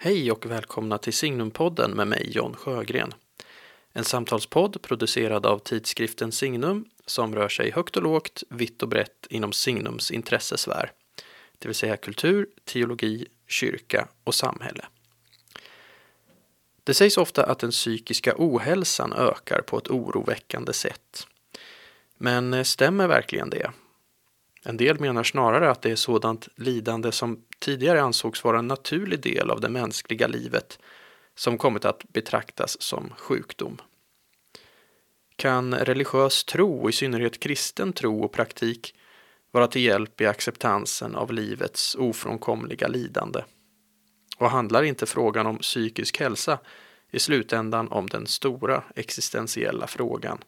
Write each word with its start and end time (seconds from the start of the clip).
Hej 0.00 0.32
och 0.32 0.46
välkomna 0.46 0.98
till 0.98 1.12
Signumpodden 1.12 1.90
med 1.90 2.08
mig 2.08 2.30
John 2.30 2.54
Sjögren. 2.54 3.14
En 3.92 4.04
samtalspodd 4.04 4.82
producerad 4.82 5.46
av 5.46 5.58
tidskriften 5.58 6.32
Signum 6.32 6.84
som 7.06 7.34
rör 7.34 7.48
sig 7.48 7.70
högt 7.70 7.96
och 7.96 8.02
lågt, 8.02 8.42
vitt 8.48 8.82
och 8.82 8.88
brett 8.88 9.26
inom 9.30 9.52
Signums 9.52 10.10
intressesfär. 10.10 10.92
Det 11.58 11.68
vill 11.68 11.74
säga 11.74 11.96
kultur, 11.96 12.46
teologi, 12.64 13.26
kyrka 13.46 14.08
och 14.24 14.34
samhälle. 14.34 14.84
Det 16.84 16.94
sägs 16.94 17.18
ofta 17.18 17.44
att 17.44 17.58
den 17.58 17.70
psykiska 17.70 18.34
ohälsan 18.36 19.12
ökar 19.12 19.60
på 19.60 19.78
ett 19.78 19.88
oroväckande 19.88 20.72
sätt. 20.72 21.26
Men 22.18 22.64
stämmer 22.64 23.08
verkligen 23.08 23.50
det? 23.50 23.70
En 24.62 24.76
del 24.76 25.00
menar 25.00 25.22
snarare 25.22 25.70
att 25.70 25.82
det 25.82 25.90
är 25.90 25.96
sådant 25.96 26.48
lidande 26.56 27.12
som 27.12 27.44
tidigare 27.58 28.02
ansågs 28.02 28.44
vara 28.44 28.58
en 28.58 28.68
naturlig 28.68 29.20
del 29.20 29.50
av 29.50 29.60
det 29.60 29.68
mänskliga 29.68 30.26
livet 30.26 30.78
som 31.34 31.58
kommit 31.58 31.84
att 31.84 32.04
betraktas 32.12 32.82
som 32.82 33.12
sjukdom. 33.18 33.78
Kan 35.36 35.74
religiös 35.74 36.44
tro, 36.44 36.88
i 36.88 36.92
synnerhet 36.92 37.40
kristen 37.40 37.92
tro 37.92 38.24
och 38.24 38.32
praktik, 38.32 38.94
vara 39.50 39.66
till 39.66 39.82
hjälp 39.82 40.20
i 40.20 40.26
acceptansen 40.26 41.14
av 41.14 41.32
livets 41.32 41.94
ofrånkomliga 41.94 42.88
lidande? 42.88 43.42
Och 44.38 44.50
handlar 44.50 44.82
inte 44.82 45.06
frågan 45.06 45.46
om 45.46 45.58
psykisk 45.58 46.20
hälsa 46.20 46.58
i 47.10 47.18
slutändan 47.18 47.88
om 47.88 48.06
den 48.06 48.26
stora 48.26 48.82
existentiella 48.94 49.86
frågan? 49.86 50.38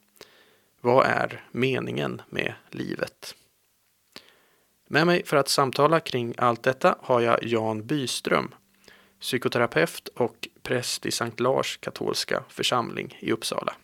Vad 0.80 1.06
är 1.06 1.44
meningen 1.50 2.22
med 2.28 2.54
livet? 2.70 3.34
Med 4.92 5.06
mig 5.06 5.24
för 5.24 5.36
att 5.36 5.48
samtala 5.48 6.00
kring 6.00 6.34
allt 6.38 6.62
detta 6.62 6.96
har 7.02 7.20
jag 7.20 7.44
Jan 7.44 7.86
Byström, 7.86 8.54
psykoterapeut 9.20 10.08
och 10.08 10.48
präst 10.62 11.06
i 11.06 11.10
Sankt 11.10 11.40
Lars 11.40 11.76
katolska 11.76 12.42
församling 12.48 13.18
i 13.20 13.32
Uppsala. 13.32 13.74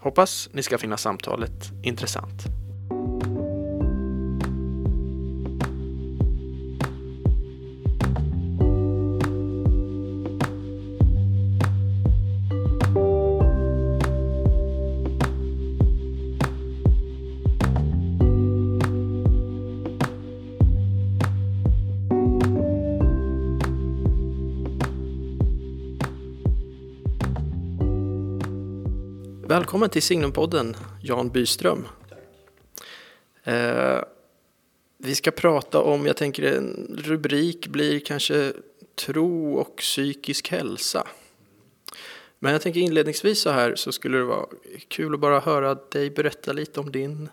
Hoppas 0.00 0.48
ni 0.52 0.62
ska 0.62 0.78
finna 0.78 0.96
samtalet 0.96 1.70
intressant. 1.84 2.63
Välkommen 29.64 29.90
till 29.90 30.02
Signumpodden, 30.02 30.76
Jan 31.02 31.28
Byström. 31.28 31.86
Eh, 33.44 34.00
vi 34.98 35.14
ska 35.14 35.30
prata 35.30 35.80
om, 35.80 36.06
jag 36.06 36.16
tänker 36.16 36.42
en 36.42 36.96
rubrik 37.04 37.68
blir 37.68 38.00
kanske 38.00 38.52
tro 38.94 39.54
och 39.54 39.76
psykisk 39.76 40.50
hälsa. 40.50 41.06
Men 42.38 42.52
jag 42.52 42.62
tänker 42.62 42.80
inledningsvis 42.80 43.40
så 43.40 43.50
här 43.50 43.74
så 43.74 43.92
skulle 43.92 44.18
det 44.18 44.24
vara 44.24 44.46
kul 44.88 45.14
att 45.14 45.20
bara 45.20 45.40
höra 45.40 45.74
dig 45.74 46.10
berätta 46.10 46.52
lite 46.52 46.80
om 46.80 46.92
din, 46.92 47.28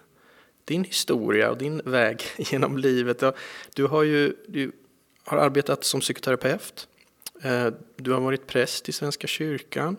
din 0.65 0.83
historia 0.83 1.51
och 1.51 1.57
din 1.57 1.81
väg 1.85 2.23
genom 2.37 2.77
livet. 2.77 3.23
Du 3.75 3.85
har 3.85 4.03
ju 4.03 4.35
du 4.47 4.71
har 5.23 5.37
arbetat 5.37 5.83
som 5.83 5.99
psykoterapeut. 5.99 6.87
Eh, 7.41 7.67
du 7.95 8.11
har 8.11 8.19
varit 8.19 8.47
präst 8.47 8.89
i 8.89 8.91
Svenska 8.91 9.27
kyrkan. 9.27 9.97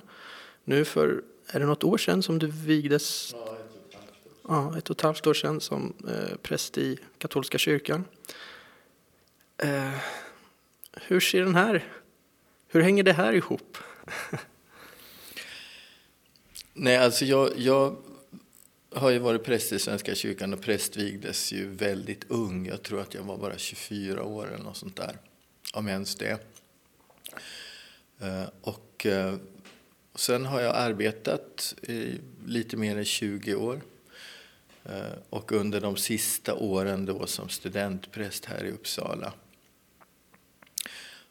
Nu 0.65 0.85
för 0.85 1.23
är 1.53 1.61
det 1.61 1.67
något 1.67 1.85
år 1.85 1.99
sedan 1.99 2.23
som 2.23 2.39
du 2.39 2.47
vigdes? 2.47 3.35
Ja, 4.49 4.79
ett 4.79 4.91
och 4.91 4.97
ett 4.97 5.01
halvt 5.01 5.27
år 5.27 5.35
sedan 5.35 5.61
som 5.61 5.95
eh, 6.09 6.37
präst 6.43 6.79
i 6.79 6.99
katolska 7.19 7.59
kyrkan. 7.59 8.05
Eh, 9.59 9.91
hur 10.93 11.21
ser 11.21 11.43
den 11.43 11.55
här, 11.55 11.85
hur 12.69 12.81
hänger 12.81 13.03
det 13.03 13.13
här 13.13 13.33
ihop? 13.33 13.79
Nej, 16.75 16.97
alltså 16.97 17.25
jag, 17.25 17.51
jag 17.57 17.97
har 18.95 19.11
ju 19.11 19.19
varit 19.19 19.45
präst 19.45 19.73
i 19.73 19.79
Svenska 19.79 20.15
kyrkan 20.15 20.55
och 20.55 20.63
prästvigdes 20.63 21.53
ju 21.53 21.69
väldigt 21.69 22.25
ung. 22.29 22.67
Jag 22.67 22.83
tror 22.83 23.01
att 23.01 23.15
jag 23.15 23.23
var 23.23 23.39
bara 23.39 23.59
24 23.59 24.23
år 24.23 24.47
eller 24.47 24.65
något 24.65 24.77
sånt 24.77 24.97
där, 24.97 25.19
om 25.75 25.89
ens 25.89 26.17
det. 26.17 26.39
Eh, 28.21 28.45
och 30.13 30.21
Sen 30.21 30.47
har 30.47 30.61
jag 30.61 30.77
arbetat 30.77 31.75
i 31.83 32.21
lite 32.47 32.77
mer 32.77 32.97
än 32.97 33.05
20 33.05 33.55
år. 33.55 33.83
Eh, 34.85 35.13
och 35.31 35.53
under 35.53 35.81
de 35.81 35.97
sista 35.97 36.55
åren 36.55 37.05
då 37.05 37.27
som 37.27 37.49
studentpräst 37.49 38.45
här 38.45 38.65
i 38.65 38.71
Uppsala. 38.71 39.33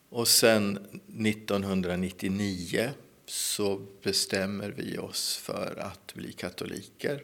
Och 0.10 0.28
sen 0.28 0.78
1999 1.26 2.90
så 3.26 3.82
bestämmer 4.02 4.70
vi 4.70 4.98
oss 4.98 5.38
för 5.38 5.80
att 5.80 6.14
bli 6.14 6.32
katoliker. 6.32 7.24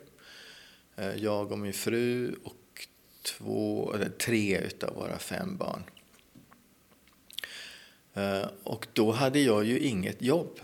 Eh, 0.95 1.15
jag 1.15 1.51
och 1.51 1.59
min 1.59 1.73
fru 1.73 2.35
och 2.43 2.87
två, 3.21 3.93
eller 3.93 4.09
tre 4.09 4.57
utav 4.57 4.95
våra 4.95 5.19
fem 5.19 5.57
barn. 5.57 5.83
Eh, 8.13 8.47
och 8.63 8.87
då 8.93 9.11
hade 9.11 9.39
jag 9.39 9.65
ju 9.65 9.79
inget 9.79 10.21
jobb. 10.21 10.59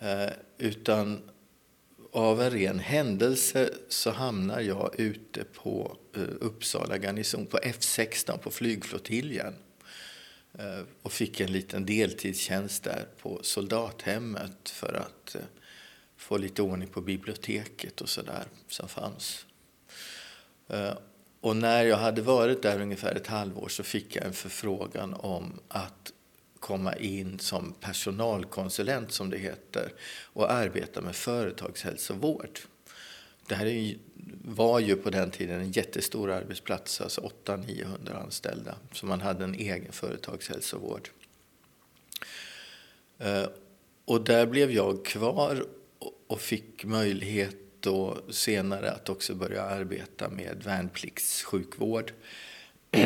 Eh, 0.00 0.30
utan 0.58 1.30
av 2.12 2.42
en 2.42 2.50
ren 2.50 2.78
händelse 2.78 3.74
så 3.88 4.10
hamnar 4.10 4.60
jag 4.60 5.00
ute 5.00 5.44
på 5.44 5.96
eh, 6.16 6.22
Uppsala 6.40 6.98
garnison, 6.98 7.46
på 7.46 7.58
F16 7.58 8.38
på 8.38 8.50
flygflottiljen 8.50 9.54
eh, 10.58 10.80
och 11.02 11.12
fick 11.12 11.40
en 11.40 11.52
liten 11.52 11.86
deltidstjänst 11.86 12.84
där 12.84 13.06
på 13.22 13.40
soldathemmet 13.42 14.68
för 14.68 14.94
att 14.94 15.36
få 16.16 16.36
lite 16.38 16.62
ordning 16.62 16.88
på 16.88 17.00
biblioteket 17.00 18.00
och 18.00 18.08
sådär 18.08 18.44
som 18.68 18.88
fanns. 18.88 19.46
Och 21.40 21.56
när 21.56 21.84
jag 21.84 21.96
hade 21.96 22.22
varit 22.22 22.62
där 22.62 22.80
ungefär 22.80 23.14
ett 23.14 23.26
halvår 23.26 23.68
så 23.68 23.82
fick 23.82 24.16
jag 24.16 24.24
en 24.24 24.32
förfrågan 24.32 25.14
om 25.14 25.60
att 25.68 26.12
komma 26.60 26.96
in 26.96 27.38
som 27.38 27.74
personalkonsulent, 27.80 29.12
som 29.12 29.30
det 29.30 29.38
heter, 29.38 29.92
och 30.32 30.52
arbeta 30.52 31.00
med 31.00 31.16
företagshälsovård. 31.16 32.60
Det 33.46 33.54
här 33.54 33.94
var 34.44 34.80
ju 34.80 34.96
på 34.96 35.10
den 35.10 35.30
tiden 35.30 35.60
en 35.60 35.72
jättestor 35.72 36.30
arbetsplats, 36.30 37.00
alltså 37.00 37.30
800-900 37.44 38.22
anställda, 38.24 38.74
så 38.92 39.06
man 39.06 39.20
hade 39.20 39.44
en 39.44 39.54
egen 39.54 39.92
företagshälsovård. 39.92 41.08
Eh, 43.18 43.46
och 44.04 44.24
där 44.24 44.46
blev 44.46 44.70
jag 44.70 45.04
kvar 45.04 45.64
och 46.26 46.40
fick 46.40 46.84
möjlighet 46.84 47.56
då 47.80 48.18
senare 48.30 48.90
att 48.90 49.08
också 49.08 49.34
börja 49.34 49.62
arbeta 49.62 50.28
med 50.28 50.62
värnpliktssjukvård. 50.64 52.12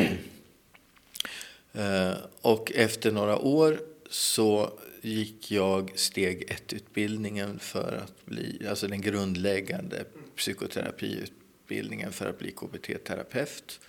Eh, 1.75 2.15
och 2.41 2.73
efter 2.75 3.13
några 3.13 3.39
år 3.39 3.81
så 4.11 4.79
gick 5.01 5.51
jag 5.51 5.93
steg 5.95 6.51
ett-utbildningen 6.51 7.59
för 7.59 8.01
att 8.05 8.27
bli, 8.27 8.67
alltså 8.69 8.89
den 8.89 9.01
grundläggande 9.01 10.05
psykoterapiutbildningen 10.37 12.13
för 12.13 12.27
att 12.27 12.39
bli 12.39 12.51
KBT-terapeut. 12.51 13.81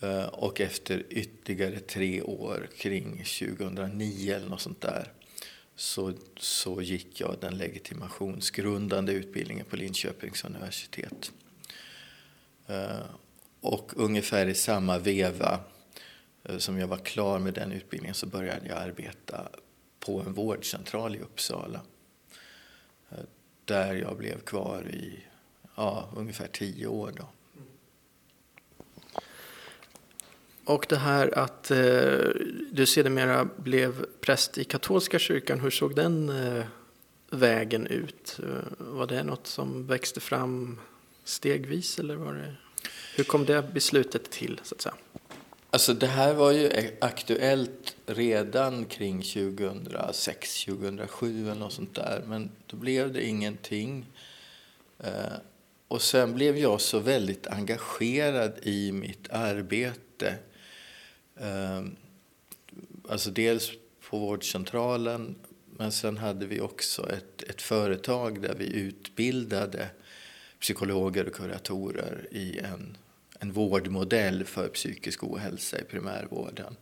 Eh, 0.00 0.24
och 0.24 0.60
efter 0.60 1.04
ytterligare 1.10 1.78
tre 1.78 2.22
år, 2.22 2.68
kring 2.76 3.24
2009 3.24 4.34
eller 4.34 4.48
något 4.48 4.60
sånt 4.60 4.80
där, 4.80 5.12
så, 5.76 6.12
så 6.36 6.82
gick 6.82 7.20
jag 7.20 7.36
den 7.40 7.58
legitimationsgrundande 7.58 9.12
utbildningen 9.12 9.66
på 9.66 9.76
Linköpings 9.76 10.44
universitet. 10.44 11.32
Eh, 12.66 13.06
och 13.60 13.92
ungefär 13.96 14.46
i 14.46 14.54
samma 14.54 14.98
veva 14.98 15.60
Eh, 16.48 16.58
som 16.58 16.78
jag 16.78 16.86
var 16.86 16.98
klar 16.98 17.38
med 17.38 17.54
den 17.54 17.72
utbildningen 17.72 18.14
så 18.14 18.26
började 18.26 18.68
jag 18.68 18.78
arbeta 18.78 19.48
på 20.00 20.20
en 20.20 20.32
vårdcentral 20.32 21.16
i 21.16 21.20
Uppsala. 21.20 21.80
Eh, 23.10 23.18
där 23.64 23.94
jag 23.94 24.16
blev 24.16 24.40
kvar 24.40 24.82
i 24.90 25.24
ja, 25.74 26.08
ungefär 26.16 26.46
tio 26.46 26.86
år. 26.86 27.12
Då. 27.16 27.28
Och 30.64 30.86
det 30.88 30.96
här 30.96 31.38
att 31.38 31.70
eh, 31.70 31.76
du 32.70 32.86
sedermera 32.86 33.48
blev 33.56 34.06
präst 34.20 34.58
i 34.58 34.64
katolska 34.64 35.18
kyrkan, 35.18 35.60
hur 35.60 35.70
såg 35.70 35.94
den 35.94 36.28
eh, 36.28 36.64
vägen 37.30 37.86
ut? 37.86 38.40
Eh, 38.42 38.48
var 38.78 39.06
det 39.06 39.22
något 39.22 39.46
som 39.46 39.86
växte 39.86 40.20
fram 40.20 40.80
stegvis 41.24 41.98
eller 41.98 42.16
var 42.16 42.34
det, 42.34 42.54
hur 43.16 43.24
kom 43.24 43.44
det 43.44 43.62
beslutet 43.72 44.30
till? 44.30 44.60
så 44.62 44.74
att 44.74 44.80
säga? 44.80 44.94
Alltså 45.70 45.94
det 45.94 46.06
här 46.06 46.34
var 46.34 46.52
ju 46.52 46.66
e- 46.66 46.96
aktuellt 47.00 47.96
redan 48.06 48.84
kring 48.84 49.22
2006, 49.22 50.64
2007 50.64 51.42
eller 51.42 51.60
något 51.60 51.72
sånt 51.72 51.94
där. 51.94 52.22
Men 52.26 52.50
då 52.66 52.76
blev 52.76 53.12
det 53.12 53.26
ingenting. 53.26 54.06
Eh, 54.98 55.32
och 55.88 56.02
sen 56.02 56.34
blev 56.34 56.58
jag 56.58 56.80
så 56.80 56.98
väldigt 56.98 57.46
engagerad 57.46 58.52
i 58.62 58.92
mitt 58.92 59.30
arbete. 59.30 60.34
Eh, 61.36 61.84
alltså 63.08 63.30
dels 63.30 63.70
på 64.10 64.18
vårdcentralen 64.18 65.34
men 65.78 65.92
sen 65.92 66.16
hade 66.16 66.46
vi 66.46 66.60
också 66.60 67.10
ett, 67.12 67.42
ett 67.42 67.62
företag 67.62 68.42
där 68.42 68.54
vi 68.58 68.72
utbildade 68.72 69.88
psykologer 70.60 71.26
och 71.26 71.34
kuratorer 71.34 72.28
i 72.30 72.58
en, 72.58 72.96
en 73.40 73.52
vårdmodell 73.52 74.44
för 74.44 74.68
psykisk 74.68 75.24
ohälsa 75.24 75.78
i 75.78 75.84
primärvården. 75.84 76.76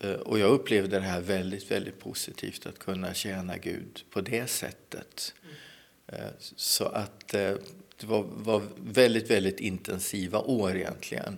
Eh, 0.00 0.12
och 0.12 0.38
jag 0.38 0.50
upplevde 0.50 0.96
det 0.96 1.06
här 1.06 1.20
väldigt, 1.20 1.70
väldigt 1.70 2.00
positivt, 2.00 2.66
att 2.66 2.78
kunna 2.78 3.14
tjäna 3.14 3.56
Gud 3.56 4.04
på 4.10 4.20
det 4.20 4.46
sättet. 4.46 5.34
Mm. 5.42 6.32
Så 6.56 6.84
att 6.84 7.34
eh, 7.34 7.54
det 7.96 8.06
var, 8.06 8.22
var, 8.22 8.62
väldigt, 8.76 9.30
väldigt 9.30 9.60
intensiva 9.60 10.38
år 10.38 10.76
egentligen. 10.76 11.36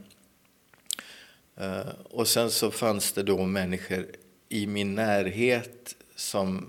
Och 2.04 2.28
sen 2.28 2.50
så 2.50 2.70
fanns 2.70 3.12
det 3.12 3.22
då 3.22 3.46
människor 3.46 4.06
i 4.48 4.66
min 4.66 4.94
närhet 4.94 5.96
som, 6.16 6.68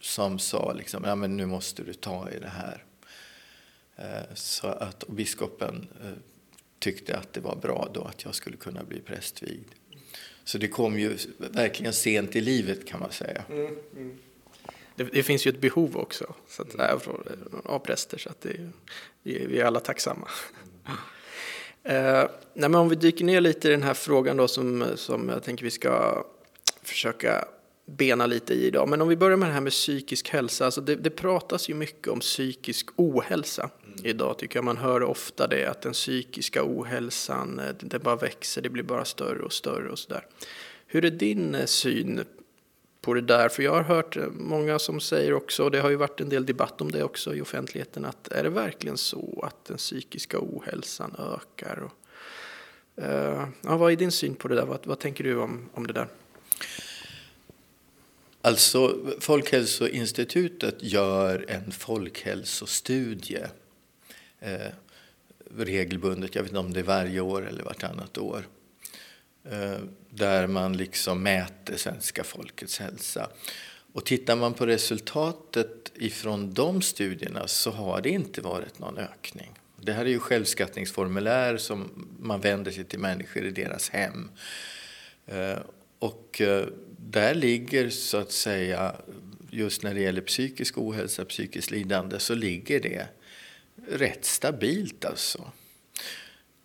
som 0.00 0.38
sa 0.38 0.72
liksom, 0.72 1.04
ja 1.04 1.14
men 1.14 1.36
nu 1.36 1.46
måste 1.46 1.82
du 1.82 1.92
ta 1.92 2.30
i 2.30 2.38
det 2.38 2.48
här. 2.48 2.84
Eh, 3.96 4.34
så 4.34 4.66
att, 4.66 5.08
biskopen 5.08 5.88
eh, 6.02 6.10
tyckte 6.78 7.16
att 7.16 7.32
det 7.32 7.40
var 7.40 7.56
bra 7.56 7.88
då 7.94 8.04
att 8.04 8.24
jag 8.24 8.34
skulle 8.34 8.56
kunna 8.56 8.84
bli 8.84 9.00
prästvigd. 9.00 9.68
Så 10.44 10.58
det 10.58 10.68
kom 10.68 10.98
ju 10.98 11.16
verkligen 11.38 11.92
sent 11.92 12.36
i 12.36 12.40
livet 12.40 12.86
kan 12.86 13.00
man 13.00 13.12
säga. 13.12 13.44
Mm, 13.48 13.76
mm. 13.96 14.18
Det, 14.96 15.04
det, 15.04 15.22
finns 15.22 15.46
ju 15.46 15.48
ett 15.48 15.60
behov 15.60 15.96
också 15.96 16.34
så 16.48 16.62
att, 16.62 16.74
mm. 16.74 16.98
av 17.64 17.78
präster 17.78 18.18
så 18.18 18.28
att 18.28 18.40
det, 18.40 18.70
vi 19.22 19.60
är 19.60 19.64
alla 19.64 19.80
tacksamma. 19.80 20.28
Eh, 21.86 22.24
nej, 22.54 22.74
om 22.74 22.88
vi 22.88 22.96
dyker 22.96 23.24
ner 23.24 23.40
lite 23.40 23.68
i 23.68 23.70
den 23.70 23.82
här 23.82 23.94
frågan 23.94 24.36
då 24.36 24.48
som, 24.48 24.86
som 24.96 25.28
jag 25.28 25.42
tänker 25.42 25.64
vi 25.64 25.70
ska 25.70 26.24
försöka 26.82 27.44
bena 27.86 28.26
lite 28.26 28.54
i 28.54 28.66
idag. 28.66 28.88
Men 28.88 29.02
om 29.02 29.08
vi 29.08 29.16
börjar 29.16 29.36
med 29.36 29.48
det 29.48 29.52
här 29.52 29.60
med 29.60 29.72
psykisk 29.72 30.28
hälsa. 30.28 30.64
Alltså 30.64 30.80
det, 30.80 30.94
det 30.94 31.10
pratas 31.10 31.68
ju 31.68 31.74
mycket 31.74 32.08
om 32.08 32.20
psykisk 32.20 32.88
ohälsa 32.96 33.70
mm. 33.86 33.98
idag 34.02 34.38
tycker 34.38 34.56
jag. 34.56 34.64
Man 34.64 34.76
hör 34.76 35.02
ofta 35.02 35.46
det 35.46 35.66
att 35.66 35.82
den 35.82 35.92
psykiska 35.92 36.62
ohälsan 36.64 37.58
eh, 37.58 37.74
den 37.80 38.00
bara 38.02 38.16
växer, 38.16 38.62
det 38.62 38.68
blir 38.68 38.82
bara 38.82 39.04
större 39.04 39.42
och 39.42 39.52
större 39.52 39.90
och 39.90 39.98
sådär. 39.98 40.26
Hur 40.86 41.04
är 41.04 41.10
din 41.10 41.54
eh, 41.54 41.64
syn 41.64 42.24
på 43.00 43.14
det 43.14 43.20
där? 43.20 43.48
För 43.48 43.62
jag 43.62 43.72
har 43.72 43.82
hört 43.82 44.16
eh, 44.16 44.26
många 44.30 44.78
som 44.78 45.00
säger 45.00 45.34
också, 45.34 45.64
och 45.64 45.70
det 45.70 45.80
har 45.80 45.90
ju 45.90 45.96
varit 45.96 46.20
en 46.20 46.28
del 46.28 46.46
debatt 46.46 46.80
om 46.80 46.90
det 46.90 47.04
också 47.04 47.34
i 47.34 47.40
offentligheten, 47.40 48.04
att 48.04 48.28
är 48.28 48.42
det 48.42 48.50
verkligen 48.50 48.96
så 48.96 49.44
att 49.46 49.64
den 49.64 49.76
psykiska 49.76 50.38
ohälsan 50.40 51.14
ökar? 51.18 51.82
Och, 51.82 51.92
uh, 53.02 53.48
ja, 53.62 53.76
vad 53.76 53.92
är 53.92 53.96
din 53.96 54.12
syn 54.12 54.34
på 54.34 54.48
det 54.48 54.54
där? 54.54 54.66
Vad, 54.66 54.86
vad 54.86 54.98
tänker 54.98 55.24
du 55.24 55.36
om, 55.36 55.68
om 55.74 55.86
det 55.86 55.92
där? 55.92 56.08
Alltså, 58.44 59.00
Folkhälsoinstitutet 59.20 60.74
gör 60.80 61.44
en 61.48 61.72
folkhälsostudie 61.72 63.46
eh, 64.40 64.72
regelbundet. 65.56 66.34
Jag 66.34 66.42
vet 66.42 66.50
inte 66.50 66.58
om 66.58 66.72
det 66.72 66.80
är 66.80 66.84
varje 66.84 67.20
år 67.20 67.48
eller 67.48 67.64
vartannat 67.64 68.18
år. 68.18 68.48
Eh, 69.50 69.78
där 70.10 70.46
man 70.46 70.76
liksom 70.76 71.22
mäter 71.22 71.76
svenska 71.76 72.24
folkets 72.24 72.78
hälsa. 72.78 73.30
Och 73.92 74.04
tittar 74.04 74.36
man 74.36 74.54
på 74.54 74.66
resultatet 74.66 75.92
ifrån 75.94 76.54
de 76.54 76.82
studierna 76.82 77.48
så 77.48 77.70
har 77.70 78.00
det 78.00 78.10
inte 78.10 78.40
varit 78.40 78.78
någon 78.78 78.98
ökning. 78.98 79.52
Det 79.76 79.92
här 79.92 80.04
är 80.04 80.10
ju 80.10 80.20
självskattningsformulär 80.20 81.56
som 81.56 82.08
man 82.20 82.40
vänder 82.40 82.70
sig 82.70 82.84
till 82.84 82.98
människor 82.98 83.44
i 83.44 83.50
deras 83.50 83.90
hem. 83.90 84.30
Eh, 85.26 85.58
och 85.98 86.40
eh, 86.40 86.66
där 86.98 87.34
ligger 87.34 87.90
så 87.90 88.16
att 88.16 88.32
säga, 88.32 88.96
just 89.50 89.82
när 89.82 89.94
det 89.94 90.00
gäller 90.00 90.20
psykisk 90.20 90.78
ohälsa, 90.78 91.24
psykiskt 91.24 91.70
lidande, 91.70 92.18
så 92.18 92.34
ligger 92.34 92.80
det 92.80 93.06
rätt 93.88 94.24
stabilt 94.24 95.04
alltså. 95.04 95.50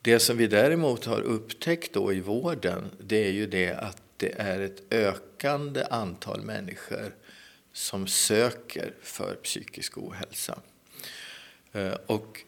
Det 0.01 0.19
som 0.19 0.37
vi 0.37 0.47
däremot 0.47 1.05
har 1.05 1.21
upptäckt 1.21 1.93
då 1.93 2.13
i 2.13 2.19
vården, 2.19 2.89
det 2.99 3.27
är 3.27 3.31
ju 3.31 3.47
det 3.47 3.73
att 3.73 4.01
det 4.17 4.39
är 4.39 4.59
ett 4.59 4.93
ökande 4.93 5.83
antal 5.89 6.41
människor 6.41 7.15
som 7.73 8.07
söker 8.07 8.93
för 9.01 9.35
psykisk 9.35 9.97
ohälsa. 9.97 10.59
Eh, 11.71 11.93
och 12.05 12.41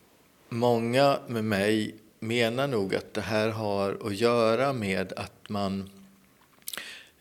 många 0.49 1.19
med 1.27 1.43
mig 1.43 1.95
menar 2.19 2.67
nog 2.67 2.95
att 2.95 3.13
det 3.13 3.21
här 3.21 3.49
har 3.49 3.97
att 4.05 4.15
göra 4.15 4.73
med 4.73 5.13
att 5.13 5.49
man 5.49 5.89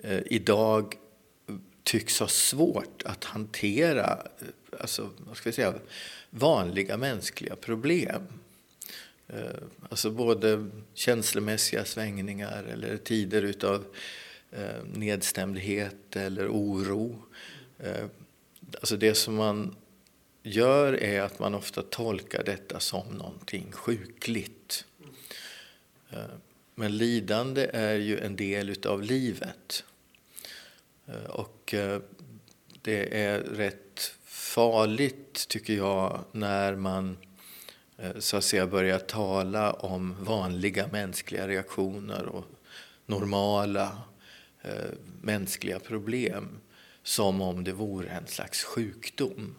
Eh, 0.03 0.21
idag 0.27 0.97
tycks 1.91 2.21
ha 2.21 2.29
svårt 2.29 3.03
att 3.05 3.25
hantera 3.25 4.27
eh, 4.41 4.81
alltså, 4.81 5.11
vad 5.19 5.37
ska 5.37 5.49
vi 5.49 5.53
säga, 5.53 5.75
vanliga 6.31 6.97
mänskliga 6.97 7.57
problem. 7.57 8.23
Eh, 9.29 9.63
alltså 9.89 10.11
både 10.11 10.71
känslomässiga 10.95 11.85
svängningar 11.85 12.63
eller 12.63 12.97
tider 12.97 13.43
utav 13.43 13.85
eh, 14.51 14.85
nedstämdhet 14.95 16.17
eller 16.17 16.49
oro. 16.49 17.23
Alltså 18.75 18.97
det 18.97 19.15
som 19.15 19.35
man 19.35 19.77
gör 20.43 20.93
är 20.93 21.23
att 21.23 21.39
man 21.39 21.55
ofta 21.55 21.83
tolkar 21.83 22.45
detta 22.45 22.81
som 22.81 23.07
någonting 23.07 23.73
sjukligt. 23.73 24.85
Men 26.75 26.97
lidande 26.97 27.71
är 27.73 27.95
ju 27.95 28.19
en 28.19 28.37
del 28.37 28.71
utav 28.71 29.03
livet. 29.03 29.85
Eh, 31.11 31.31
och 31.31 31.75
eh, 31.75 32.01
det 32.83 33.21
är 33.23 33.39
rätt 33.39 34.15
farligt, 34.25 35.49
tycker 35.49 35.75
jag, 35.75 36.25
när 36.33 36.77
man 36.77 37.19
eh, 37.99 38.19
så 38.19 38.37
att 38.37 38.45
säga 38.45 38.67
börjar 38.67 38.99
tala 38.99 39.73
om 39.73 40.25
vanliga 40.25 40.89
mänskliga 40.93 41.49
reaktioner 41.49 42.27
och 42.27 42.45
normala 43.07 44.03
mänskliga 45.23 45.79
problem 45.79 46.61
som 47.03 47.41
om 47.41 47.65
det 47.65 47.73
vore 47.73 48.09
en 48.09 48.27
slags 48.27 48.65
sjukdom. 48.65 49.55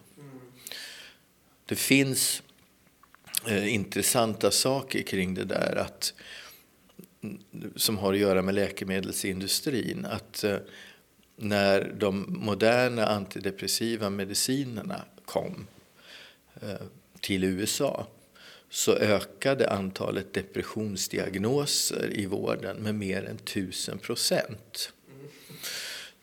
Det 1.66 1.76
finns 1.76 2.42
intressanta 3.48 4.50
saker 4.50 5.02
kring 5.02 5.34
det 5.34 5.44
där 5.44 5.76
att, 5.76 6.14
mm, 7.22 7.40
som 7.76 7.98
har 7.98 8.12
att 8.12 8.18
göra 8.18 8.42
med 8.42 8.54
läkemedelsindustrin. 8.54 10.06
Att 10.06 10.44
när 11.36 11.94
de 11.98 12.26
moderna 12.28 13.06
antidepressiva 13.06 14.10
medicinerna 14.10 15.04
kom 15.24 15.66
eh, 16.62 16.86
till 17.20 17.44
USA 17.44 18.06
så 18.70 18.92
ökade 18.94 19.70
antalet 19.70 20.32
depressionsdiagnoser 20.32 22.10
i 22.12 22.26
vården 22.26 22.76
med 22.76 22.94
mer 22.94 23.24
än 23.24 23.38
tusen 23.38 23.98
procent. 23.98 24.92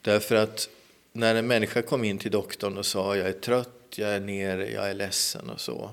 Därför 0.02 0.36
att 0.36 0.70
när 1.12 1.36
en 1.36 1.48
människa 1.48 1.82
kom 1.82 2.04
in 2.04 2.18
till 2.18 2.32
doktorn 2.32 2.78
och 2.78 2.86
sa 2.86 3.16
jag 3.16 3.28
är 3.28 3.34
trött, 3.34 3.96
jag 3.96 4.10
är 4.10 4.20
nere, 4.20 4.72
jag 4.72 4.90
är 4.90 4.94
ledsen 4.94 5.50
och 5.50 5.62
så 5.62 5.92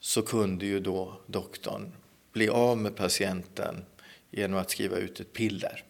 så 0.00 0.22
kunde 0.22 0.66
ju 0.66 0.80
då 0.80 1.20
doktorn 1.26 1.92
bli 2.32 2.48
av 2.48 2.78
med 2.78 2.96
patienten 2.96 3.84
genom 4.30 4.58
att 4.58 4.70
skriva 4.70 4.96
ut 4.96 5.20
ett 5.20 5.32
piller. 5.32 5.84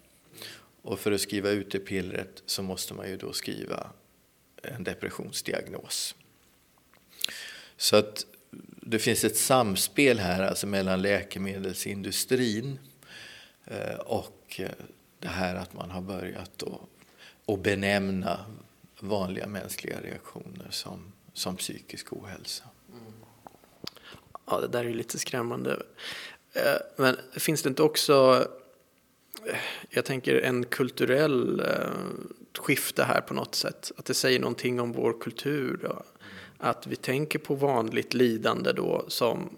Och 0.83 1.01
för 1.01 1.13
att 1.13 1.21
skriva 1.21 1.51
ut 1.51 1.71
det 1.71 1.79
pillret 1.79 2.43
så 2.47 2.63
måste 2.63 2.95
man 2.95 3.09
ju 3.09 3.17
då 3.17 3.33
skriva 3.33 3.91
en 4.63 4.85
depressionsdiagnos. 4.85 6.15
Så 7.77 7.97
att 7.97 8.27
det 8.83 8.99
finns 8.99 9.25
ett 9.25 9.37
samspel 9.37 10.19
här 10.19 10.43
alltså 10.43 10.67
mellan 10.67 11.03
läkemedelsindustrin 11.03 12.79
eh, 13.65 13.95
och 13.95 14.57
eh, 14.59 14.71
det 15.19 15.29
här 15.29 15.55
att 15.55 15.73
man 15.73 15.91
har 15.91 16.01
börjat 16.01 16.51
då 16.57 16.81
att 17.47 17.63
benämna 17.63 18.45
vanliga 19.01 19.47
mänskliga 19.47 20.01
reaktioner 20.01 20.67
som, 20.71 21.13
som 21.33 21.57
psykisk 21.57 22.13
ohälsa. 22.13 22.65
Mm. 22.93 23.13
Ja, 24.47 24.61
det 24.61 24.69
där 24.69 24.81
är 24.81 24.89
ju 24.89 24.95
lite 24.95 25.19
skrämmande. 25.19 25.83
Eh, 26.53 26.77
men 26.97 27.17
finns 27.33 27.63
det 27.63 27.69
inte 27.69 27.83
också 27.83 28.47
jag 29.91 30.05
tänker 30.05 30.41
en 30.41 30.65
kulturell 30.65 31.61
eh, 31.61 31.67
skifte 32.59 33.05
här 33.05 33.21
på 33.21 33.35
något 33.35 33.55
sätt. 33.55 33.93
Att 33.97 34.05
det 34.05 34.15
säger 34.15 34.41
någonting 34.41 34.81
om 34.81 34.93
vår 34.93 35.21
kultur. 35.21 35.79
Då. 35.83 36.03
Att 36.59 36.87
vi 36.87 36.97
tänker 36.97 37.39
på 37.39 37.55
vanligt 37.55 38.15
lidande 38.15 38.73
då 38.73 39.05
som 39.09 39.57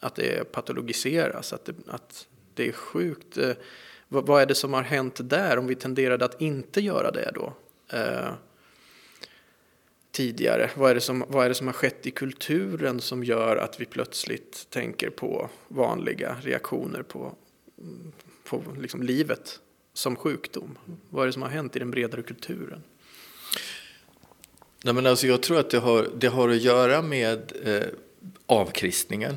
att 0.00 0.14
det 0.14 0.52
patologiseras. 0.52 1.52
Att 1.52 1.64
det, 1.64 1.74
att 1.86 2.26
det 2.54 2.68
är 2.68 2.72
sjukt. 2.72 3.38
Eh, 3.38 3.52
vad, 4.08 4.26
vad, 4.26 4.42
är 4.42 4.46
det 4.46 4.54
som 4.54 4.72
har 4.72 4.82
hänt 4.82 5.20
där 5.22 5.58
om 5.58 5.66
vi 5.66 5.74
tenderade 5.74 6.24
att 6.24 6.40
inte 6.40 6.80
göra 6.80 7.10
det 7.10 7.30
då? 7.34 7.52
Eh, 7.92 8.32
tidigare? 10.10 10.70
Vad 10.76 10.90
är, 10.90 10.94
det 10.94 11.00
som, 11.00 11.24
vad 11.28 11.44
är 11.44 11.48
det 11.48 11.54
som 11.54 11.66
har 11.66 11.74
skett 11.74 12.06
i 12.06 12.10
kulturen 12.10 13.00
som 13.00 13.24
gör 13.24 13.56
att 13.56 13.80
vi 13.80 13.84
plötsligt 13.84 14.66
tänker 14.70 15.10
på 15.10 15.48
vanliga 15.68 16.36
reaktioner 16.42 17.02
på, 17.02 17.34
på 18.48 18.64
liksom 18.80 19.02
livet 19.02 19.60
som 19.92 20.16
sjukdom? 20.16 20.78
Vad 21.10 21.22
är 21.22 21.26
det 21.26 21.32
som 21.32 21.42
har 21.42 21.48
hänt 21.48 21.76
i 21.76 21.78
den 21.78 21.90
bredare 21.90 22.22
kulturen? 22.22 22.82
Nej, 24.84 24.94
men 24.94 25.06
alltså 25.06 25.26
jag 25.26 25.42
tror 25.42 25.58
att 25.58 25.70
det 25.70 25.78
har, 25.78 26.08
det 26.16 26.28
har 26.28 26.48
att 26.48 26.62
göra 26.62 27.02
med 27.02 27.52
eh, 27.64 27.88
avkristningen. 28.46 29.36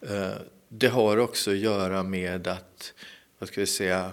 Eh, 0.00 0.32
det 0.68 0.88
har 0.88 1.16
också 1.16 1.50
att 1.50 1.56
göra 1.56 2.02
med 2.02 2.46
att, 2.46 2.94
vad 3.38 3.48
ska 3.48 3.60
vi 3.60 3.66
säga, 3.66 4.12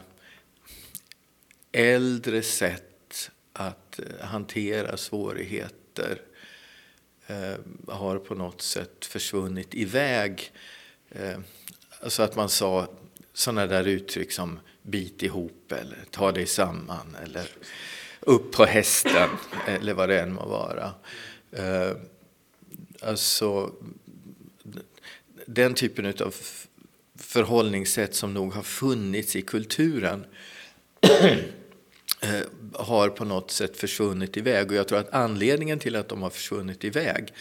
äldre 1.72 2.42
sätt 2.42 3.32
att 3.54 4.00
eh, 4.00 4.26
hantera 4.26 4.98
svårigheter 4.98 6.22
eh, 7.28 7.56
har 7.88 8.18
på 8.18 8.36
något 8.36 8.62
sätt 8.62 9.06
försvunnit 9.06 9.76
iväg. 9.76 10.52
Eh, 11.10 11.40
alltså 12.00 12.24
att 12.24 12.36
man 12.36 12.50
sa 12.50 12.88
sådana 13.34 13.68
där 13.68 13.88
uttryck 13.88 14.32
som 14.32 14.60
bit 14.82 15.24
ihop 15.24 15.72
eller 15.72 15.98
ta 16.12 16.32
dig 16.32 16.46
samman 16.46 17.16
eller 17.24 17.48
upp 18.20 18.52
på 18.52 18.66
hästen 18.66 19.30
eller 19.68 19.94
vad 19.94 20.10
det 20.10 20.22
än 20.22 20.34
må 20.34 20.46
vara. 20.46 20.94
Eh, 21.52 21.92
alltså 23.02 23.72
den 25.46 25.74
typen 25.74 26.06
av 26.06 26.36
förhållningssätt 27.16 28.16
som 28.16 28.34
nog 28.34 28.54
har 28.54 28.64
funnits 28.64 29.36
i 29.36 29.42
kulturen 29.42 30.26
eh, 32.22 32.42
har 32.74 33.10
på 33.10 33.26
något 33.26 33.52
sätt 33.52 33.78
försvunnit 33.78 34.38
iväg. 34.38 34.72
Och 34.72 34.78
jag 34.78 34.88
tror 34.88 35.00
att 35.00 35.14
anledningen 35.14 35.80
till 35.80 35.96
att 35.96 36.10
de 36.10 36.22
har 36.22 36.30
försvunnit 36.30 36.84
iväg 36.84 37.34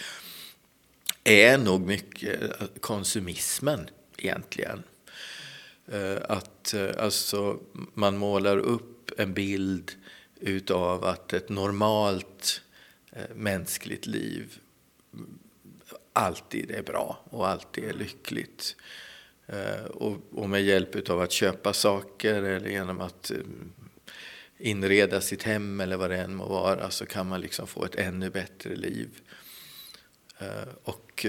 är 1.24 1.58
nog 1.58 1.86
mycket 1.86 2.40
konsumismen 2.80 3.88
egentligen. 4.18 4.82
Eh, 5.90 6.16
att 6.28 6.74
eh, 6.74 6.90
alltså, 6.98 7.58
man 7.94 8.16
målar 8.16 8.58
upp 8.58 9.10
en 9.20 9.34
bild 9.34 9.92
utav 10.40 11.04
att 11.04 11.32
ett 11.32 11.48
normalt 11.48 12.62
eh, 13.12 13.34
mänskligt 13.34 14.06
liv 14.06 14.58
alltid 16.12 16.70
är 16.70 16.82
bra 16.82 17.20
och 17.30 17.48
alltid 17.48 17.84
är 17.84 17.92
lyckligt. 17.92 18.76
Och, 19.90 20.48
med 20.48 20.62
hjälp 20.64 21.10
av 21.10 21.20
att 21.20 21.32
köpa 21.32 21.72
saker 21.72 22.34
eller 22.34 22.68
genom 22.68 23.00
att 23.00 23.32
inreda 24.58 25.20
sitt 25.20 25.42
hem 25.42 25.80
eller 25.80 25.96
vad 25.96 26.10
det 26.10 26.16
än 26.16 26.34
må 26.34 26.48
vara 26.48 26.90
så 26.90 27.06
kan 27.06 27.28
man 27.28 27.40
liksom 27.40 27.66
få 27.66 27.84
ett 27.84 27.94
ännu 27.94 28.30
bättre 28.30 28.76
liv. 28.76 29.08
Och 30.84 31.26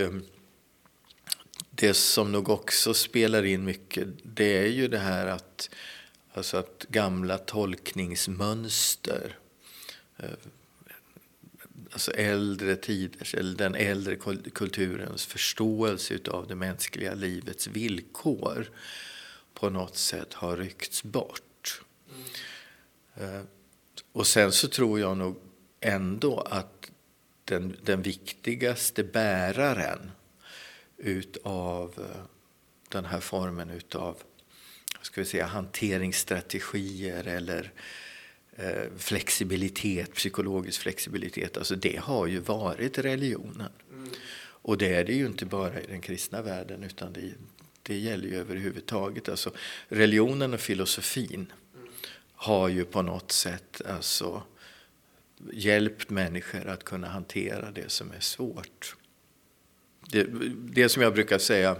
det 1.81 1.93
som 1.93 2.31
nog 2.31 2.49
också 2.49 2.93
spelar 2.93 3.43
in 3.43 3.65
mycket 3.65 4.07
det 4.23 4.57
är 4.57 4.67
ju 4.67 4.87
det 4.87 4.97
här 4.97 5.27
att, 5.27 5.69
alltså 6.33 6.57
att 6.57 6.85
gamla 6.89 7.37
tolkningsmönster 7.37 9.37
eh, 10.17 10.29
alltså 11.91 12.11
äldre 12.11 12.75
tiders, 12.75 13.35
eller 13.35 13.57
den 13.57 13.75
äldre 13.75 14.15
kulturens 14.53 15.25
förståelse 15.25 16.19
av 16.27 16.47
det 16.47 16.55
mänskliga 16.55 17.13
livets 17.13 17.67
villkor 17.67 18.69
på 19.53 19.69
något 19.69 19.97
sätt 19.97 20.33
har 20.33 20.57
ryckts 20.57 21.03
bort. 21.03 21.81
Mm. 23.19 23.47
Och 24.11 24.27
sen 24.27 24.51
så 24.51 24.67
tror 24.67 24.99
jag 24.99 25.17
nog 25.17 25.41
ändå 25.79 26.39
att 26.39 26.91
den, 27.45 27.77
den 27.83 28.01
viktigaste 28.01 29.03
bäraren 29.03 30.11
utav 31.03 31.93
eh, 31.97 32.21
den 32.89 33.05
här 33.05 33.19
formen 33.19 33.69
utav 33.69 34.17
ska 35.01 35.21
vi 35.21 35.27
säga, 35.27 35.45
hanteringsstrategier 35.45 37.27
eller 37.27 37.71
Eh, 38.55 38.97
flexibilitet, 38.97 40.13
psykologisk 40.13 40.81
flexibilitet, 40.81 41.57
alltså 41.57 41.75
det 41.75 41.95
har 41.95 42.27
ju 42.27 42.39
varit 42.39 42.97
religionen. 42.97 43.71
Mm. 43.91 44.09
Och 44.39 44.77
det 44.77 44.95
är 44.95 45.03
det 45.03 45.13
ju 45.13 45.25
inte 45.25 45.45
bara 45.45 45.81
i 45.81 45.85
den 45.87 46.01
kristna 46.01 46.41
världen 46.41 46.83
utan 46.83 47.13
det, 47.13 47.33
det 47.83 47.97
gäller 47.97 48.27
ju 48.27 48.35
överhuvudtaget. 48.35 49.29
Alltså, 49.29 49.51
religionen 49.87 50.53
och 50.53 50.59
filosofin 50.59 51.53
mm. 51.75 51.87
har 52.33 52.69
ju 52.69 52.85
på 52.85 53.01
något 53.01 53.31
sätt 53.31 53.81
alltså, 53.85 54.43
hjälpt 55.53 56.09
människor 56.09 56.67
att 56.67 56.83
kunna 56.83 57.07
hantera 57.07 57.71
det 57.71 57.91
som 57.91 58.11
är 58.11 58.19
svårt. 58.19 58.95
Det, 60.11 60.27
det 60.53 60.89
som 60.89 61.01
jag 61.01 61.13
brukar 61.13 61.37
säga, 61.37 61.75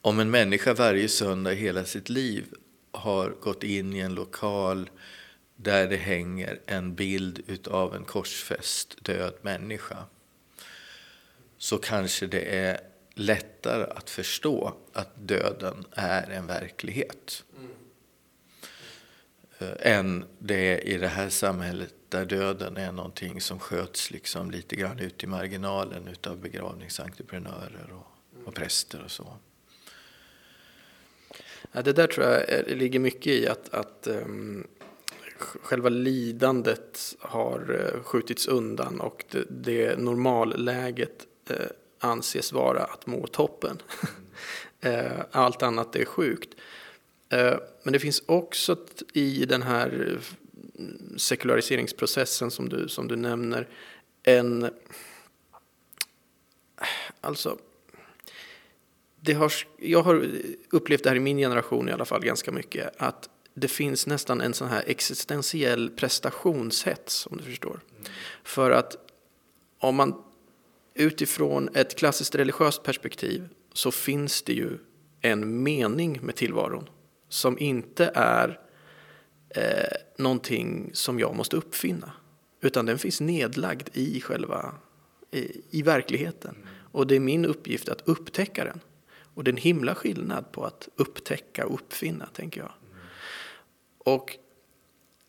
om 0.00 0.20
en 0.20 0.30
människa 0.30 0.74
varje 0.74 1.08
söndag 1.08 1.52
i 1.52 1.56
hela 1.56 1.84
sitt 1.84 2.08
liv 2.08 2.44
har 2.92 3.30
gått 3.30 3.62
in 3.62 3.96
i 3.96 3.98
en 3.98 4.14
lokal 4.14 4.90
där 5.56 5.88
det 5.88 5.96
hänger 5.96 6.60
en 6.66 6.94
bild 6.94 7.42
utav 7.46 7.94
en 7.94 8.04
korsfäst 8.04 9.04
död 9.04 9.34
människa 9.42 10.04
så 11.58 11.78
kanske 11.78 12.26
det 12.26 12.40
är 12.40 12.80
lättare 13.14 13.84
att 13.96 14.10
förstå 14.10 14.76
att 14.92 15.28
döden 15.28 15.84
är 15.92 16.30
en 16.30 16.46
verklighet. 16.46 17.44
Mm. 17.58 17.70
Än 19.80 20.24
det 20.38 20.54
är 20.54 20.86
i 20.86 20.98
det 20.98 21.08
här 21.08 21.28
samhället 21.28 21.94
där 22.10 22.24
döden 22.24 22.76
är 22.76 22.92
någonting 22.92 23.40
som 23.40 23.58
sköts 23.58 24.10
liksom 24.10 24.50
lite 24.50 24.76
grann 24.76 24.98
ut 24.98 25.24
i 25.24 25.26
marginalen 25.26 26.08
utav 26.08 26.38
begravningsentreprenörer 26.38 27.92
och, 27.92 28.46
och 28.48 28.54
präster 28.54 29.02
och 29.04 29.10
så. 29.10 29.36
Ja, 31.72 31.82
det 31.82 31.92
där 31.92 32.06
tror 32.06 32.26
jag 32.26 32.68
ligger 32.68 32.98
mycket 32.98 33.32
i 33.32 33.48
att, 33.48 33.74
att 33.74 34.06
um, 34.06 34.66
själva 35.38 35.88
lidandet 35.88 37.16
har 37.20 37.70
uh, 37.70 38.02
skjutits 38.02 38.48
undan 38.48 39.00
och 39.00 39.24
det, 39.30 39.44
det 39.48 39.98
normalläget 39.98 41.26
uh, 41.50 41.56
anses 41.98 42.52
vara 42.52 42.82
att 42.82 43.06
må 43.06 43.26
toppen. 43.26 43.82
uh, 44.86 45.20
allt 45.30 45.62
annat 45.62 45.96
är 45.96 46.04
sjukt. 46.04 46.54
men 47.82 47.92
det 47.92 47.98
finns 47.98 48.22
också 48.26 48.76
i 49.12 49.44
den 49.44 49.62
här 49.62 50.18
sekulariseringsprocessen 51.16 52.50
som 52.50 52.68
du, 52.68 52.88
som 52.88 53.08
du 53.08 53.16
nämner 53.16 53.68
en 54.22 54.70
alltså 57.20 57.58
det 59.20 59.32
har, 59.32 59.52
jag 59.76 60.02
har 60.02 60.28
upplevt 60.70 61.02
det 61.02 61.08
här 61.08 61.16
i 61.16 61.20
min 61.20 61.38
generation 61.38 61.88
i 61.88 61.92
alla 61.92 62.04
fall 62.04 62.24
ganska 62.24 62.52
mycket, 62.52 62.90
att 62.96 63.28
det 63.54 63.68
finns 63.68 64.06
nästan 64.06 64.40
en 64.40 64.54
sån 64.54 64.68
här 64.68 64.84
existentiell 64.86 65.90
prestationshets, 65.90 67.26
om 67.26 67.36
du 67.36 67.42
förstår. 67.42 67.80
Mm. 67.90 68.12
För 68.44 68.70
att 68.70 68.96
om 69.78 69.96
man 69.96 70.22
utifrån 70.94 71.68
ett 71.74 71.98
klassiskt 71.98 72.34
religiöst 72.34 72.82
perspektiv 72.82 73.48
så 73.72 73.90
finns 73.90 74.42
det 74.42 74.52
ju 74.52 74.78
en 75.20 75.62
mening 75.62 76.20
med 76.22 76.36
tillvaron 76.36 76.88
som 77.28 77.58
inte 77.58 78.10
är 78.14 78.60
eh, 79.50 79.96
någonting 80.16 80.90
som 80.92 81.18
jag 81.18 81.36
måste 81.36 81.56
uppfinna. 81.56 82.12
Utan 82.60 82.86
den 82.86 82.98
finns 82.98 83.20
nedlagd 83.20 83.88
i 83.92 84.20
själva 84.20 84.74
i, 85.30 85.60
i 85.70 85.82
verkligheten. 85.82 86.54
Mm. 86.54 86.68
Och 86.92 87.06
det 87.06 87.16
är 87.16 87.20
min 87.20 87.44
uppgift 87.44 87.88
att 87.88 88.08
upptäcka 88.08 88.64
den. 88.64 88.80
Och 89.34 89.44
det 89.44 89.48
är 89.48 89.52
en 89.52 89.58
himla 89.58 89.94
skillnad 89.94 90.52
på 90.52 90.64
att 90.64 90.88
upptäcka 90.96 91.66
och 91.66 91.74
uppfinna, 91.74 92.26
tänker 92.26 92.60
jag. 92.60 92.72
Och 93.98 94.36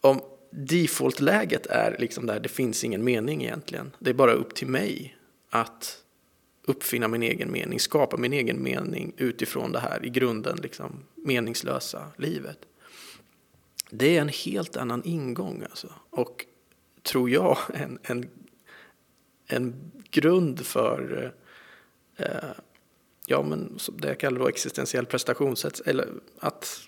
om 0.01 0.21
default-läget 0.51 1.65
är 1.65 1.95
liksom 1.99 2.25
där 2.25 2.39
det 2.39 2.49
finns 2.49 2.83
ingen 2.83 3.03
mening 3.03 3.43
egentligen, 3.43 3.91
det 3.99 4.09
är 4.09 4.13
bara 4.13 4.33
upp 4.33 4.55
till 4.55 4.67
mig 4.67 5.17
att 5.49 5.97
uppfinna 6.65 7.07
min 7.07 7.23
egen 7.23 7.51
mening, 7.51 7.79
skapa 7.79 8.17
min 8.17 8.33
egen 8.33 8.63
mening 8.63 9.13
utifrån 9.17 9.71
det 9.71 9.79
här 9.79 10.05
i 10.05 10.09
grunden 10.09 10.57
liksom 10.61 11.03
meningslösa 11.15 12.11
livet. 12.17 12.57
Det 13.91 14.17
är 14.17 14.21
en 14.21 14.29
helt 14.29 14.77
annan 14.77 15.03
ingång 15.05 15.63
alltså. 15.63 15.93
Och 16.09 16.45
tror 17.03 17.29
jag 17.29 17.57
en, 17.73 17.99
en, 18.03 18.29
en 19.47 19.91
grund 20.09 20.65
för 20.65 21.33
eh, 22.17 22.25
ja, 23.25 23.43
men 23.43 23.77
det 23.87 24.07
jag 24.07 24.19
kallar 24.19 24.39
då 24.39 24.47
existentiell 24.47 25.05
prestationssätt. 25.05 25.79
Eller 25.85 26.09
att, 26.39 26.81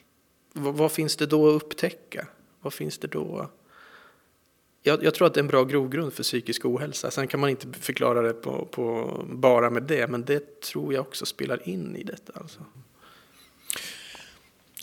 vad, 0.53 0.73
vad, 0.73 0.91
finns 0.91 1.15
det 1.15 1.25
då 1.25 1.49
att 1.49 1.63
upptäcka? 1.63 2.27
Vad 2.61 2.73
finns 2.73 2.97
det 2.97 3.07
då? 3.07 3.49
Jag, 4.81 5.03
jag, 5.03 5.13
tror 5.13 5.27
att 5.27 5.33
det 5.33 5.39
är 5.39 5.43
en 5.43 5.47
bra 5.47 5.63
grogrund 5.63 6.13
för 6.13 6.23
psykisk 6.23 6.65
ohälsa. 6.65 7.11
Sen 7.11 7.27
kan 7.27 7.39
man 7.39 7.49
inte 7.49 7.79
förklara 7.79 8.21
det 8.21 8.33
på, 8.33 8.65
på, 8.65 9.17
bara 9.29 9.69
med 9.69 9.83
det, 9.83 10.07
men 10.07 10.25
det 10.25 10.61
tror 10.61 10.93
jag 10.93 11.01
också 11.01 11.25
spelar 11.25 11.69
in 11.69 11.95
i 11.95 12.03
detta. 12.03 12.33
Alltså. 12.35 12.59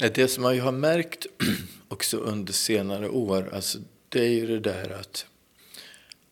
Det 0.08 0.28
som 0.28 0.42
man 0.42 0.54
ju 0.54 0.60
har 0.60 0.72
märkt 0.72 1.26
också 1.88 2.16
under 2.16 2.52
senare 2.52 3.08
år, 3.08 3.50
alltså, 3.54 3.78
det 4.08 4.20
är 4.20 4.28
ju 4.28 4.46
det 4.46 4.60
där 4.60 4.90
att, 4.90 5.26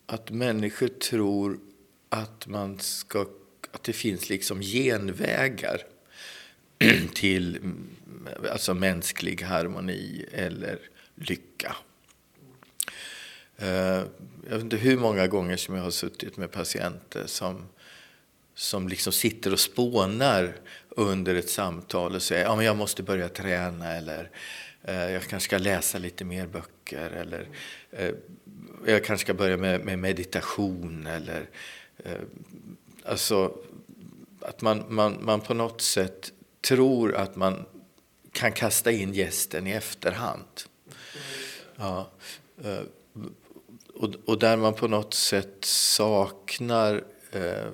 att 0.07 0.31
människor 0.31 0.89
tror 0.89 1.59
att, 2.09 2.47
man 2.47 2.79
ska, 2.79 3.27
att 3.73 3.83
det 3.83 3.93
finns 3.93 4.29
liksom 4.29 4.61
genvägar 4.61 5.83
till 7.15 7.59
alltså 8.51 8.75
mänsklig 8.75 9.43
harmoni 9.43 10.27
eller 10.33 10.79
lycka. 11.15 11.77
Eh, 13.57 13.69
jag 14.49 14.51
vet 14.51 14.63
inte 14.63 14.77
hur 14.77 14.99
många 14.99 15.27
gånger 15.27 15.57
som 15.57 15.75
jag 15.75 15.83
har 15.83 15.91
suttit 15.91 16.37
med 16.37 16.51
patienter 16.51 17.27
som, 17.27 17.67
som 18.59 18.89
liksom 18.89 19.13
sitter 19.13 19.53
och 19.53 19.61
spånar 19.61 20.57
under 20.89 21.35
ett 21.35 21.51
samtal 21.51 22.15
och 22.15 22.23
säger 22.23 22.45
att 22.45 22.57
ja, 22.57 22.63
jag 22.63 22.77
måste 22.77 23.03
börja 23.03 23.29
träna 23.29 23.93
eller 23.93 24.31
eh, 24.83 25.11
jag 25.11 25.23
kanske 25.23 25.47
ska 25.47 25.59
läsa 25.59 25.99
lite 25.99 26.25
mer 26.25 26.47
böcker 26.47 27.11
eller 27.11 27.49
eh, 27.91 28.11
jag 28.87 29.05
kanske 29.05 29.25
ska 29.25 29.35
börja 29.35 29.57
med, 29.57 29.85
med 29.85 29.99
meditation 29.99 31.07
eller 31.07 31.49
eh, 32.05 32.13
alltså 33.05 33.59
att 34.41 34.61
man, 34.63 34.85
man, 34.89 35.19
man 35.21 35.41
på 35.41 35.55
något 35.55 35.81
sätt 35.81 36.33
tror 36.69 37.15
att 37.15 37.37
man 37.37 37.65
kan 38.33 38.53
kasta 38.53 38.91
in 38.91 39.15
gästen 39.15 39.67
i 39.67 39.71
efterhand. 39.71 40.61
Ja, 41.77 42.11
eh, 42.65 42.83
och, 43.95 44.15
och 44.25 44.39
där 44.39 44.57
man 44.57 44.75
på 44.75 44.89
något 44.89 45.15
sätt 45.15 45.65
saknar 45.65 47.05
eh, 47.33 47.69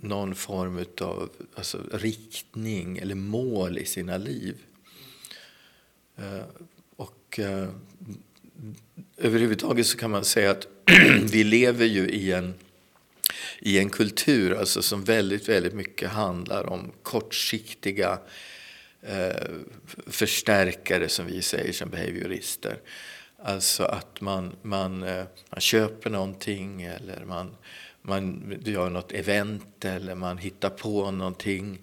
någon 0.00 0.34
form 0.34 0.84
av 1.00 1.30
alltså, 1.54 1.78
riktning 1.92 2.98
eller 2.98 3.14
mål 3.14 3.78
i 3.78 3.84
sina 3.84 4.16
liv. 4.16 4.56
Eh, 6.16 6.44
och 6.96 7.38
eh, 7.38 7.68
överhuvudtaget 9.16 9.86
så 9.86 9.98
kan 9.98 10.10
man 10.10 10.24
säga 10.24 10.50
att 10.50 10.66
vi 11.32 11.44
lever 11.44 11.86
ju 11.86 12.08
i 12.08 12.32
en, 12.32 12.54
i 13.58 13.78
en 13.78 13.90
kultur 13.90 14.54
alltså, 14.54 14.82
som 14.82 15.04
väldigt, 15.04 15.48
väldigt 15.48 15.74
mycket 15.74 16.10
handlar 16.10 16.66
om 16.66 16.92
kortsiktiga 17.02 18.18
eh, 19.02 19.46
förstärkare 20.06 21.08
som 21.08 21.26
vi 21.26 21.42
säger 21.42 21.72
som 21.72 21.90
behaviorister. 21.90 22.80
Alltså 23.42 23.84
att 23.84 24.20
man, 24.20 24.56
man, 24.62 25.02
eh, 25.02 25.24
man 25.50 25.60
köper 25.60 26.10
någonting 26.10 26.82
eller 26.82 27.24
man, 27.24 27.56
man 28.06 28.54
gör 28.64 28.90
något 28.90 29.12
event 29.12 29.84
eller 29.84 30.14
man 30.14 30.38
hittar 30.38 30.70
på 30.70 31.10
någonting. 31.10 31.78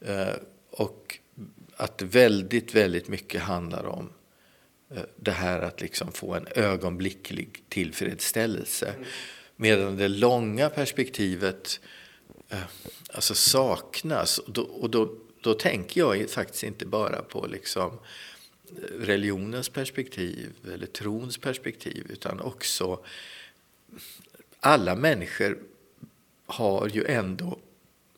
Eh, 0.00 0.34
och 0.70 1.18
att 1.76 2.02
väldigt, 2.02 2.74
väldigt 2.74 3.08
mycket 3.08 3.42
handlar 3.42 3.86
om 3.86 4.12
eh, 4.94 5.02
det 5.16 5.30
här 5.30 5.60
att 5.60 5.80
liksom 5.80 6.12
få 6.12 6.34
en 6.34 6.46
ögonblicklig 6.56 7.64
tillfredsställelse. 7.68 8.94
Medan 9.56 9.96
det 9.96 10.08
långa 10.08 10.68
perspektivet 10.68 11.80
alltså 13.12 13.34
saknas. 13.34 14.38
Och 14.38 14.52
då, 14.52 14.62
och 14.62 14.90
då, 14.90 15.14
då 15.40 15.54
tänker 15.54 16.00
jag 16.00 16.30
faktiskt 16.30 16.64
inte 16.64 16.86
bara 16.86 17.22
på 17.22 17.46
liksom 17.46 17.98
religionens 18.98 19.68
perspektiv 19.68 20.50
eller 20.74 20.86
trons 20.86 21.38
perspektiv 21.38 22.06
utan 22.10 22.40
också 22.40 23.04
alla 24.64 24.96
människor 24.96 25.58
har 26.46 26.88
ju 26.88 27.04
ändå, 27.04 27.58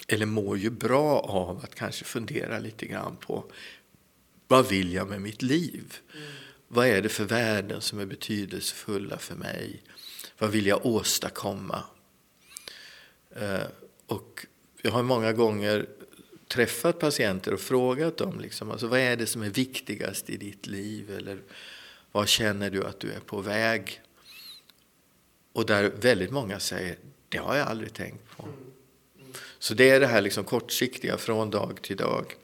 eller 0.09 0.27
mår 0.27 0.59
ju 0.59 0.71
bra 0.71 1.21
av 1.21 1.61
att 1.65 1.75
kanske 1.75 2.05
fundera 2.05 2.59
lite 2.59 2.87
grann 2.87 3.17
på 3.17 3.45
vad 4.49 4.69
vill 4.69 4.93
jag 4.93 5.09
med 5.09 5.23
mitt 5.23 5.43
liv? 5.43 5.95
Mm. 6.15 6.27
Vad 6.69 6.87
är 6.87 7.03
det 7.03 7.09
för 7.09 7.25
värden 7.25 7.81
som 7.81 7.99
är 7.99 8.07
betydelsefulla 8.07 9.19
för 9.19 9.35
mig? 9.35 9.83
Vad 10.38 10.51
vill 10.51 10.66
jag 10.66 10.87
åstadkomma? 10.87 11.83
Eh, 13.37 13.66
och 14.07 14.47
jag 14.83 14.90
har 14.90 15.03
många 15.03 15.33
gånger 15.33 15.87
träffat 16.49 16.99
patienter 16.99 17.55
och 17.55 17.61
frågat 17.61 18.16
dem 18.16 18.40
liksom, 18.40 18.71
alltså, 18.71 18.87
vad 18.87 19.01
är 19.01 19.16
det 19.16 19.27
som 19.27 19.42
är 19.42 19.51
viktigast 19.51 20.31
i 20.31 20.37
ditt 20.37 20.66
liv 20.66 21.16
eller 21.16 21.42
vad 22.12 22.29
känner 22.29 22.71
du 22.71 22.85
att 22.85 23.01
du 23.01 23.12
är 23.12 23.21
på 23.21 23.40
väg? 23.40 24.01
Och 25.55 25.67
där 25.67 25.93
väldigt 26.01 26.31
många 26.31 26.61
säger 26.61 26.97
det 27.29 27.38
har 27.38 27.57
jag 27.57 27.69
aldrig 27.69 27.93
tänkt 27.95 28.37
på. 28.37 28.49
Så 29.59 29.75
det 29.75 29.90
är 29.90 30.01
det 30.01 30.07
här 30.07 30.21
liksom 30.21 30.45
kortsiktiga 30.45 31.19
från 31.19 31.51
dag 31.51 31.79
till 31.83 31.97
dag. 31.97 32.35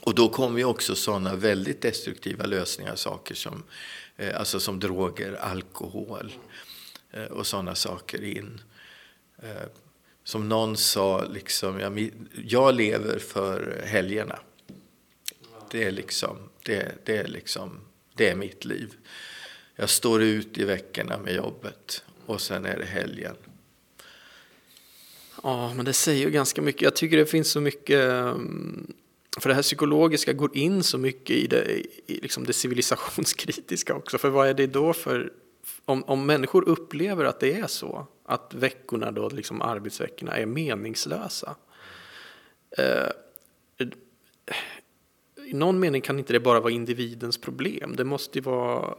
Och 0.00 0.14
då 0.14 0.28
kommer 0.28 0.58
ju 0.58 0.64
också 0.64 0.94
sådana 0.94 1.34
väldigt 1.34 1.82
destruktiva 1.82 2.46
lösningar, 2.46 2.96
saker 2.96 3.34
som, 3.34 3.62
eh, 4.16 4.38
alltså 4.38 4.60
som 4.60 4.80
droger, 4.80 5.32
alkohol 5.32 6.32
eh, 7.10 7.24
och 7.24 7.46
sådana 7.46 7.74
saker 7.74 8.24
in. 8.24 8.60
Eh, 9.42 9.68
som 10.24 10.48
någon 10.48 10.76
sa, 10.76 11.24
liksom, 11.24 11.80
jag, 11.80 12.10
jag 12.44 12.74
lever 12.74 13.18
för 13.18 13.82
helgerna. 13.86 14.38
Det 15.70 15.84
är, 15.84 15.90
liksom, 15.90 16.36
det, 16.62 16.92
det, 17.04 17.16
är 17.16 17.28
liksom, 17.28 17.80
det 18.14 18.28
är 18.28 18.34
mitt 18.34 18.64
liv. 18.64 18.94
Jag 19.76 19.90
står 19.90 20.22
ut 20.22 20.58
i 20.58 20.64
veckorna 20.64 21.18
med 21.18 21.34
jobbet 21.34 22.02
och 22.26 22.40
sen 22.40 22.66
är 22.66 22.78
det 22.78 22.84
helgen. 22.84 23.36
Ja, 25.42 25.74
men 25.74 25.84
det 25.84 25.92
säger 25.92 26.24
ju 26.24 26.30
ganska 26.30 26.62
mycket. 26.62 26.82
Jag 26.82 26.96
tycker 26.96 27.16
det 27.16 27.26
finns 27.26 27.50
så 27.50 27.60
mycket, 27.60 28.10
mm, 28.12 28.92
för 29.40 29.48
det 29.48 29.54
här 29.54 29.62
psykologiska 29.62 30.32
går 30.32 30.56
in 30.56 30.82
så 30.82 30.98
mycket 30.98 31.36
i 31.36 31.46
det, 31.46 31.64
i 32.06 32.20
liksom 32.22 32.44
det 32.44 32.52
civilisationskritiska 32.52 33.94
också. 33.94 34.18
För 34.18 34.28
vad 34.28 34.48
är 34.48 34.54
det 34.54 34.66
då 34.66 34.92
för, 34.92 35.32
om, 35.84 36.04
om 36.04 36.26
människor 36.26 36.68
upplever 36.68 37.24
att 37.24 37.40
det 37.40 37.52
är 37.52 37.66
så, 37.66 38.06
att 38.24 38.54
veckorna 38.54 39.10
då, 39.12 39.28
liksom 39.28 39.62
arbetsveckorna, 39.62 40.36
är 40.36 40.46
meningslösa. 40.46 41.56
Eh, 42.78 43.08
I 45.46 45.52
någon 45.54 45.80
mening 45.80 46.02
kan 46.02 46.18
inte 46.18 46.32
det 46.32 46.40
bara 46.40 46.60
vara 46.60 46.72
individens 46.72 47.38
problem. 47.38 47.96
Det 47.96 48.04
måste 48.04 48.38
ju 48.38 48.42
vara... 48.42 48.94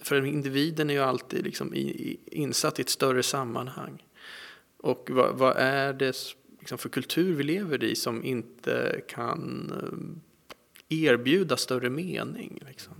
För 0.00 0.24
individen 0.24 0.90
är 0.90 0.94
ju 0.94 1.00
alltid 1.00 1.44
liksom 1.44 1.72
insatt 2.26 2.78
i 2.78 2.82
ett 2.82 2.88
större 2.88 3.22
sammanhang. 3.22 4.04
Och 4.76 5.10
vad, 5.10 5.38
vad 5.38 5.56
är 5.56 5.92
det 5.92 6.16
liksom 6.58 6.78
för 6.78 6.88
kultur 6.88 7.34
vi 7.34 7.42
lever 7.42 7.84
i 7.84 7.94
som 7.94 8.24
inte 8.24 9.00
kan 9.08 9.72
eh, 10.90 10.98
erbjuda 10.98 11.56
större 11.56 11.90
mening? 11.90 12.62
Liksom? 12.68 12.94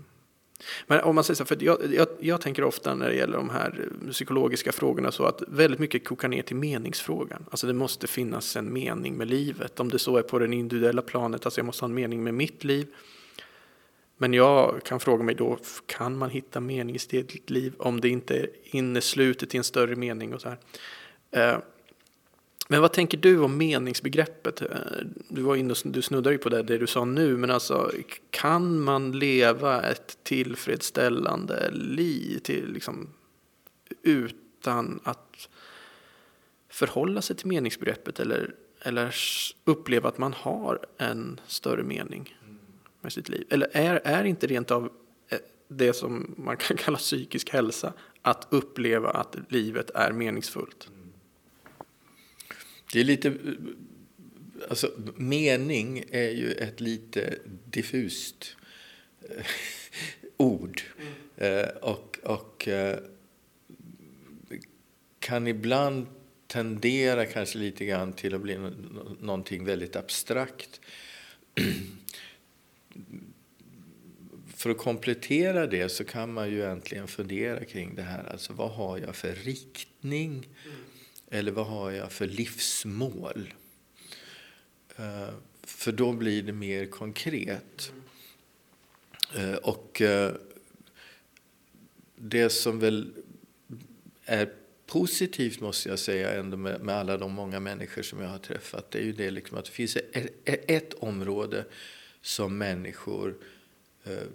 Men 0.86 1.00
om 1.00 1.14
man 1.14 1.24
säger 1.24 1.36
så, 1.36 1.44
för 1.44 1.56
jag, 1.60 1.94
jag, 1.94 2.08
jag, 2.20 2.40
tänker 2.40 2.64
ofta 2.64 2.94
när 2.94 3.08
det 3.08 3.14
gäller 3.14 3.36
de 3.36 3.50
här 3.50 3.88
eh, 4.04 4.10
psykologiska 4.10 4.72
frågorna 4.72 5.12
så 5.12 5.24
att 5.24 5.42
väldigt 5.48 5.80
mycket 5.80 6.04
kokar 6.04 6.28
ner 6.28 6.42
till 6.42 6.56
meningsfrågan. 6.56 7.44
Alltså 7.50 7.66
det 7.66 7.72
måste 7.72 8.06
finnas 8.06 8.56
en 8.56 8.72
mening 8.72 9.14
med 9.14 9.28
livet. 9.28 9.80
Om 9.80 9.88
det 9.88 9.98
så 9.98 10.16
är 10.16 10.22
på 10.22 10.38
det 10.38 10.54
individuella 10.54 11.02
planet, 11.02 11.46
alltså 11.46 11.58
jag 11.58 11.66
måste 11.66 11.84
ha 11.84 11.88
en 11.88 11.94
mening 11.94 12.24
med 12.24 12.34
mitt 12.34 12.64
liv. 12.64 12.86
Men 14.18 14.32
jag 14.32 14.82
kan 14.84 15.00
fråga 15.00 15.24
mig 15.24 15.34
då, 15.34 15.58
kan 15.86 16.18
man 16.18 16.30
hitta 16.30 16.60
mening 16.60 16.96
i 16.96 16.98
sitt 16.98 17.50
liv 17.50 17.74
om 17.78 18.00
det 18.00 18.08
inte 18.08 18.36
är 18.38 18.48
inneslutet 18.62 19.54
i 19.54 19.58
en 19.58 19.64
större 19.64 19.96
mening 19.96 20.34
och 20.34 20.40
så 20.40 20.48
här. 20.48 20.58
Eh, 21.30 21.58
men 22.68 22.80
vad 22.80 22.92
tänker 22.92 23.18
du 23.18 23.40
om 23.40 23.56
meningsbegreppet? 23.56 24.62
Eh, 24.62 24.68
du, 25.28 25.42
var 25.42 25.56
inne, 25.56 25.74
du 25.84 26.02
snuddar 26.02 26.30
ju 26.30 26.38
på 26.38 26.48
det, 26.48 26.62
det 26.62 26.78
du 26.78 26.86
sa 26.86 27.04
nu, 27.04 27.36
men 27.36 27.50
alltså 27.50 27.92
kan 28.30 28.80
man 28.80 29.18
leva 29.18 29.82
ett 29.82 30.18
tillfredsställande 30.22 31.70
liv 31.70 32.38
till, 32.38 32.72
liksom, 32.72 33.08
utan 34.02 35.00
att 35.04 35.48
förhålla 36.68 37.22
sig 37.22 37.36
till 37.36 37.46
meningsbegreppet 37.46 38.20
eller, 38.20 38.54
eller 38.80 39.14
uppleva 39.64 40.08
att 40.08 40.18
man 40.18 40.32
har 40.32 40.86
en 40.98 41.40
större 41.46 41.82
mening 41.82 42.37
med 43.00 43.12
sitt 43.12 43.28
liv? 43.28 43.46
Eller 43.50 43.68
är, 43.72 44.00
är 44.04 44.24
inte 44.24 44.46
rent 44.46 44.70
av 44.70 44.92
eh, 45.28 45.38
det 45.68 45.92
som 45.92 46.34
man 46.38 46.56
kan 46.56 46.76
kalla 46.84 46.98
psykisk 46.98 47.50
hälsa 47.50 47.92
att 48.22 48.46
uppleva 48.50 49.10
att 49.10 49.36
livet 49.48 49.90
är 49.90 50.12
meningsfullt? 50.12 50.88
Det 52.92 53.00
är 53.00 53.04
lite... 53.04 53.28
Eh, 53.28 53.34
alltså, 54.68 54.90
mening 55.16 56.04
är 56.10 56.30
ju 56.30 56.52
ett 56.52 56.80
lite 56.80 57.38
diffust 57.64 58.56
eh, 59.20 59.44
ord. 60.36 60.82
Mm. 61.36 61.68
Och, 61.82 62.18
och 62.22 62.68
kan 65.18 65.46
ibland 65.46 66.06
tendera 66.46 67.26
kanske 67.26 67.58
lite 67.58 67.84
grann 67.84 68.12
till 68.12 68.34
att 68.34 68.40
bli 68.40 68.58
någonting 69.20 69.64
väldigt 69.64 69.96
abstrakt. 69.96 70.80
För 74.46 74.70
att 74.70 74.78
komplettera 74.78 75.66
det 75.66 75.88
så 75.88 76.04
kan 76.04 76.32
man 76.32 76.50
ju 76.50 76.64
äntligen 76.64 77.08
fundera 77.08 77.64
kring 77.64 77.94
det 77.94 78.02
här. 78.02 78.32
Alltså 78.32 78.52
vad 78.52 78.70
har 78.70 78.98
jag 78.98 79.16
för 79.16 79.34
riktning? 79.34 80.32
Mm. 80.32 80.76
Eller 81.30 81.52
vad 81.52 81.66
har 81.66 81.90
jag 81.90 82.12
för 82.12 82.26
livsmål? 82.26 83.54
Uh, 85.00 85.28
för 85.62 85.92
då 85.92 86.12
blir 86.12 86.42
det 86.42 86.52
mer 86.52 86.86
konkret. 86.86 87.92
Eh, 89.36 89.54
och 89.54 90.00
uh, 90.04 90.30
det 92.16 92.50
som 92.50 92.78
väl 92.78 93.12
är 94.24 94.52
positivt 94.86 95.60
måste 95.60 95.88
jag 95.88 95.98
säga 95.98 96.34
ändå 96.34 96.56
med, 96.56 96.80
med, 96.80 96.94
alla 96.94 97.16
de 97.16 97.32
många 97.32 97.60
människor 97.60 98.02
som 98.02 98.20
jag 98.20 98.28
har 98.28 98.38
träffat. 98.38 98.90
Det 98.90 98.98
är 98.98 99.02
ju 99.02 99.12
det 99.12 99.30
liksom 99.30 99.58
att 99.58 99.64
det 99.64 99.70
finns 99.70 99.96
ett, 99.96 100.32
ett 100.44 100.94
område 100.94 101.64
som 102.22 102.58
människor 102.58 103.36
eh, 104.04 104.28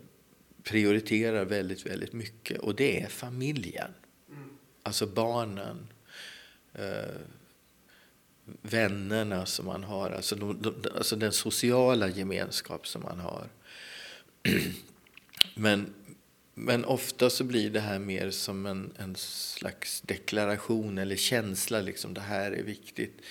prioriterar 0.63 1.45
väldigt, 1.45 1.85
väldigt 1.85 2.13
mycket 2.13 2.59
och 2.59 2.75
det 2.75 3.01
är 3.01 3.07
familjen. 3.07 3.91
Mm. 4.29 4.49
Alltså 4.83 5.07
barnen, 5.07 5.87
eh, 6.73 7.21
vännerna 8.61 9.45
som 9.45 9.65
man 9.65 9.83
har, 9.83 10.09
alltså, 10.09 10.35
de, 10.35 10.61
de, 10.61 10.75
alltså 10.95 11.15
den 11.15 11.31
sociala 11.31 12.09
gemenskap 12.09 12.87
som 12.87 13.01
man 13.01 13.19
har. 13.19 13.49
Men 15.55 15.93
men 16.53 16.85
ofta 16.85 17.29
så 17.29 17.43
blir 17.43 17.69
det 17.69 17.79
här 17.79 17.99
mer 17.99 18.31
som 18.31 18.65
en, 18.65 18.93
en 18.97 19.15
slags 19.15 20.01
deklaration 20.01 20.97
eller 20.97 21.15
känsla, 21.15 21.81
liksom 21.81 22.13
det 22.13 22.21
här 22.21 22.51
är 22.51 22.63
viktigt. 22.63 23.21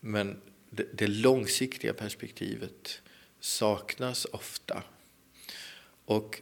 Men 0.00 0.40
det, 0.70 0.86
det 0.92 1.06
långsiktiga 1.06 1.92
perspektivet 1.92 3.02
saknas 3.40 4.24
ofta. 4.24 4.82
Och, 6.04 6.40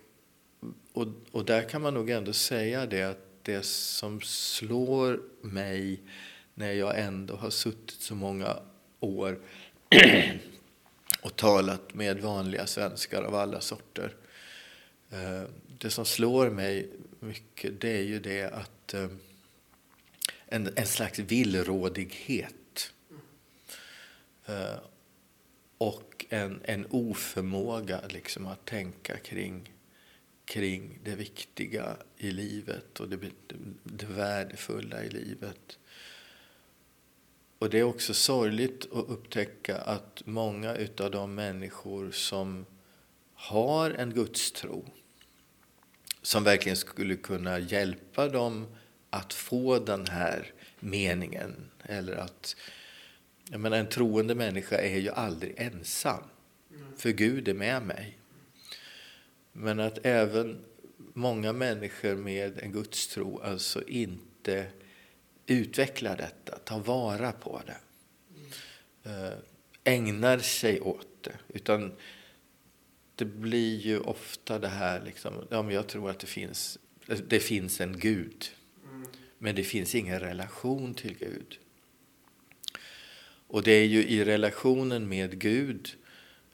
och, 0.93 1.07
och 1.31 1.45
där 1.45 1.69
kan 1.69 1.83
man 1.83 1.95
nog 1.95 2.11
ändå 2.11 2.33
säga 2.33 2.87
det 2.87 3.03
att 3.03 3.29
det 3.43 3.63
som 3.65 4.21
slår 4.21 5.21
mig 5.41 6.01
när 6.55 6.73
jag 6.73 7.01
ändå 7.01 7.37
har 7.37 7.51
suttit 7.51 8.01
så 8.01 8.15
många 8.15 8.57
år 9.01 9.39
och 11.23 11.37
talat 11.37 11.95
med 11.95 12.21
vanliga 12.21 12.67
svenskar 12.67 13.23
av 13.23 13.35
alla 13.35 13.61
sorter 13.61 14.15
eh, 15.11 15.43
det 15.79 15.91
som 15.91 16.05
slår 16.05 16.51
mig 16.51 16.91
mycket 17.21 17.81
det 17.81 17.91
är 17.91 18.03
ju 18.03 18.21
det 18.21 18.45
att 18.45 18.95
eh, 18.95 19.09
en, 20.47 20.69
en 20.77 20.87
slags 20.87 21.19
villrådighet 21.19 22.93
eh, 24.47 24.77
och 25.79 26.27
en, 26.29 26.61
en 26.65 26.87
oförmåga 26.91 28.01
liksom 28.09 28.47
att 28.47 28.65
tänka 28.65 29.17
kring, 29.17 29.73
kring 30.45 30.99
det 31.05 31.15
viktiga 31.15 31.97
i 32.17 32.31
livet 32.31 33.01
och 33.01 33.09
det, 33.09 33.19
det 33.85 34.07
värdefulla 34.07 35.05
i 35.05 35.11
livet. 35.11 35.79
Och 37.59 37.71
det 37.71 37.79
är 37.79 37.83
också 37.83 38.15
sorgligt 38.15 38.85
att 38.93 39.09
upptäcka 39.09 39.77
att 39.77 40.23
många 40.25 40.77
av 40.99 41.11
de 41.11 41.35
människor 41.35 42.11
som 42.11 42.67
har 43.35 43.91
en 43.91 44.11
gudstro 44.11 44.85
som 46.23 46.45
verkligen 46.45 46.77
skulle 46.77 47.17
kunna 47.17 47.59
hjälpa 47.59 48.29
dem 48.29 48.67
att 49.11 49.33
få 49.33 49.79
den 49.79 50.07
här 50.07 50.53
meningen. 50.81 51.71
Eller 51.83 52.17
att, 52.17 52.57
jag 53.51 53.61
menar, 53.61 53.77
en 53.77 53.89
troende 53.89 54.35
människa 54.35 54.77
är 54.77 54.99
ju 54.99 55.11
aldrig 55.11 55.55
ensam, 55.57 56.23
för 56.97 57.11
Gud 57.11 57.49
är 57.49 57.55
med 57.55 57.83
mig. 57.83 58.19
Men 59.53 59.81
att 59.81 59.99
även 60.07 60.65
många 61.13 61.53
människor 61.53 62.15
med 62.15 62.59
en 62.59 62.73
gudstro 62.73 63.41
alltså 63.41 63.89
inte 63.89 64.67
utvecklar 65.47 66.17
detta, 66.17 66.59
tar 66.59 66.81
vara 66.81 67.33
på 67.33 67.63
det. 67.67 67.77
Eh, 69.11 69.39
ägnar 69.85 70.39
sig 70.39 70.81
åt 70.81 71.09
det. 71.21 71.39
Utan 71.49 71.93
det 73.15 73.25
blir 73.25 73.79
ju 73.79 73.99
ofta 74.01 74.59
det 74.59 74.69
här, 74.69 75.03
liksom, 75.05 75.47
ja, 75.51 75.63
men 75.63 75.75
jag 75.75 75.87
tror 75.87 76.11
att 76.11 76.19
det 76.19 76.27
finns, 76.27 76.79
det 77.29 77.41
finns 77.41 77.81
en 77.81 77.99
Gud. 77.99 78.51
Men 79.39 79.55
det 79.55 79.65
finns 79.65 79.95
ingen 79.95 80.21
relation 80.21 80.95
till 80.95 81.19
Gud. 81.19 81.59
Och 83.49 83.63
det 83.63 83.73
är 83.73 83.85
ju 83.85 84.05
i 84.05 84.25
relationen 84.25 85.09
med 85.09 85.39
Gud 85.39 85.97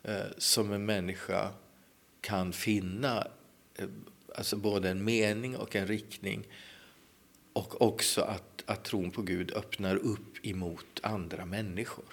eh, 0.02 0.26
som 0.38 0.72
en 0.72 0.86
människa 0.86 1.50
kan 2.20 2.52
finna 2.52 3.26
eh, 3.74 3.88
alltså 4.34 4.56
både 4.56 4.90
en 4.90 5.04
mening 5.04 5.56
och 5.56 5.76
en 5.76 5.86
riktning. 5.86 6.46
Och 7.52 7.82
också 7.82 8.20
att, 8.20 8.64
att 8.66 8.84
tron 8.84 9.10
på 9.10 9.22
Gud 9.22 9.52
öppnar 9.52 9.96
upp 9.96 10.46
emot 10.46 11.00
andra 11.02 11.44
människor. 11.44 12.04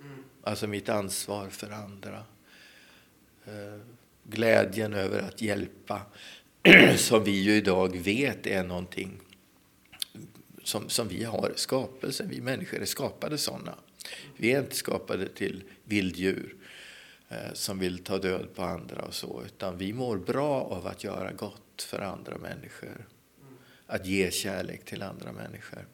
Mm. 0.00 0.24
Alltså 0.42 0.66
mitt 0.66 0.88
ansvar 0.88 1.48
för 1.48 1.70
andra. 1.70 2.24
Eh, 3.44 3.80
glädjen 4.24 4.92
över 4.92 5.18
att 5.18 5.42
hjälpa, 5.42 6.02
som 6.96 7.24
vi 7.24 7.40
ju 7.40 7.52
idag 7.52 7.96
vet 7.96 8.46
är 8.46 8.64
någonting 8.64 9.20
som, 10.62 10.88
som 10.88 11.08
vi 11.08 11.24
har 11.24 11.52
skapelsen. 11.56 12.28
Vi 12.28 12.40
människor 12.40 12.80
är 12.80 12.84
skapade 12.84 13.38
sådana. 13.38 13.74
Vi 14.36 14.52
är 14.52 14.60
inte 14.60 14.76
skapade 14.76 15.28
till 15.28 15.64
vilddjur 15.84 16.56
eh, 17.28 17.52
som 17.54 17.78
vill 17.78 17.98
ta 17.98 18.18
död 18.18 18.48
på 18.54 18.62
andra 18.62 19.02
och 19.02 19.14
så, 19.14 19.42
utan 19.46 19.78
vi 19.78 19.92
mår 19.92 20.16
bra 20.16 20.62
av 20.62 20.86
att 20.86 21.04
göra 21.04 21.32
gott 21.32 21.82
för 21.82 21.98
andra 21.98 22.38
människor. 22.38 23.06
Att 23.86 24.06
ge 24.06 24.30
kärlek 24.30 24.84
till 24.84 25.02
andra 25.02 25.32
människor. 25.32 25.86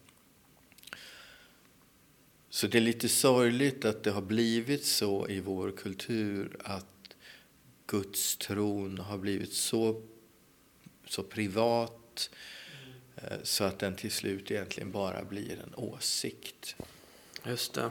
Så 2.50 2.66
det 2.66 2.78
är 2.78 2.82
lite 2.82 3.08
sorgligt 3.08 3.84
att 3.84 4.02
det 4.02 4.10
har 4.10 4.22
blivit 4.22 4.84
så 4.84 5.28
i 5.28 5.40
vår 5.40 5.70
kultur 5.70 6.56
att 6.60 6.86
Guds 7.86 8.36
tron 8.36 8.98
har 8.98 9.18
blivit 9.18 9.52
så, 9.52 10.02
så 11.06 11.22
privat 11.22 12.30
eh, 13.16 13.38
så 13.42 13.64
att 13.64 13.78
den 13.78 13.96
till 13.96 14.10
slut 14.10 14.50
egentligen 14.50 14.92
bara 14.92 15.24
blir 15.24 15.60
en 15.60 15.74
åsikt. 15.74 16.76
Just 17.48 17.74
det. 17.74 17.90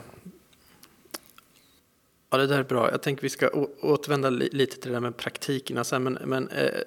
Ja, 2.29 2.37
det 2.37 2.47
där 2.47 2.59
är 2.59 2.63
bra. 2.63 2.91
Jag 2.91 3.01
tänker 3.01 3.21
vi 3.21 3.29
ska 3.29 3.49
återvända 3.81 4.29
lite 4.29 4.77
till 4.77 4.89
det 4.89 4.95
där 4.95 5.01
med 5.01 5.17
praktikerna 5.17 5.83
sen, 5.83 6.03
men, 6.03 6.13
men 6.13 6.49
eh, 6.49 6.81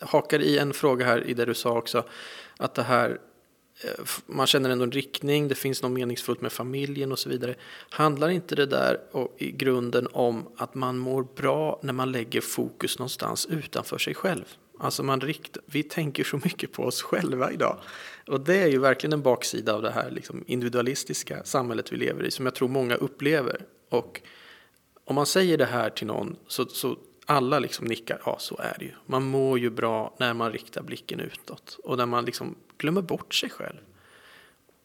hakar 0.00 0.40
i 0.40 0.58
en 0.58 0.72
fråga 0.72 1.06
här 1.06 1.26
i 1.26 1.34
det 1.34 1.44
du 1.44 1.54
sa 1.54 1.78
också, 1.78 2.04
att 2.56 2.74
det 2.74 2.82
här 2.82 3.18
Eh, 3.80 4.04
man 4.26 4.46
känner 4.46 4.70
ändå 4.70 4.84
en 4.84 4.92
riktning, 4.92 5.48
det 5.48 5.54
finns 5.54 5.82
något 5.82 5.92
meningsfullt 5.92 6.40
med 6.40 6.52
familjen 6.52 7.12
och 7.12 7.18
så 7.18 7.28
vidare. 7.28 7.54
Handlar 7.90 8.28
inte 8.28 8.54
det 8.54 8.66
där 8.66 9.00
i 9.38 9.50
grunden 9.50 10.08
om 10.12 10.48
att 10.56 10.74
man 10.74 10.98
mår 10.98 11.26
bra 11.36 11.80
när 11.82 11.92
man 11.92 12.12
lägger 12.12 12.40
fokus 12.40 12.98
någonstans 12.98 13.46
utanför 13.46 13.98
sig 13.98 14.14
själv? 14.14 14.44
Alltså 14.78 15.02
man 15.02 15.20
rikt, 15.20 15.56
vi 15.66 15.82
tänker 15.82 16.24
så 16.24 16.36
mycket 16.36 16.72
på 16.72 16.82
oss 16.82 17.02
själva 17.02 17.52
idag. 17.52 17.78
Och 18.26 18.40
det 18.40 18.56
är 18.56 18.66
ju 18.66 18.78
verkligen 18.78 19.12
en 19.12 19.22
baksida 19.22 19.74
av 19.74 19.82
det 19.82 19.90
här 19.90 20.10
liksom 20.10 20.44
individualistiska 20.46 21.44
samhället 21.44 21.92
vi 21.92 21.96
lever 21.96 22.24
i 22.24 22.30
som 22.30 22.44
jag 22.44 22.54
tror 22.54 22.68
många 22.68 22.94
upplever. 22.94 23.62
Och 23.88 24.20
om 25.04 25.14
man 25.14 25.26
säger 25.26 25.58
det 25.58 25.64
här 25.64 25.90
till 25.90 26.06
någon 26.06 26.36
så, 26.46 26.66
så 26.66 26.98
alla 27.26 27.58
liksom 27.58 27.86
nickar, 27.86 28.20
ja 28.24 28.36
så 28.38 28.56
är 28.58 28.76
det 28.78 28.84
ju. 28.84 28.92
Man 29.06 29.22
mår 29.22 29.58
ju 29.58 29.70
bra 29.70 30.16
när 30.18 30.34
man 30.34 30.52
riktar 30.52 30.82
blicken 30.82 31.20
utåt 31.20 31.78
och 31.84 31.96
när 31.96 32.06
man 32.06 32.24
liksom 32.24 32.54
glömmer 32.78 33.02
bort 33.02 33.34
sig 33.34 33.50
själv. 33.50 33.78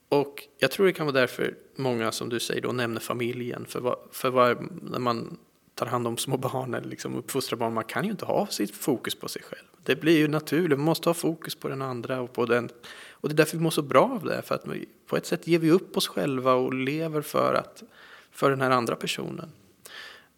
Och 0.10 0.48
jag 0.60 0.72
tror 0.72 0.86
det 0.86 0.94
kan 0.94 1.06
vara 1.06 1.20
därför 1.20 1.56
många, 1.76 2.12
som 2.12 2.30
du 2.30 2.40
säger, 2.40 2.62
då 2.62 2.72
nämner 2.72 3.02
familjen. 3.02 3.66
För, 3.66 3.80
vad, 3.80 3.98
för 4.12 4.30
vad, 4.30 4.68
när 4.84 5.00
man 5.00 5.38
tar 5.76 5.86
hand 5.86 6.08
om 6.08 6.18
små 6.18 6.38
barn 6.38 6.74
eller 6.74 6.90
liksom 6.90 7.16
uppfostrar 7.16 7.58
barn, 7.58 7.74
man 7.74 7.84
kan 7.84 8.06
ju 8.06 8.12
inte 8.12 8.26
ha 8.26 8.48
sitt 8.48 8.76
fokus 8.76 9.16
på 9.16 9.28
sig 9.28 9.42
själv. 9.42 9.68
Det 9.84 9.96
blir 9.96 10.18
ju 10.18 10.28
naturligt, 10.28 10.80
man 10.80 10.86
måste 10.86 11.10
ha 11.10 11.14
fokus 11.14 11.56
på 11.56 11.68
den 11.68 11.82
andra 11.82 12.22
och 12.22 12.34
på 12.34 12.46
den. 12.46 12.70
Och 13.12 13.30
det 13.30 13.34
är 13.34 13.38
därför 13.38 13.58
vi 13.58 13.64
mår 13.64 13.72
så 13.72 13.82
bra 13.82 14.04
av 14.04 14.26
det, 14.26 14.42
för 14.42 14.56
att 14.56 14.68
vi, 14.68 14.86
på 15.08 15.18
ett 15.18 15.26
sätt 15.26 15.48
ger 15.48 15.60
vi 15.60 15.72
upp 15.72 15.98
oss 15.98 16.08
själva 16.08 16.54
och 16.54 16.74
lever 16.74 17.22
för, 17.22 17.54
att, 17.54 17.84
för 18.32 18.50
den 18.50 18.62
här 18.62 18.72
andra 18.72 18.96
personen. 18.96 19.52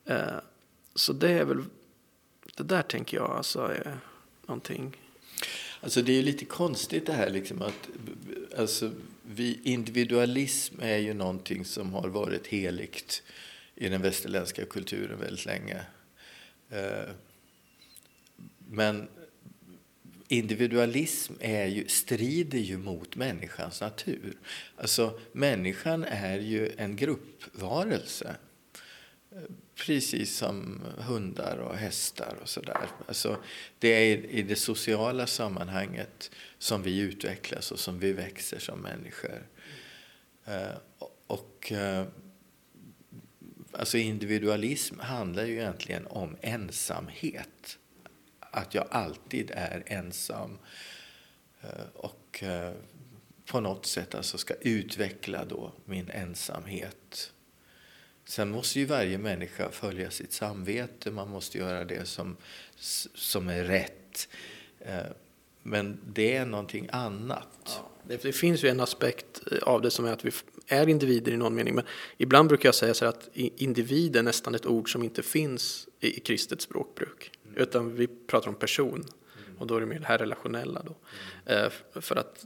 Eh, 0.06 0.18
så 0.96 1.14
det 1.14 1.30
är 1.30 1.46
väl, 1.46 1.64
det 2.56 2.64
där 2.64 2.82
tänker 2.82 3.18
jag 3.18 3.32
alltså 3.32 3.60
är 3.60 3.98
någonting 4.46 4.98
Alltså 5.82 6.02
det 6.02 6.20
är 6.20 6.24
lite 6.24 6.46
konstigt 6.46 7.06
det 7.06 7.14
här 7.14 7.30
liksom 7.30 7.62
att 7.62 7.90
alltså, 8.58 8.92
vi, 9.22 9.60
individualism 9.64 10.76
är 10.82 10.98
ju 10.98 11.14
någonting 11.14 11.66
som 11.66 11.94
har 11.94 12.08
varit 12.08 12.48
heligt 12.48 13.24
i 13.76 13.90
den 13.90 14.02
västerländska 14.02 14.66
kulturen 14.66 15.20
väldigt 15.20 15.46
länge. 15.46 15.82
Eh, 16.70 17.10
men 18.70 19.08
individualism 20.38 21.34
är 21.40 21.66
ju, 21.66 21.88
strider 21.88 22.60
ju 22.60 22.78
mot 22.78 23.16
människans 23.16 23.82
natur. 23.82 24.38
Alltså 24.78 25.20
människan 25.32 26.04
är 26.04 26.40
ju 26.40 26.72
en 26.78 26.96
gruppvarelse 26.96 28.36
precis 29.76 30.38
som 30.38 30.82
hundar 30.98 31.58
och 31.58 31.76
hästar 31.76 32.38
och 32.42 32.50
sådär. 32.50 32.88
Alltså, 33.08 33.38
det 33.80 33.88
är 33.88 34.26
i 34.26 34.42
det 34.44 34.56
sociala 34.56 35.28
sammanhanget 35.28 36.32
som 36.58 36.84
vi 36.84 37.00
utvecklas 37.00 37.72
och 37.72 37.80
som 37.80 38.00
vi 38.00 38.14
växer 38.14 38.60
som 38.60 38.80
människor. 38.80 39.48
Eh, 40.46 40.78
och 41.28 41.72
eh, 41.72 42.06
Alltså 43.78 43.98
individualism 43.98 45.00
handlar 45.00 45.46
ju 45.46 45.54
egentligen 45.54 46.08
om 46.08 46.38
ensamhet. 46.42 47.78
Att 48.56 48.74
jag 48.74 48.88
alltid 48.92 49.52
är 49.54 49.84
ensam 49.86 50.58
eh, 51.62 51.86
och 51.94 52.44
eh, 52.44 52.74
på 53.46 53.60
något 53.60 53.86
sätt 53.86 54.16
alltså 54.16 54.38
ska 54.38 54.54
utveckla 54.54 55.46
då 55.46 55.72
min 55.86 56.10
ensamhet. 56.10 57.32
Sen 58.26 58.50
måste 58.50 58.80
ju 58.80 58.86
varje 58.86 59.18
människa 59.18 59.72
följa 59.72 60.12
sitt 60.12 60.34
samvete, 60.34 61.12
man 61.12 61.30
måste 61.30 61.58
göra 61.58 61.86
det 61.86 62.06
som, 62.06 62.38
som 63.16 63.50
är 63.50 63.64
rätt. 63.64 64.28
Eh, 64.80 65.06
men 65.64 66.00
det 66.08 66.36
är 66.36 66.46
någonting 66.46 66.90
annat. 66.92 67.48
Ja, 67.66 67.90
det, 68.22 68.32
finns 68.32 68.64
ju 68.64 68.70
en 68.70 68.80
aspekt 68.80 69.42
av 69.62 69.82
det 69.82 69.92
som 69.92 70.06
är 70.06 70.14
att 70.14 70.26
vi 70.26 70.32
är 70.68 70.90
individer 70.90 71.32
i 71.32 71.38
någon 71.38 71.56
mening. 71.56 71.76
Men 71.76 71.86
ibland 72.18 72.50
brukar 72.50 72.68
jag 72.68 72.76
säga 72.76 72.94
så 72.94 73.06
att 73.06 73.30
individ 73.34 74.16
är 74.16 74.24
nästan 74.24 74.56
ett 74.56 74.66
ord 74.66 74.92
som 74.92 75.04
inte 75.04 75.24
finns 75.24 75.88
i 76.00 76.20
kristet 76.20 76.62
språkbruk. 76.62 77.32
Utan 77.56 77.96
vi 77.96 78.08
pratar 78.08 78.50
om 78.50 78.56
person. 78.56 78.94
Mm. 78.94 79.58
Och 79.58 79.68
då 79.68 79.76
är 79.76 79.80
det 79.80 79.86
mer 79.86 80.00
det 80.00 80.06
här 80.06 80.18
relationella. 80.18 80.84
Då. 80.84 80.96
Mm. 81.46 81.66
Eh, 81.66 82.02
för 82.02 82.16
att 82.16 82.46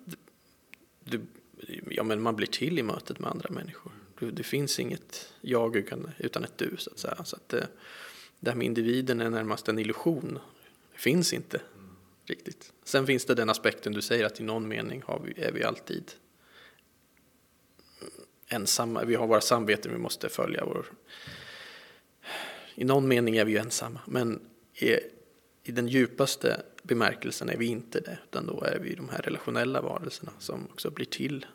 du, 1.04 1.22
ja, 1.90 2.04
men 2.04 2.22
man 2.22 2.36
blir 2.36 2.48
till 2.48 2.80
i 2.80 2.84
mötet 2.84 3.20
med 3.20 3.30
andra 3.30 3.50
människor. 3.50 3.92
Du, 4.20 4.32
det 4.32 4.44
finns 4.44 4.80
inget 4.80 5.34
jag 5.42 5.76
utan, 5.76 6.12
utan 6.18 6.44
ett 6.44 6.58
du 6.58 6.76
så 6.78 6.92
att 6.92 7.00
säga. 7.00 7.24
Så 7.24 7.36
att 7.36 7.54
eh, 7.54 7.60
det, 7.60 7.68
det 8.40 8.50
här 8.50 8.58
med 8.58 8.66
individen 8.66 9.22
är 9.22 9.30
närmast 9.30 9.68
en 9.68 9.80
illusion. 9.80 10.40
Det 10.92 11.00
finns 11.00 11.34
inte 11.34 11.62
riktigt. 12.26 12.74
Sen 12.84 13.06
finns 13.06 13.26
det 13.26 13.36
den 13.36 13.50
aspekten 13.50 13.94
du 13.94 14.02
säger 14.02 14.26
att 14.26 14.40
i 14.40 14.44
någon 14.44 14.68
mening 14.68 15.04
har 15.06 15.22
vi, 15.26 15.44
är 15.44 15.52
vi 15.52 15.64
alltid 15.64 16.12
ensamma. 18.48 19.04
Vi 19.04 19.16
har 19.16 19.28
våra 19.28 19.42
samveten 19.42 19.92
vi 19.92 19.98
måste 19.98 20.30
följa. 20.30 20.66
Vår... 20.66 20.86
I 22.76 22.84
någon 22.84 23.08
mening 23.08 23.38
är 23.38 23.46
vi 23.46 23.52
ju 23.52 23.58
ensamma, 23.58 24.00
men 24.06 24.40
i, 24.80 25.00
i 25.64 25.72
den 25.72 25.88
djupaste 25.88 26.62
bemärkelsen 26.84 27.50
är 27.50 27.58
vi 27.58 27.66
inte 27.66 28.00
det, 28.00 28.20
utan 28.24 28.48
då 28.48 28.64
är 28.64 28.80
vi 28.80 28.96
de 28.96 29.10
här 29.10 29.22
relationella 29.22 29.82
varelserna 29.82 30.32
som 30.40 30.66
också 30.66 30.92
blir 30.92 31.06
till 31.06 31.46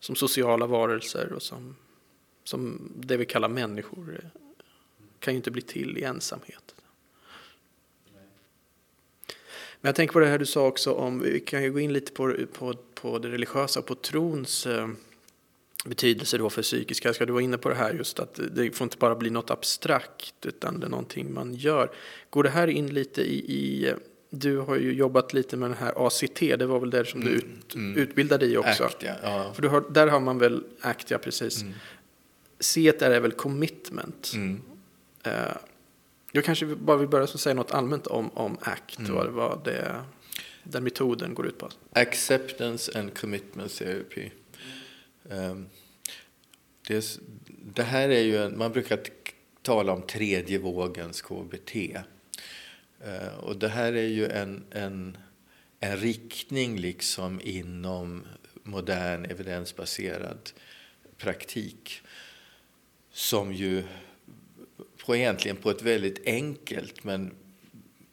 som 0.00 0.16
sociala 0.16 0.66
varelser 0.66 1.32
och 1.32 1.42
som, 1.42 1.76
som 2.44 2.92
det 2.96 3.16
vi 3.16 3.26
kallar 3.26 3.48
människor 3.48 4.30
kan 5.18 5.34
ju 5.34 5.36
inte 5.36 5.50
bli 5.50 5.62
till 5.62 5.98
i 5.98 6.02
ensamhet. 6.02 6.74
Men 9.82 9.88
jag 9.88 9.94
tänker 9.94 10.12
på 10.12 10.20
det 10.20 10.26
här 10.26 10.38
du 10.38 10.46
sa 10.46 10.66
också 10.66 10.92
om, 10.92 11.20
vi 11.20 11.40
kan 11.40 11.62
ju 11.62 11.72
gå 11.72 11.80
in 11.80 11.92
lite 11.92 12.12
på, 12.12 12.36
på, 12.52 12.74
på 12.94 13.18
det 13.18 13.28
religiösa, 13.28 13.82
på 13.82 13.94
trons 13.94 14.66
eh, 14.66 14.88
betydelse 15.84 16.38
då 16.38 16.50
för 16.50 16.62
psykisk 16.62 17.04
hälsa. 17.04 17.26
Du 17.26 17.32
var 17.32 17.40
inne 17.40 17.58
på 17.58 17.68
det 17.68 17.74
här 17.74 17.94
just 17.94 18.20
att 18.20 18.40
det 18.52 18.76
får 18.76 18.84
inte 18.84 18.96
bara 18.96 19.14
bli 19.14 19.30
något 19.30 19.50
abstrakt 19.50 20.46
utan 20.46 20.80
det 20.80 20.86
är 20.86 20.90
någonting 20.90 21.34
man 21.34 21.54
gör. 21.54 21.90
Går 22.30 22.42
det 22.42 22.50
här 22.50 22.68
in 22.68 22.94
lite 22.94 23.22
i, 23.22 23.36
i 23.36 23.94
du 24.30 24.58
har 24.58 24.76
ju 24.76 24.92
jobbat 24.92 25.32
lite 25.32 25.56
med 25.56 25.70
den 25.70 25.76
här 25.76 26.06
ACT, 26.06 26.40
det 26.40 26.66
var 26.66 26.80
väl 26.80 26.90
det 26.90 27.04
som 27.04 27.20
du 27.20 27.28
mm, 27.28 27.38
ut, 27.38 27.74
mm. 27.74 27.96
utbildade 27.96 28.46
i 28.46 28.56
också? 28.56 28.84
Act, 28.84 29.02
ja. 29.02 29.14
ja. 29.22 29.52
För 29.54 29.62
har, 29.62 29.84
där 29.90 30.06
har 30.06 30.20
man 30.20 30.38
väl 30.38 30.64
ACT, 30.80 31.10
ja 31.10 31.18
precis. 31.18 31.62
Mm. 31.62 31.74
C 32.60 32.92
är 33.00 33.20
väl 33.20 33.32
commitment. 33.32 34.32
Mm. 34.34 34.62
Uh, 35.26 35.32
jag 36.32 36.44
kanske 36.44 36.66
bara 36.66 36.96
vill 36.96 37.08
börja 37.08 37.26
säga 37.26 37.54
något 37.54 37.70
allmänt 37.70 38.06
om, 38.06 38.30
om 38.34 38.58
ACT, 38.60 38.98
mm. 38.98 39.14
vad, 39.14 39.26
vad 39.26 39.64
det, 39.64 39.94
den 40.64 40.84
metoden 40.84 41.34
går 41.34 41.46
ut 41.46 41.58
på. 41.58 41.68
Acceptance 41.92 42.98
and 42.98 43.18
commitment 43.18 43.74
therapy. 43.74 44.30
Ehm, 45.30 45.68
det, 46.88 47.18
det, 47.74 47.82
här 47.82 48.08
är 48.08 48.20
ju, 48.20 48.36
en, 48.36 48.58
man 48.58 48.72
brukar 48.72 49.00
tala 49.62 49.92
om 49.92 50.02
tredje 50.02 50.58
vågens 50.58 51.22
KBT. 51.22 51.76
Ehm, 53.04 53.38
och 53.40 53.56
det 53.56 53.68
här 53.68 53.92
är 53.92 54.08
ju 54.08 54.26
en, 54.26 54.64
en, 54.70 55.18
en 55.80 55.96
riktning 55.96 56.78
liksom 56.78 57.40
inom 57.44 58.26
modern 58.62 59.24
evidensbaserad 59.24 60.50
praktik 61.16 62.02
som 63.12 63.52
ju 63.52 63.84
på 65.04 65.16
egentligen 65.16 65.56
på 65.56 65.70
ett 65.70 65.82
väldigt 65.82 66.26
enkelt 66.26 67.04
men 67.04 67.34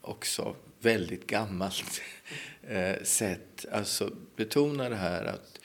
också 0.01 0.56
väldigt 0.80 1.27
gammalt 1.27 2.01
eh, 2.62 3.03
sätt 3.03 3.65
alltså 3.71 4.13
betonar 4.36 4.89
det 4.89 4.95
här 4.95 5.25
att 5.25 5.60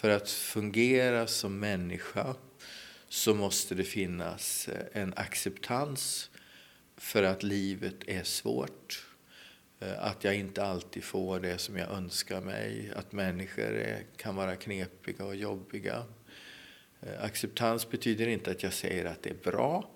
för 0.00 0.10
att 0.10 0.30
fungera 0.30 1.26
som 1.26 1.58
människa 1.58 2.34
så 3.08 3.34
måste 3.34 3.74
det 3.74 3.84
finnas 3.84 4.68
eh, 4.68 5.02
en 5.02 5.12
acceptans 5.16 6.30
för 6.96 7.22
att 7.22 7.42
livet 7.42 7.94
är 8.06 8.22
svårt. 8.22 9.06
Eh, 9.80 10.04
att 10.04 10.24
jag 10.24 10.34
inte 10.34 10.64
alltid 10.64 11.04
får 11.04 11.40
det 11.40 11.58
som 11.58 11.76
jag 11.76 11.90
önskar 11.90 12.40
mig. 12.40 12.92
Att 12.96 13.12
människor 13.12 13.74
är, 13.74 14.02
kan 14.16 14.36
vara 14.36 14.56
knepiga 14.56 15.24
och 15.24 15.36
jobbiga. 15.36 16.04
Eh, 17.00 17.24
acceptans 17.24 17.90
betyder 17.90 18.26
inte 18.26 18.50
att 18.50 18.62
jag 18.62 18.72
säger 18.72 19.04
att 19.04 19.22
det 19.22 19.30
är 19.30 19.50
bra 19.50 19.90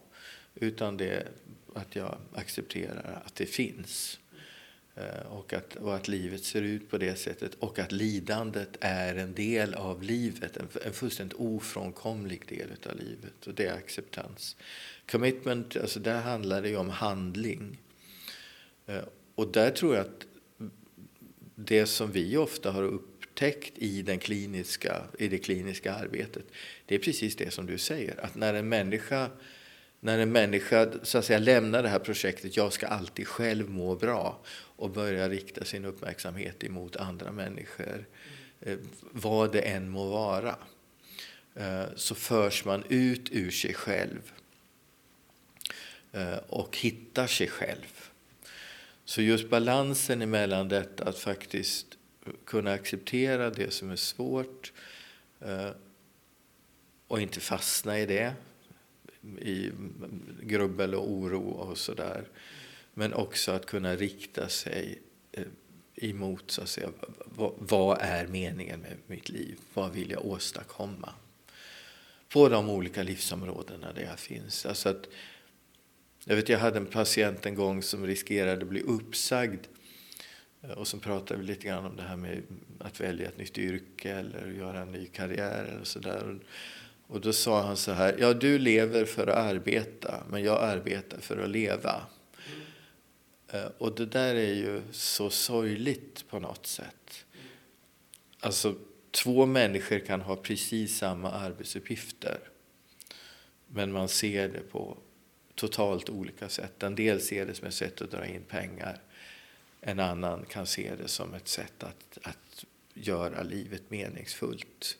utan 0.55 0.97
det 0.97 1.29
att 1.75 1.97
jag 1.97 2.19
accepterar 2.35 3.23
att 3.27 3.35
det 3.35 3.47
finns. 3.47 4.19
Eh, 4.97 5.27
och 5.33 5.53
att, 5.53 5.77
och 5.77 5.97
att 5.97 6.09
livet 6.09 6.45
ser 6.45 6.63
ut 6.63 6.91
på 6.91 6.99
det 6.99 7.17
sättet 7.17 7.55
och 7.55 7.79
att 7.79 7.93
lidandet 7.93 8.77
är 8.81 9.15
en 9.15 9.35
del 9.35 9.75
av 9.75 10.03
livet, 10.03 10.57
en, 10.57 10.69
en 10.85 10.93
fullständigt 10.93 11.39
ofrånkomlig 11.39 12.47
del 12.49 12.71
av 12.91 12.97
livet. 12.97 13.47
Och 13.47 13.55
det 13.55 13.67
är 13.67 13.75
acceptans. 13.75 14.57
Commitment, 15.11 15.77
alltså 15.77 16.01
där 16.01 16.21
handlar 16.21 16.63
det 16.63 16.69
ju 16.69 16.77
om 16.77 16.91
handling. 16.91 17.79
Eh, 18.87 19.05
och 19.35 19.53
där 19.53 19.71
tror 19.71 19.95
jag 19.95 20.07
att 20.07 20.27
det 21.55 21.87
som 21.87 22.13
vi 22.13 22.37
ofta 22.37 22.71
har 22.71 22.83
upptäckt 22.83 23.79
i, 23.79 24.03
den 24.03 24.19
kliniska, 24.19 25.03
i 25.19 25.29
det 25.29 25.39
kliniska 25.39 25.95
arbetet, 25.95 26.45
det 26.87 26.95
är 26.95 26.99
precis 26.99 27.37
det 27.37 27.51
som 27.51 27.67
du 27.67 27.79
säger. 27.79 28.25
Att 28.25 28.35
när 28.35 28.55
en 28.55 28.69
människa 28.69 29.31
när 30.05 30.19
en 30.19 30.33
människa 30.33 30.88
så 31.03 31.19
att 31.19 31.25
säga, 31.25 31.38
lämnar 31.38 31.83
det 31.83 31.88
här 31.88 31.99
projektet, 31.99 32.57
jag 32.57 32.73
ska 32.73 32.87
alltid 32.87 33.29
själv 33.29 33.71
må 33.71 33.97
bra 33.97 34.40
och 34.77 34.90
börjar 34.90 35.29
rikta 35.29 35.64
sin 35.64 35.85
uppmärksamhet 35.85 36.64
emot 36.64 36.97
andra 36.97 37.33
människor, 37.33 38.07
eh, 38.61 38.79
vad 39.01 39.53
det 39.53 39.61
än 39.61 39.88
må 39.88 40.09
vara, 40.09 40.57
eh, 41.55 41.85
så 41.97 42.14
förs 42.14 42.64
man 42.64 42.85
ut 42.88 43.29
ur 43.33 43.51
sig 43.51 43.75
själv 43.75 44.33
eh, 46.12 46.38
och 46.49 46.77
hittar 46.77 47.27
sig 47.27 47.49
själv. 47.49 48.11
Så 49.05 49.23
just 49.23 49.49
balansen 49.49 50.23
emellan 50.23 50.69
detta 50.69 51.05
att 51.05 51.19
faktiskt 51.19 51.87
kunna 52.47 52.73
acceptera 52.73 53.51
det 53.51 53.73
som 53.73 53.90
är 53.90 53.97
svårt 53.97 54.73
och 57.09 57.21
inte 57.21 57.40
fastna 57.40 57.99
i 57.99 58.07
det 58.07 58.35
i 59.41 59.71
grubbel 60.43 60.95
och 60.95 61.11
oro 61.11 61.49
och 61.49 61.79
sådär. 61.79 62.25
Men 62.95 63.15
också 63.15 63.53
att 63.53 63.67
kunna 63.67 63.97
rikta 63.97 64.49
sig 64.49 65.03
eh, 65.33 65.45
emot 65.97 66.51
så 66.51 66.63
att 66.63 66.69
säga, 66.69 66.89
vad, 67.59 67.99
är 68.01 68.27
meningen 68.27 68.81
med 68.81 68.97
mitt 69.07 69.29
liv? 69.29 69.59
Vad 69.75 69.93
vill 69.93 70.11
jag 70.11 70.27
åstadkomma? 70.27 71.13
På 72.29 72.49
de 72.49 72.71
olika 72.71 73.03
livsområdena 73.03 73.93
där 73.93 74.03
jag 74.03 74.19
finns. 74.19 74.67
Alltså 74.67 74.89
att, 74.89 75.09
jag, 76.25 76.37
vet, 76.37 76.49
jag 76.49 76.59
hade 76.59 76.79
en 76.79 76.87
patient 76.87 77.47
en 77.47 77.55
gång 77.55 77.83
som 77.83 78.07
riskerade 78.07 78.63
att 78.63 78.69
bli 78.69 78.81
uppsagd. 78.81 79.67
Eh, 80.63 80.71
och 80.71 80.89
så 80.89 80.99
pratade 80.99 81.41
vi 81.41 81.47
lite 81.47 81.67
grann 81.67 81.87
om 81.87 81.97
det 81.97 82.03
här 82.03 82.17
med 82.17 82.43
att 82.79 83.01
välja 83.01 83.29
ett 83.29 83.39
nytt 83.39 83.59
yrke 83.59 84.13
eller 84.13 84.51
göra 84.51 84.81
en 84.81 84.93
ny 84.93 85.07
karriär. 85.07 85.65
Eller 85.65 85.85
så 85.85 85.99
där. 85.99 86.39
Och 87.14 87.20
då 87.20 87.33
sa 87.33 87.62
han 87.62 87.77
så 87.77 87.92
här, 87.92 88.16
ja 88.18 88.35
du 88.35 88.59
lever 88.59 89.05
för 89.05 89.27
att 89.27 89.37
arbeta, 89.37 90.24
men 90.31 90.42
jag 90.44 90.62
arbetar 90.62 91.18
för 91.18 91.37
att 91.37 91.50
leva. 91.50 92.07
Mm. 93.53 93.72
Och 93.79 93.94
det 93.94 94.07
där 94.07 94.35
är 94.35 94.55
ju 94.55 94.83
så 94.90 95.31
sorgligt 95.31 96.29
på 96.29 96.38
något 96.38 96.66
sätt. 96.66 97.24
Alltså, 98.40 98.74
två 99.11 99.46
människor 99.46 99.98
kan 99.98 100.20
ha 100.20 100.37
precis 100.37 100.98
samma 100.98 101.31
arbetsuppgifter. 101.31 102.38
Men 103.66 103.92
man 103.92 104.09
ser 104.09 104.48
det 104.48 104.61
på 104.61 104.98
totalt 105.55 106.11
olika 106.11 106.48
sätt. 106.48 106.83
En 106.83 106.94
del 106.94 107.20
ser 107.20 107.46
det 107.46 107.55
som 107.55 107.66
ett 107.66 107.74
sätt 107.74 108.03
att 108.03 108.11
dra 108.11 108.27
in 108.27 108.42
pengar. 108.42 109.00
En 109.81 110.00
annan 110.00 110.44
kan 110.44 110.66
se 110.66 110.92
det 111.03 111.09
som 111.09 111.35
ett 111.35 111.48
sätt 111.48 111.83
att, 111.83 112.18
att 112.22 112.64
göra 112.94 113.42
livet 113.42 113.83
meningsfullt. 113.88 114.98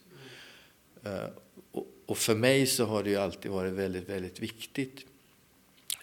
Mm. 1.05 1.31
Och, 1.71 1.87
och 2.07 2.19
för 2.19 2.35
mig 2.35 2.67
så 2.67 2.85
har 2.85 3.03
det 3.03 3.11
ju 3.11 3.17
alltid 3.17 3.51
varit 3.51 3.73
väldigt, 3.73 4.09
väldigt 4.09 4.41
viktigt 4.41 5.07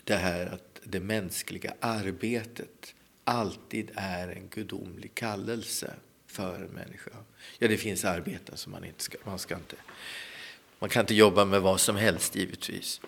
det 0.03 0.15
här 0.15 0.45
att 0.45 0.81
det 0.83 0.99
mänskliga 0.99 1.73
arbetet 1.79 2.95
alltid 3.23 3.91
är 3.95 4.27
en 4.27 4.47
gudomlig 4.47 5.15
kallelse 5.15 5.93
för 6.27 6.55
en 6.55 6.71
människa. 6.71 7.11
Ja, 7.59 7.67
det 7.67 7.77
finns 7.77 8.05
arbeten 8.05 8.57
som 8.57 8.71
man 8.71 8.85
inte 8.85 9.03
ska, 9.03 9.17
man 9.23 9.39
ska 9.39 9.55
inte, 9.55 9.75
man 10.79 10.89
kan 10.89 11.01
inte 11.01 11.15
jobba 11.15 11.45
med 11.45 11.61
vad 11.61 11.79
som 11.79 11.95
helst 11.95 12.35
givetvis. 12.35 13.01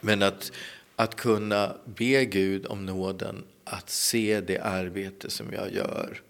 Men 0.00 0.22
att, 0.22 0.52
att 0.96 1.16
kunna 1.16 1.76
be 1.84 2.24
Gud 2.24 2.66
om 2.66 2.86
nåden 2.86 3.44
att 3.64 3.90
se 3.90 4.40
det 4.40 4.58
arbete 4.58 5.30
som 5.30 5.52
jag 5.52 5.72
gör. 5.72 6.20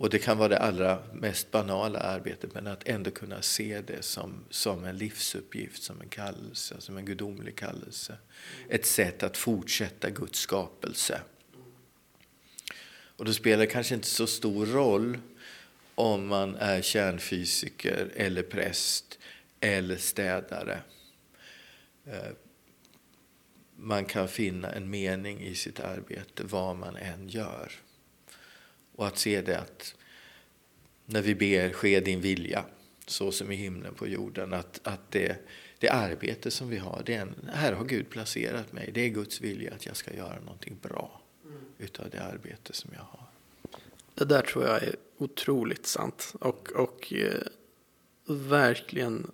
Och 0.00 0.10
det 0.10 0.18
kan 0.18 0.38
vara 0.38 0.48
det 0.48 0.58
allra 0.58 1.02
mest 1.12 1.50
banala 1.50 1.98
arbetet, 1.98 2.54
men 2.54 2.66
att 2.66 2.88
ändå 2.88 3.10
kunna 3.10 3.42
se 3.42 3.80
det 3.80 4.02
som, 4.02 4.44
som 4.50 4.84
en 4.84 4.98
livsuppgift, 4.98 5.82
som 5.82 6.00
en 6.00 6.08
kallelse, 6.08 6.74
som 6.78 6.96
en 6.96 7.04
gudomlig 7.04 7.56
kallelse. 7.56 8.16
Ett 8.68 8.86
sätt 8.86 9.22
att 9.22 9.36
fortsätta 9.36 10.10
Guds 10.10 10.38
skapelse. 10.38 11.20
Och 13.16 13.24
då 13.24 13.32
spelar 13.32 13.58
det 13.58 13.66
kanske 13.66 13.94
inte 13.94 14.06
så 14.06 14.26
stor 14.26 14.66
roll 14.66 15.18
om 15.94 16.26
man 16.26 16.54
är 16.54 16.82
kärnfysiker 16.82 18.12
eller 18.16 18.42
präst 18.42 19.18
eller 19.60 19.96
städare. 19.96 20.80
Eh, 22.04 22.32
man 23.76 24.04
kan 24.04 24.28
finna 24.28 24.72
en 24.72 24.90
mening 24.90 25.40
i 25.40 25.54
sitt 25.54 25.80
arbete 25.80 26.42
vad 26.44 26.76
man 26.76 26.96
än 26.96 27.28
gör. 27.28 27.72
Och 28.98 29.06
att 29.06 29.18
se 29.18 29.40
det 29.40 29.58
att 29.58 29.94
när 31.06 31.22
vi 31.22 31.34
ber 31.34 31.72
ske 31.72 32.00
din 32.00 32.20
vilja 32.20 32.64
så 33.06 33.32
som 33.32 33.52
i 33.52 33.56
himlen 33.56 33.94
på 33.94 34.08
jorden. 34.08 34.52
Att, 34.52 34.80
att 34.82 35.10
det, 35.10 35.36
det 35.78 35.88
arbete 35.88 36.50
som 36.50 36.68
vi 36.68 36.76
har, 36.76 37.02
det 37.06 37.14
är 37.14 37.22
en, 37.22 37.50
här 37.52 37.72
har 37.72 37.84
Gud 37.84 38.10
placerat 38.10 38.72
mig. 38.72 38.90
Det 38.94 39.00
är 39.00 39.08
Guds 39.08 39.40
vilja 39.40 39.74
att 39.74 39.86
jag 39.86 39.96
ska 39.96 40.14
göra 40.14 40.40
någonting 40.40 40.78
bra 40.82 41.20
mm. 41.44 41.58
utav 41.78 42.10
det 42.10 42.22
arbete 42.22 42.72
som 42.72 42.90
jag 42.94 43.02
har. 43.02 43.26
Det 44.14 44.24
där 44.24 44.42
tror 44.42 44.64
jag 44.64 44.82
är 44.82 44.96
otroligt 45.18 45.86
sant 45.86 46.34
och, 46.40 46.70
och 46.72 47.12
eh, 47.12 47.42
verkligen 48.26 49.30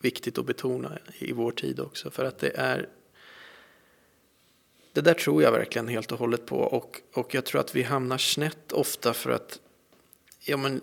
viktigt 0.00 0.38
att 0.38 0.46
betona 0.46 0.98
i 1.18 1.32
vår 1.32 1.52
tid 1.52 1.80
också. 1.80 2.10
För 2.10 2.24
att 2.24 2.38
det 2.38 2.56
är 2.56 2.88
det 4.96 5.02
där 5.02 5.14
tror 5.14 5.42
jag 5.42 5.52
verkligen 5.52 5.88
helt 5.88 6.12
och 6.12 6.18
hållet 6.18 6.46
på 6.46 6.56
och, 6.56 7.00
och 7.14 7.34
jag 7.34 7.44
tror 7.44 7.60
att 7.60 7.74
vi 7.74 7.82
hamnar 7.82 8.18
snett 8.18 8.72
ofta 8.72 9.14
för 9.14 9.30
att 9.30 9.60
ja 10.44 10.56
men 10.56 10.80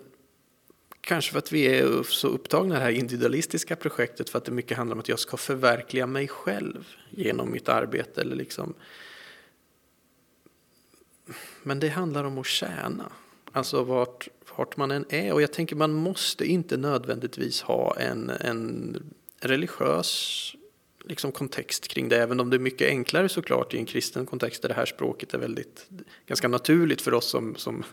kanske 1.00 1.32
för 1.32 1.38
att 1.38 1.52
vi 1.52 1.66
är 1.66 2.02
så 2.02 2.28
upptagna 2.28 2.74
i 2.74 2.78
det 2.78 2.84
här 2.84 2.90
individualistiska 2.90 3.76
projektet 3.76 4.30
för 4.30 4.38
att 4.38 4.44
det 4.44 4.52
mycket 4.52 4.76
handlar 4.76 4.94
om 4.94 5.00
att 5.00 5.08
jag 5.08 5.18
ska 5.18 5.36
förverkliga 5.36 6.06
mig 6.06 6.28
själv 6.28 6.88
genom 7.10 7.52
mitt 7.52 7.68
arbete 7.68 8.20
eller 8.20 8.36
liksom 8.36 8.74
men 11.62 11.80
det 11.80 11.88
handlar 11.88 12.24
om 12.24 12.38
att 12.38 12.46
tjäna 12.46 13.12
Alltså 13.52 13.84
vart, 13.84 14.28
vart 14.56 14.76
man 14.76 14.90
än 14.90 15.04
är. 15.08 15.32
Och 15.32 15.42
jag 15.42 15.52
tänker 15.52 15.76
man 15.76 15.92
måste 15.92 16.46
inte 16.46 16.76
nödvändigtvis 16.76 17.62
ha 17.62 17.96
en, 17.96 18.30
en 18.30 18.96
religiös 19.40 20.54
liksom 21.04 21.32
kontext 21.32 21.88
kring 21.88 22.08
det. 22.08 22.22
Även 22.22 22.40
om 22.40 22.50
det 22.50 22.56
är 22.56 22.58
mycket 22.58 22.88
enklare 22.88 23.28
såklart 23.28 23.74
i 23.74 23.78
en 23.78 23.86
kristen 23.86 24.26
kontext 24.26 24.62
där 24.62 24.68
det 24.68 24.74
här 24.74 24.86
språket 24.86 25.34
är 25.34 25.38
väldigt 25.38 25.86
ganska 26.26 26.48
naturligt 26.48 27.02
för 27.02 27.14
oss 27.14 27.26
som, 27.30 27.56
som 27.56 27.84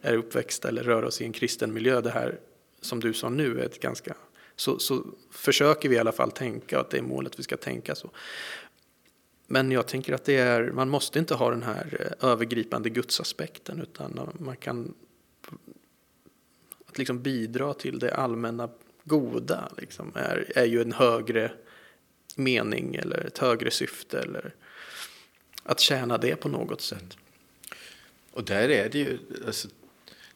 är 0.00 0.14
uppväxta 0.14 0.68
eller 0.68 0.82
rör 0.82 1.02
oss 1.02 1.20
i 1.20 1.24
en 1.24 1.32
kristen 1.32 1.72
miljö. 1.72 2.00
Det 2.00 2.10
här 2.10 2.40
som 2.80 3.00
du 3.00 3.12
sa 3.12 3.28
nu 3.28 3.60
är 3.60 3.64
ett 3.64 3.80
ganska 3.80 4.14
så, 4.56 4.78
så 4.78 5.04
försöker 5.30 5.88
vi 5.88 5.94
i 5.94 5.98
alla 5.98 6.12
fall 6.12 6.30
tänka 6.30 6.80
att 6.80 6.90
det 6.90 6.98
är 6.98 7.02
målet 7.02 7.38
vi 7.38 7.42
ska 7.42 7.56
tänka 7.56 7.94
så. 7.94 8.10
Men 9.46 9.72
jag 9.72 9.86
tänker 9.86 10.12
att 10.12 10.24
det 10.24 10.36
är, 10.36 10.70
man 10.70 10.88
måste 10.88 11.18
inte 11.18 11.34
ha 11.34 11.50
den 11.50 11.62
här 11.62 12.14
eh, 12.20 12.30
övergripande 12.30 12.90
gudsaspekten 12.90 13.80
utan 13.80 14.18
eh, 14.18 14.24
man 14.38 14.56
kan 14.56 14.94
att 16.86 16.98
liksom 16.98 17.22
bidra 17.22 17.74
till 17.74 17.98
det 17.98 18.14
allmänna 18.14 18.68
goda 19.04 19.72
liksom, 19.78 20.12
är, 20.14 20.52
är 20.54 20.64
ju 20.64 20.82
en 20.82 20.92
högre 20.92 21.52
mening 22.36 22.94
eller 22.94 23.26
ett 23.26 23.38
högre 23.38 23.70
syfte 23.70 24.20
eller 24.20 24.54
att 25.62 25.80
tjäna 25.80 26.18
det 26.18 26.36
på 26.36 26.48
något 26.48 26.80
sätt. 26.80 27.16
Och 28.30 28.44
där 28.44 28.68
är 28.68 28.88
det 28.88 28.98
ju, 28.98 29.18
alltså, 29.46 29.68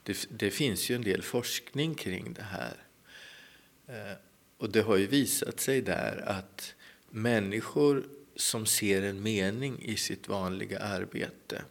det, 0.02 0.26
det, 0.30 0.50
finns 0.50 0.90
ju 0.90 0.94
en 0.94 1.02
del 1.02 1.22
forskning 1.22 1.94
kring 1.94 2.32
det 2.32 2.42
här. 2.42 2.76
Eh, 3.86 4.16
och 4.58 4.70
det 4.70 4.80
har 4.80 4.96
ju 4.96 5.06
visat 5.06 5.60
sig 5.60 5.80
där 5.80 6.24
att 6.26 6.74
människor 7.10 8.04
som 8.36 8.66
ser 8.66 9.02
en 9.02 9.22
mening 9.22 9.82
i 9.82 9.96
sitt 9.96 10.28
vanliga 10.28 10.78
arbete, 10.78 11.62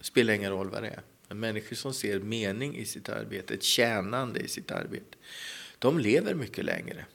spelar 0.00 0.34
ingen 0.34 0.50
roll 0.50 0.70
vad 0.70 0.82
det 0.82 0.88
är, 0.88 1.02
men 1.28 1.40
människor 1.40 1.76
som 1.76 1.94
ser 1.94 2.18
mening 2.18 2.76
i 2.76 2.84
sitt 2.84 3.08
arbete, 3.08 3.54
ett 3.54 3.62
tjänande 3.62 4.40
i 4.40 4.48
sitt 4.48 4.70
arbete, 4.70 5.16
de 5.78 5.98
lever 5.98 6.34
mycket 6.34 6.64
längre. 6.64 7.06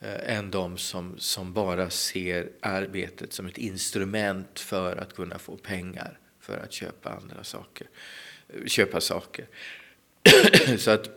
Eh, 0.00 0.36
än 0.36 0.50
de 0.50 0.78
som, 0.78 1.18
som 1.18 1.52
bara 1.52 1.90
ser 1.90 2.50
arbetet 2.60 3.32
som 3.32 3.46
ett 3.46 3.58
instrument 3.58 4.60
för 4.60 4.96
att 4.96 5.14
kunna 5.14 5.38
få 5.38 5.56
pengar 5.56 6.18
för 6.40 6.56
att 6.56 6.72
köpa 6.72 7.10
andra 7.10 7.44
saker. 7.44 7.86
Eh, 8.48 8.66
köpa 8.66 9.00
saker. 9.00 9.46
Så 10.78 10.90
att, 10.90 11.10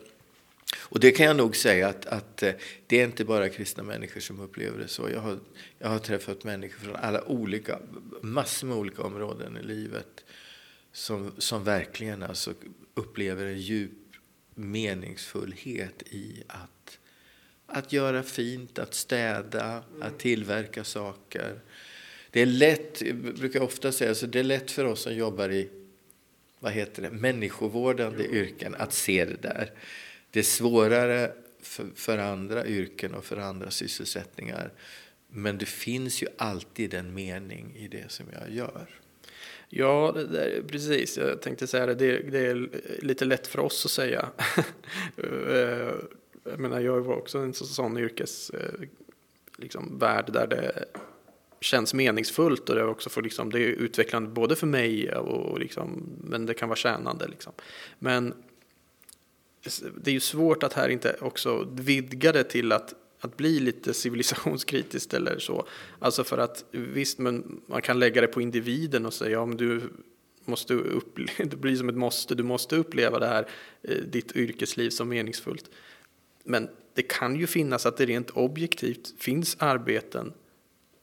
och 0.79 0.99
det 0.99 1.11
kan 1.11 1.25
jag 1.25 1.35
nog 1.35 1.55
säga 1.55 1.87
att, 1.87 2.05
att 2.05 2.43
eh, 2.43 2.53
det 2.87 3.01
är 3.01 3.05
inte 3.05 3.25
bara 3.25 3.49
kristna 3.49 3.83
människor 3.83 4.21
som 4.21 4.39
upplever 4.39 4.79
det 4.79 4.87
så. 4.87 5.09
Jag 5.09 5.19
har, 5.19 5.39
jag 5.79 5.89
har 5.89 5.99
träffat 5.99 6.43
människor 6.43 6.79
från 6.79 6.95
alla 6.95 7.23
olika, 7.23 7.79
massor 8.21 8.67
med 8.67 8.77
olika 8.77 9.03
områden 9.03 9.57
i 9.57 9.63
livet 9.63 10.25
som, 10.91 11.31
som 11.37 11.63
verkligen 11.63 12.23
alltså 12.23 12.53
upplever 12.93 13.45
en 13.45 13.59
djup 13.59 13.91
meningsfullhet 14.55 16.03
i 16.03 16.43
att, 16.47 16.99
att 17.73 17.93
göra 17.93 18.23
fint, 18.23 18.79
att 18.79 18.93
städa, 18.93 19.83
att 20.01 20.19
tillverka 20.19 20.83
saker. 20.83 21.59
Det 22.31 22.41
är 22.41 22.45
lätt, 22.45 23.01
jag 23.01 23.15
brukar 23.15 23.61
ofta 23.61 23.91
säga, 23.91 24.15
så 24.15 24.25
det 24.25 24.39
är 24.39 24.43
lätt 24.43 24.71
för 24.71 24.85
oss 24.85 25.01
som 25.01 25.15
jobbar 25.15 25.49
i 25.49 25.69
vad 26.59 26.71
heter 26.71 27.01
det, 27.01 27.11
människovårdande 27.11 28.25
yrken 28.25 28.75
att 28.75 28.93
se 28.93 29.25
det 29.25 29.41
där. 29.41 29.71
Det 30.31 30.39
är 30.39 30.43
svårare 30.43 31.31
för, 31.61 31.85
för 31.95 32.17
andra 32.17 32.65
yrken 32.65 33.13
och 33.13 33.25
för 33.25 33.37
andra 33.37 33.71
sysselsättningar. 33.71 34.71
Men 35.27 35.57
det 35.57 35.65
finns 35.65 36.23
ju 36.23 36.27
alltid 36.37 36.93
en 36.93 37.13
mening 37.13 37.75
i 37.75 37.87
det 37.87 38.11
som 38.11 38.25
jag 38.33 38.55
gör. 38.55 38.87
Ja, 39.69 40.11
det, 40.15 40.27
det, 40.27 40.63
precis. 40.67 41.17
Jag 41.17 41.41
tänkte 41.41 41.67
säga 41.67 41.85
det. 41.85 41.93
det. 41.93 42.31
det. 42.31 42.39
är 42.39 42.69
lite 43.01 43.25
lätt 43.25 43.47
för 43.47 43.59
oss 43.59 43.85
att 43.85 43.91
säga. 43.91 44.29
Jag 46.43 46.59
menar, 46.59 46.79
jag 46.79 47.01
var 47.01 47.15
också 47.15 47.37
en 47.37 47.53
sån 47.53 47.97
yrkes 47.97 48.49
eh, 48.49 48.87
liksom, 49.57 49.99
värld 49.99 50.33
där 50.33 50.47
det 50.47 50.85
känns 51.61 51.93
meningsfullt 51.93 52.69
och 52.69 52.75
det, 52.75 52.83
också 52.83 53.09
får, 53.09 53.21
liksom, 53.21 53.49
det 53.49 53.59
är 53.59 53.67
utvecklande 53.67 54.29
både 54.29 54.55
för 54.55 54.67
mig 54.67 55.15
och, 55.15 55.59
liksom, 55.59 56.03
men 56.23 56.45
det 56.45 56.53
kan 56.53 56.69
vara 56.69 56.77
tjänande. 56.77 57.27
Liksom. 57.27 57.53
Men 57.99 58.33
det 59.95 60.11
är 60.11 60.13
ju 60.13 60.19
svårt 60.19 60.63
att 60.63 60.73
här 60.73 60.89
inte 60.89 61.15
också 61.21 61.67
vidga 61.71 62.31
det 62.31 62.43
till 62.43 62.71
att 62.71 62.95
att 63.21 63.37
bli 63.37 63.59
lite 63.59 63.93
civilisationskritiskt 64.03 65.13
eller 65.13 65.39
så. 65.39 65.67
Alltså 65.99 66.23
för 66.23 66.37
att 66.37 66.65
visst, 66.71 67.19
men 67.19 67.61
man 67.65 67.81
kan 67.81 67.99
lägga 67.99 68.21
det 68.21 68.27
på 68.27 68.41
individen 68.41 69.05
och 69.05 69.13
säga 69.13 69.41
om 69.41 69.57
du 69.57 69.81
måste 70.45 70.73
uppleva, 70.73 71.31
det 71.37 71.55
blir 71.55 71.75
som 71.75 71.89
ett 71.89 71.95
måste, 71.95 72.35
du 72.35 72.43
måste 72.43 72.75
uppleva 72.75 73.19
det 73.19 73.27
här, 73.27 73.47
eh, 73.81 73.95
ditt 73.95 74.35
yrkesliv 74.35 74.89
som 74.89 75.09
meningsfullt. 75.09 75.69
Men 76.43 76.69
det 76.93 77.01
kan 77.01 77.35
ju 77.35 77.47
finnas 77.47 77.85
att 77.85 77.97
det 77.97 78.05
rent 78.05 78.29
objektivt 78.29 79.13
finns 79.19 79.57
arbeten 79.59 80.33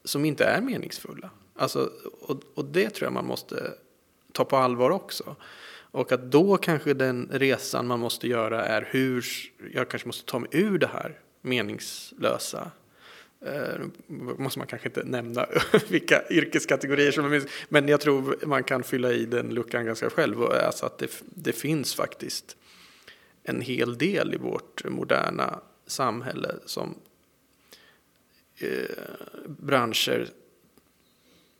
som 0.03 0.25
inte 0.25 0.43
är 0.43 0.61
meningsfulla. 0.61 1.29
Alltså, 1.55 1.91
och, 2.21 2.43
och 2.53 2.65
det 2.65 2.89
tror 2.89 3.05
jag 3.05 3.13
man 3.13 3.25
måste 3.25 3.73
ta 4.31 4.45
på 4.45 4.57
allvar 4.57 4.89
också. 4.89 5.35
Och 5.91 6.11
att 6.11 6.31
då 6.31 6.57
kanske 6.57 6.93
den 6.93 7.29
resan 7.31 7.87
man 7.87 7.99
måste 7.99 8.27
göra 8.27 8.65
är 8.65 8.87
hur 8.91 9.25
jag 9.73 9.89
kanske 9.89 10.07
måste 10.07 10.25
ta 10.25 10.39
mig 10.39 10.49
ur 10.51 10.77
det 10.77 10.87
här 10.87 11.19
meningslösa. 11.41 12.71
Eh, 13.45 13.79
måste 14.37 14.59
man 14.59 14.67
kanske 14.67 14.87
inte 14.87 15.03
nämna 15.03 15.45
vilka 15.89 16.23
yrkeskategorier 16.29 17.11
som 17.11 17.33
är 17.33 17.43
men 17.69 17.87
jag 17.87 18.01
tror 18.01 18.45
man 18.45 18.63
kan 18.63 18.83
fylla 18.83 19.11
i 19.11 19.25
den 19.25 19.53
luckan 19.53 19.85
ganska 19.85 20.09
själv. 20.09 20.43
Alltså 20.43 20.85
att 20.85 20.97
det, 20.97 21.23
det 21.25 21.53
finns 21.53 21.95
faktiskt 21.95 22.57
en 23.49 23.61
hel 23.61 23.97
del 23.97 24.33
i 24.33 24.37
vårt 24.37 24.83
moderna 24.85 25.59
samhälle 25.85 26.55
som 26.65 26.95
eh, 28.57 28.95
branscher 29.47 30.29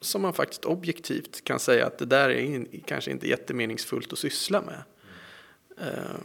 som 0.01 0.21
man 0.21 0.33
faktiskt 0.33 0.65
objektivt 0.65 1.43
kan 1.43 1.59
säga 1.59 1.85
att 1.87 1.97
det 1.97 2.05
där 2.05 2.29
är 2.29 2.39
in, 2.39 2.83
kanske 2.85 3.11
inte 3.11 3.29
jättemeningsfullt 3.29 4.13
att 4.13 4.19
syssla 4.19 4.61
med. 4.61 4.83
Eh, 5.77 6.19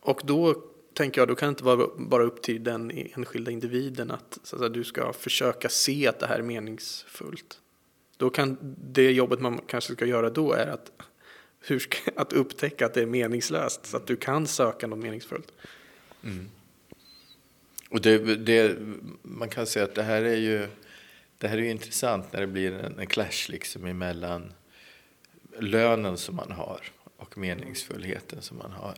och 0.00 0.20
då 0.24 0.54
tänker 0.94 1.20
jag, 1.20 1.28
då 1.28 1.34
kan 1.34 1.46
det 1.46 1.50
inte 1.50 1.64
vara 1.64 1.88
bara 1.96 2.22
upp 2.22 2.42
till 2.42 2.64
den 2.64 2.90
enskilda 2.90 3.50
individen 3.50 4.10
att, 4.10 4.38
så 4.42 4.56
att 4.56 4.60
säga, 4.60 4.68
du 4.68 4.84
ska 4.84 5.12
försöka 5.12 5.68
se 5.68 6.06
att 6.08 6.18
det 6.18 6.26
här 6.26 6.38
är 6.38 6.42
meningsfullt. 6.42 7.60
Då 8.16 8.30
kan 8.30 8.56
det 8.92 9.12
jobbet 9.12 9.40
man 9.40 9.60
kanske 9.66 9.92
ska 9.92 10.06
göra 10.06 10.30
då 10.30 10.52
är 10.52 10.66
att, 10.66 10.92
hur 11.66 11.78
ska, 11.78 11.98
att 12.16 12.32
upptäcka 12.32 12.86
att 12.86 12.94
det 12.94 13.02
är 13.02 13.06
meningslöst 13.06 13.86
så 13.86 13.96
att 13.96 14.06
du 14.06 14.16
kan 14.16 14.46
söka 14.46 14.86
något 14.86 14.98
meningsfullt. 14.98 15.52
Mm. 16.24 16.50
Och 17.90 18.00
det, 18.00 18.36
det, 18.36 18.76
man 19.22 19.48
kan 19.48 19.66
säga 19.66 19.84
att 19.84 19.94
det 19.94 20.02
här 20.02 20.22
är 20.22 20.36
ju 20.36 20.68
det 21.38 21.48
här 21.48 21.58
är 21.58 21.62
ju 21.62 21.70
intressant 21.70 22.32
när 22.32 22.40
det 22.40 22.46
blir 22.46 22.72
en, 22.72 22.98
en 22.98 23.06
clash 23.06 23.48
liksom 23.48 23.86
emellan 23.86 24.52
lönen 25.58 26.16
som 26.16 26.36
man 26.36 26.52
har 26.52 26.80
och 27.16 27.38
meningsfullheten 27.38 28.42
som 28.42 28.58
man 28.58 28.72
har. 28.72 28.94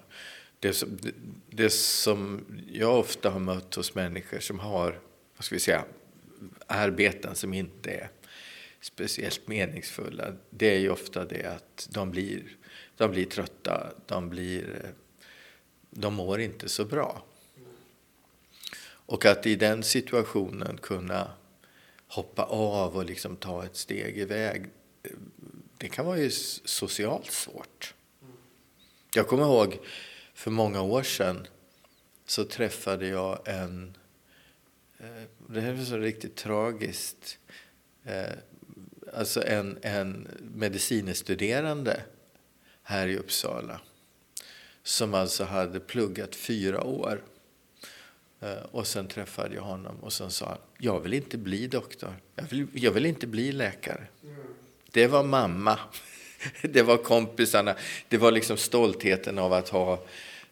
Det 0.61 0.73
som, 0.73 0.97
det, 1.03 1.13
det 1.51 1.71
som 1.71 2.45
jag 2.73 2.99
ofta 2.99 3.31
har 3.31 3.41
mött 3.41 3.75
hos 3.75 3.95
människor 3.95 4.39
som 4.39 4.59
har, 4.59 5.01
vad 5.37 5.45
ska 5.45 5.55
vi 5.55 5.61
säga, 5.61 5.85
arbeten 6.67 7.35
som 7.35 7.55
inte 7.55 7.91
är 7.91 8.11
speciellt 8.81 9.49
meningsfulla, 9.49 10.33
det 10.51 10.75
är 10.75 10.79
ju 10.79 10.91
ofta 10.91 11.25
det 11.25 11.45
att 11.45 11.89
de 11.91 12.11
blir, 12.11 12.57
de 12.97 13.11
blir 13.11 13.25
trötta, 13.25 13.93
de, 14.07 14.29
blir, 14.29 14.93
de 15.91 16.15
mår 16.15 16.41
inte 16.41 16.69
så 16.69 16.85
bra. 16.85 17.23
Och 19.09 19.25
att 19.25 19.47
i 19.47 19.57
den 19.57 19.83
situationen 19.83 20.79
kunna 20.79 21.31
hoppa 22.09 22.43
av 22.45 22.97
och 22.97 23.05
liksom 23.05 23.37
ta 23.37 23.65
ett 23.65 23.77
steg 23.77 24.19
iväg, 24.19 24.67
det 25.79 25.89
kan 25.89 26.07
vara 26.07 26.19
ju 26.19 26.31
socialt 26.65 27.33
svårt. 27.33 27.95
Jag 29.15 29.29
kommer 29.29 29.45
ihåg 29.45 29.79
för 30.35 30.51
många 30.51 30.83
år 30.83 31.03
sedan 31.03 31.47
så 32.27 32.45
träffade 32.45 33.09
jag 33.09 33.49
en, 33.49 33.97
eh, 34.99 35.23
det 35.49 35.61
här 35.61 35.73
är 35.73 35.85
så 35.85 35.97
riktigt 35.97 36.37
tragiskt, 36.37 37.39
eh, 38.05 38.33
alltså 39.17 39.47
en, 39.47 39.79
en 39.83 40.29
medicinestuderande 40.55 42.01
här 42.83 43.09
i 43.09 43.17
Uppsala 43.17 43.81
som 44.83 45.15
alltså 45.15 45.45
hade 45.45 45.81
pluggat 45.81 46.37
fyra 46.37 46.85
år. 46.85 47.23
Eh, 48.41 48.63
och 48.71 48.87
sen 48.87 49.09
träffade 49.09 49.55
jag 49.55 49.63
honom 49.63 49.97
och 50.01 50.13
sen 50.13 50.31
sa 50.31 50.47
han, 50.47 50.59
jag 50.79 51.01
vill 51.01 51.15
inte 51.15 51.39
bli 51.39 51.67
doktor, 51.67 52.17
jag 52.35 52.45
vill, 52.45 52.67
jag 52.73 52.93
vill 52.93 53.07
inte 53.07 53.27
bli 53.27 53.53
läkare. 53.53 54.07
Det 54.91 55.07
var 55.07 55.23
mamma, 55.23 55.79
det 56.63 56.83
var 56.83 56.97
kompisarna, 56.97 57.77
det 58.09 58.19
var 58.19 58.33
liksom 58.33 58.57
stoltheten 58.57 59.39
av 59.39 59.53
att 59.53 59.69
ha 59.69 60.05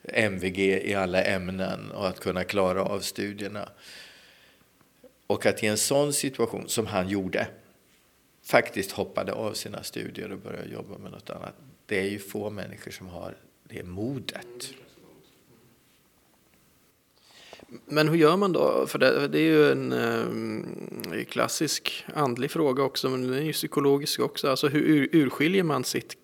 MVG 0.03 0.59
i 0.59 0.95
alla 0.95 1.25
ämnen 1.25 1.91
och 1.91 2.09
att 2.09 2.21
kunna 2.21 2.45
klara 2.45 2.83
av 2.83 3.01
studierna. 3.01 3.69
Och 5.27 5.47
att 5.47 5.63
i 5.63 5.67
en 5.67 5.79
sån 5.79 6.13
situation, 6.13 6.69
som 6.69 6.87
han 6.87 7.09
gjorde, 7.09 7.49
faktiskt 8.45 8.93
hoppade 8.93 9.33
av 9.33 9.53
sina 9.53 9.83
studier 9.83 10.33
och 10.33 10.39
började 10.39 10.69
jobba 10.69 10.99
med 10.99 11.13
något 11.13 11.31
annat. 11.31 11.55
Det 11.87 12.01
är 12.01 12.11
ju 12.11 12.19
få 12.19 12.51
människor 12.51 12.91
som 12.91 13.09
har 13.09 13.37
det 13.69 13.83
modet. 13.83 14.75
Men 17.87 18.09
hur 18.09 18.17
gör 18.17 18.37
man 18.37 18.53
då? 18.53 18.87
För 18.87 18.99
det, 18.99 19.29
det 19.29 19.39
är 19.39 19.43
ju 19.43 19.71
en 19.71 19.93
eh, 21.13 21.25
klassisk 21.25 22.05
andlig 22.15 22.51
fråga 22.51 22.83
också, 22.83 23.11
men 23.11 23.23
den 23.23 23.35
är 23.35 23.43
ju 23.43 23.53
psykologisk 23.53 24.21
också. 24.21 24.51
Alltså 24.51 24.69
hur 24.69 24.83
ur, 24.83 25.09
urskiljer 25.13 25.63
man 25.63 25.85
sitt, 25.85 26.17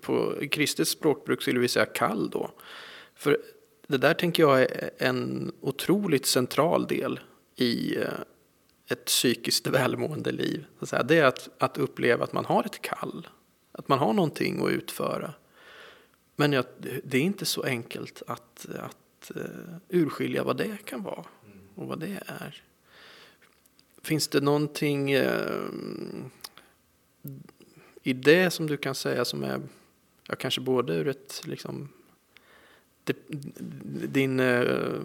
på 0.00 0.34
kristet 0.50 0.88
språkbruk 0.88 1.42
skulle 1.42 1.60
vi 1.60 1.68
säga 1.68 1.86
kall 1.86 2.30
då? 2.30 2.50
För 3.14 3.38
det 3.86 3.98
där 3.98 4.14
tänker 4.14 4.42
jag 4.42 4.62
är 4.62 4.90
en 4.98 5.52
otroligt 5.60 6.26
central 6.26 6.86
del 6.86 7.20
i 7.56 7.96
eh, 7.96 8.08
ett 8.88 9.04
psykiskt 9.04 9.66
välmående 9.66 10.32
liv. 10.32 10.66
Det 11.04 11.18
är 11.18 11.24
att, 11.24 11.48
att 11.58 11.78
uppleva 11.78 12.24
att 12.24 12.32
man 12.32 12.44
har 12.44 12.64
ett 12.64 12.82
kall, 12.82 13.28
att 13.72 13.88
man 13.88 13.98
har 13.98 14.12
någonting 14.12 14.64
att 14.64 14.70
utföra. 14.70 15.34
Men 16.36 16.52
jag, 16.52 16.64
det 17.04 17.18
är 17.18 17.22
inte 17.22 17.44
så 17.44 17.62
enkelt 17.62 18.22
att, 18.26 18.66
att 18.78 19.30
uh, 19.36 19.42
urskilja 19.88 20.44
vad 20.44 20.56
det 20.56 20.76
kan 20.84 21.02
vara 21.02 21.24
och 21.74 21.86
vad 21.86 22.00
det 22.00 22.22
är. 22.26 22.62
Finns 24.02 24.28
det 24.28 24.40
någonting 24.40 25.16
uh, 25.16 25.68
i 28.02 28.12
det 28.12 28.50
som 28.50 28.66
du 28.66 28.76
kan 28.76 28.94
säga 28.94 29.24
som 29.24 29.44
är, 29.44 29.60
ja, 30.28 30.34
kanske 30.34 30.60
både 30.60 30.94
ur 30.94 31.08
ett, 31.08 31.42
liksom, 31.46 31.88
din 33.84 34.40
uh, 34.40 35.02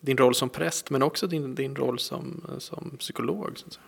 din 0.00 0.16
roll 0.16 0.34
som 0.34 0.48
präst 0.48 0.90
men 0.90 1.02
också 1.02 1.26
din, 1.26 1.54
din 1.54 1.76
roll 1.76 1.98
som, 1.98 2.56
som 2.58 2.96
psykolog. 2.98 3.58
Så 3.58 3.66
att 3.66 3.72
säga. 3.72 3.84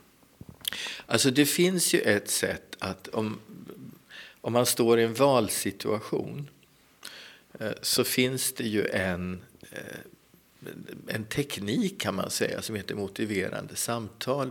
Alltså 1.06 1.30
det 1.30 1.46
finns 1.46 1.94
ju 1.94 2.00
ett 2.00 2.30
sätt 2.30 2.76
att 2.78 3.08
om, 3.08 3.38
om 4.40 4.52
man 4.52 4.66
står 4.66 5.00
i 5.00 5.02
en 5.02 5.14
valsituation 5.14 6.50
eh, 7.58 7.72
så 7.82 8.04
finns 8.04 8.52
det 8.52 8.64
ju 8.64 8.86
en, 8.88 9.42
eh, 9.70 9.98
en 11.06 11.24
teknik 11.24 12.00
kan 12.00 12.14
man 12.14 12.30
säga 12.30 12.62
som 12.62 12.76
heter 12.76 12.94
motiverande 12.94 13.76
samtal. 13.76 14.50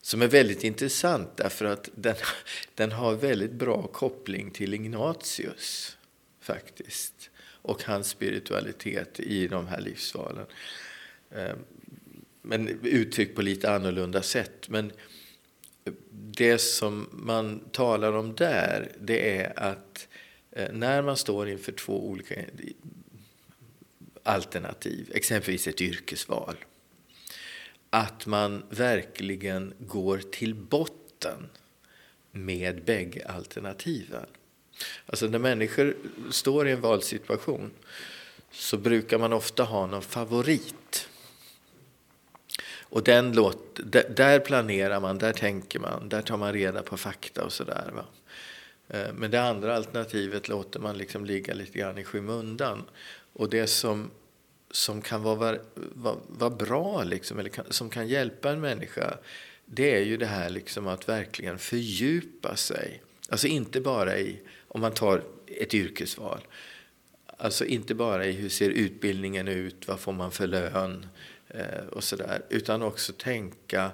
Som 0.00 0.22
är 0.22 0.28
väldigt 0.28 0.64
intressant 0.64 1.36
därför 1.36 1.64
att 1.64 1.88
den, 1.94 2.16
den 2.74 2.92
har 2.92 3.14
väldigt 3.14 3.52
bra 3.52 3.86
koppling 3.86 4.50
till 4.50 4.74
Ignatius 4.74 5.96
faktiskt 6.40 7.30
och 7.62 7.82
hans 7.82 8.08
spiritualitet 8.08 9.20
i 9.20 9.46
de 9.46 9.66
här 9.66 9.80
livsvalen. 9.80 10.46
Ehm, 11.30 11.58
men 12.42 12.68
uttryckt 12.82 13.36
på 13.36 13.42
lite 13.42 13.72
annorlunda 13.72 14.22
sätt. 14.22 14.68
Men 14.68 14.92
det 16.12 16.58
som 16.58 17.08
man 17.12 17.60
talar 17.72 18.12
om 18.12 18.34
där, 18.34 18.92
det 19.00 19.38
är 19.38 19.58
att 19.58 20.08
eh, 20.50 20.72
när 20.72 21.02
man 21.02 21.16
står 21.16 21.48
inför 21.48 21.72
två 21.72 22.08
olika 22.08 22.34
alternativ, 24.22 25.10
exempelvis 25.14 25.66
ett 25.66 25.80
yrkesval, 25.80 26.56
att 27.90 28.26
man 28.26 28.62
verkligen 28.70 29.74
går 29.78 30.18
till 30.18 30.54
botten 30.54 31.48
med 32.30 32.84
bägge 32.84 33.28
alternativen. 33.28 34.26
Alltså 35.06 35.26
när 35.26 35.38
människor 35.38 35.96
står 36.30 36.68
i 36.68 36.72
en 36.72 36.80
valsituation 36.80 37.70
så 38.50 38.76
brukar 38.76 39.18
man 39.18 39.32
ofta 39.32 39.62
ha 39.62 39.86
någon 39.86 40.02
favorit. 40.02 41.08
Och 42.92 43.02
den 43.02 43.32
låt, 43.32 43.80
där 44.16 44.40
planerar 44.40 45.00
man, 45.00 45.18
där 45.18 45.32
tänker 45.32 45.78
man, 45.78 46.08
där 46.08 46.22
tar 46.22 46.36
man 46.36 46.52
reda 46.52 46.82
på 46.82 46.96
fakta 46.96 47.44
och 47.44 47.52
sådär. 47.52 48.04
Eh, 48.88 49.12
men 49.14 49.30
det 49.30 49.42
andra 49.42 49.76
alternativet 49.76 50.48
låter 50.48 50.80
man 50.80 50.98
liksom 50.98 51.24
ligga 51.24 51.54
lite 51.54 51.78
grann 51.78 51.98
i 51.98 52.04
skymundan. 52.04 52.82
Och 53.32 53.50
det 53.50 53.66
som, 53.66 54.10
som 54.70 55.02
kan 55.02 55.22
vara, 55.22 55.58
vara, 55.74 56.16
vara 56.28 56.50
bra, 56.50 57.02
liksom, 57.02 57.38
eller 57.38 57.50
kan, 57.50 57.64
som 57.70 57.90
kan 57.90 58.08
hjälpa 58.08 58.50
en 58.50 58.60
människa, 58.60 59.18
det 59.66 59.96
är 59.96 60.04
ju 60.04 60.16
det 60.16 60.26
här 60.26 60.50
liksom 60.50 60.86
att 60.86 61.08
verkligen 61.08 61.58
fördjupa 61.58 62.56
sig. 62.56 63.02
Alltså 63.28 63.46
inte 63.46 63.80
bara 63.80 64.18
i 64.18 64.40
om 64.74 64.80
man 64.80 64.92
tar 64.92 65.24
ett 65.46 65.74
yrkesval. 65.74 66.40
Alltså 67.26 67.64
inte 67.64 67.94
bara 67.94 68.26
i 68.26 68.32
hur 68.32 68.48
ser 68.48 68.70
utbildningen 68.70 69.48
ut, 69.48 69.88
vad 69.88 70.00
får 70.00 70.12
man 70.12 70.30
för 70.32 70.46
lön 70.46 71.06
eh, 71.48 71.86
och 71.92 72.04
sådär. 72.04 72.42
Utan 72.48 72.82
också 72.82 73.12
tänka, 73.12 73.90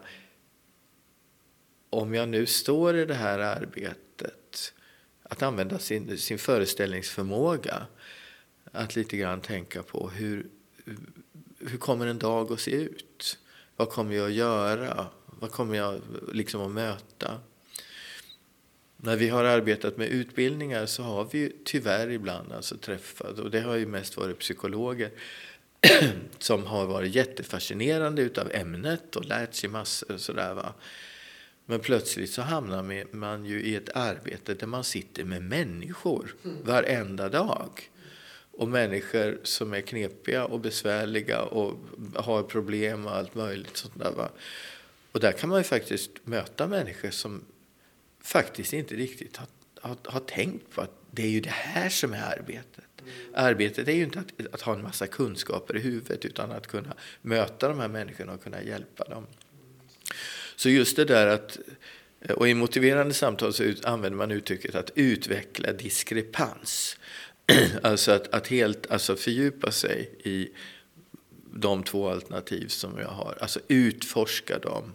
om 1.90 2.14
jag 2.14 2.28
nu 2.28 2.46
står 2.46 2.96
i 2.96 3.04
det 3.04 3.14
här 3.14 3.38
arbetet, 3.38 4.74
att 5.22 5.42
använda 5.42 5.78
sin, 5.78 6.18
sin 6.18 6.38
föreställningsförmåga. 6.38 7.86
Att 8.72 8.96
lite 8.96 9.16
grann 9.16 9.40
tänka 9.40 9.82
på 9.82 10.08
hur, 10.08 10.46
hur 11.58 11.78
kommer 11.78 12.06
en 12.06 12.18
dag 12.18 12.52
att 12.52 12.60
se 12.60 12.70
ut? 12.70 13.38
Vad 13.76 13.90
kommer 13.90 14.14
jag 14.14 14.26
att 14.26 14.32
göra? 14.32 15.06
Vad 15.26 15.50
kommer 15.50 15.76
jag 15.76 16.00
liksom 16.32 16.60
att 16.60 16.72
möta? 16.72 17.40
När 19.03 19.16
vi 19.16 19.28
har 19.28 19.44
arbetat 19.44 19.96
med 19.96 20.09
utbildningar 20.09 20.86
så 20.86 21.03
har 21.03 21.28
vi 21.32 21.53
tyvärr 21.64 22.11
ibland 22.11 22.53
alltså 22.53 22.76
träffat, 22.76 23.38
och 23.38 23.51
det 23.51 23.61
har 23.61 23.76
ju 23.76 23.86
mest 23.86 24.16
varit 24.16 24.38
psykologer, 24.38 25.11
som 26.38 26.66
har 26.66 26.86
varit 26.86 27.14
jättefascinerande 27.14 28.22
utav 28.22 28.51
ämnet 28.53 29.16
och 29.16 29.24
lärt 29.24 29.55
sig 29.55 29.70
massor 29.70 30.12
och 30.12 30.20
sådär. 30.20 30.55
Va? 30.55 30.74
Men 31.66 31.80
plötsligt 31.80 32.30
så 32.30 32.42
hamnar 32.42 33.14
man 33.16 33.44
ju 33.44 33.62
i 33.62 33.76
ett 33.76 33.96
arbete 33.96 34.55
där 34.55 34.66
man 34.66 34.84
sitter 34.84 35.24
med 35.24 35.42
människor 35.42 36.34
varenda 36.64 37.28
dag. 37.28 37.90
Och 38.53 38.68
människor 38.68 39.40
som 39.42 39.74
är 39.74 39.80
knepiga 39.80 40.44
och 40.44 40.61
besvärliga 40.61 41.42
och 41.42 41.78
har 42.14 42.42
problem 42.42 43.07
och 43.07 43.16
allt 43.16 43.34
möjligt. 43.34 43.76
Sånt 43.76 43.99
där, 43.99 44.11
va? 44.11 44.28
Och 45.12 45.20
där 45.20 45.32
kan 45.32 45.49
man 45.49 45.59
ju 45.59 45.64
faktiskt 45.64 46.11
möta 46.24 46.66
människor 46.66 47.11
som 47.11 47.44
faktiskt 48.28 48.72
inte 48.72 48.94
riktigt 48.94 49.36
har, 49.36 49.46
har, 49.80 49.96
har, 50.04 50.20
tänkt 50.20 50.70
på 50.70 50.80
att 50.80 50.90
det 51.10 51.22
är 51.22 51.28
ju 51.28 51.40
det 51.40 51.50
här 51.50 51.88
som 51.88 52.12
är 52.12 52.22
arbetet. 52.22 52.84
Mm. 53.02 53.12
Arbetet 53.34 53.88
är 53.88 53.92
ju 53.92 54.02
inte 54.02 54.18
att, 54.18 54.54
att, 54.54 54.60
ha 54.60 54.74
en 54.74 54.82
massa 54.82 55.06
kunskaper 55.06 55.76
i 55.76 55.80
huvudet 55.80 56.24
utan 56.24 56.52
att 56.52 56.66
kunna 56.66 56.94
möta 57.22 57.68
de 57.68 57.78
här 57.78 57.88
människorna 57.88 58.32
och 58.32 58.42
kunna 58.42 58.62
hjälpa 58.62 59.04
dem. 59.04 59.26
Så 60.56 60.70
just 60.70 60.96
det 60.96 61.04
där 61.04 61.26
att, 61.26 61.58
och 62.36 62.48
i 62.48 62.54
motiverande 62.54 63.14
samtal 63.14 63.52
så 63.52 63.72
använder 63.84 64.16
man 64.16 64.30
uttrycket 64.30 64.74
att 64.74 64.90
utveckla 64.94 65.72
diskrepans. 65.72 66.96
alltså 67.82 68.12
att, 68.12 68.34
att 68.34 68.48
helt 68.48 68.90
alltså 68.90 69.16
fördjupa 69.16 69.70
sig 69.70 70.10
i 70.24 70.48
de 71.54 71.82
två 71.82 72.08
alternativ 72.08 72.68
som 72.68 72.98
jag 72.98 73.08
har. 73.08 73.38
Alltså 73.40 73.60
utforska 73.68 74.58
dem. 74.58 74.92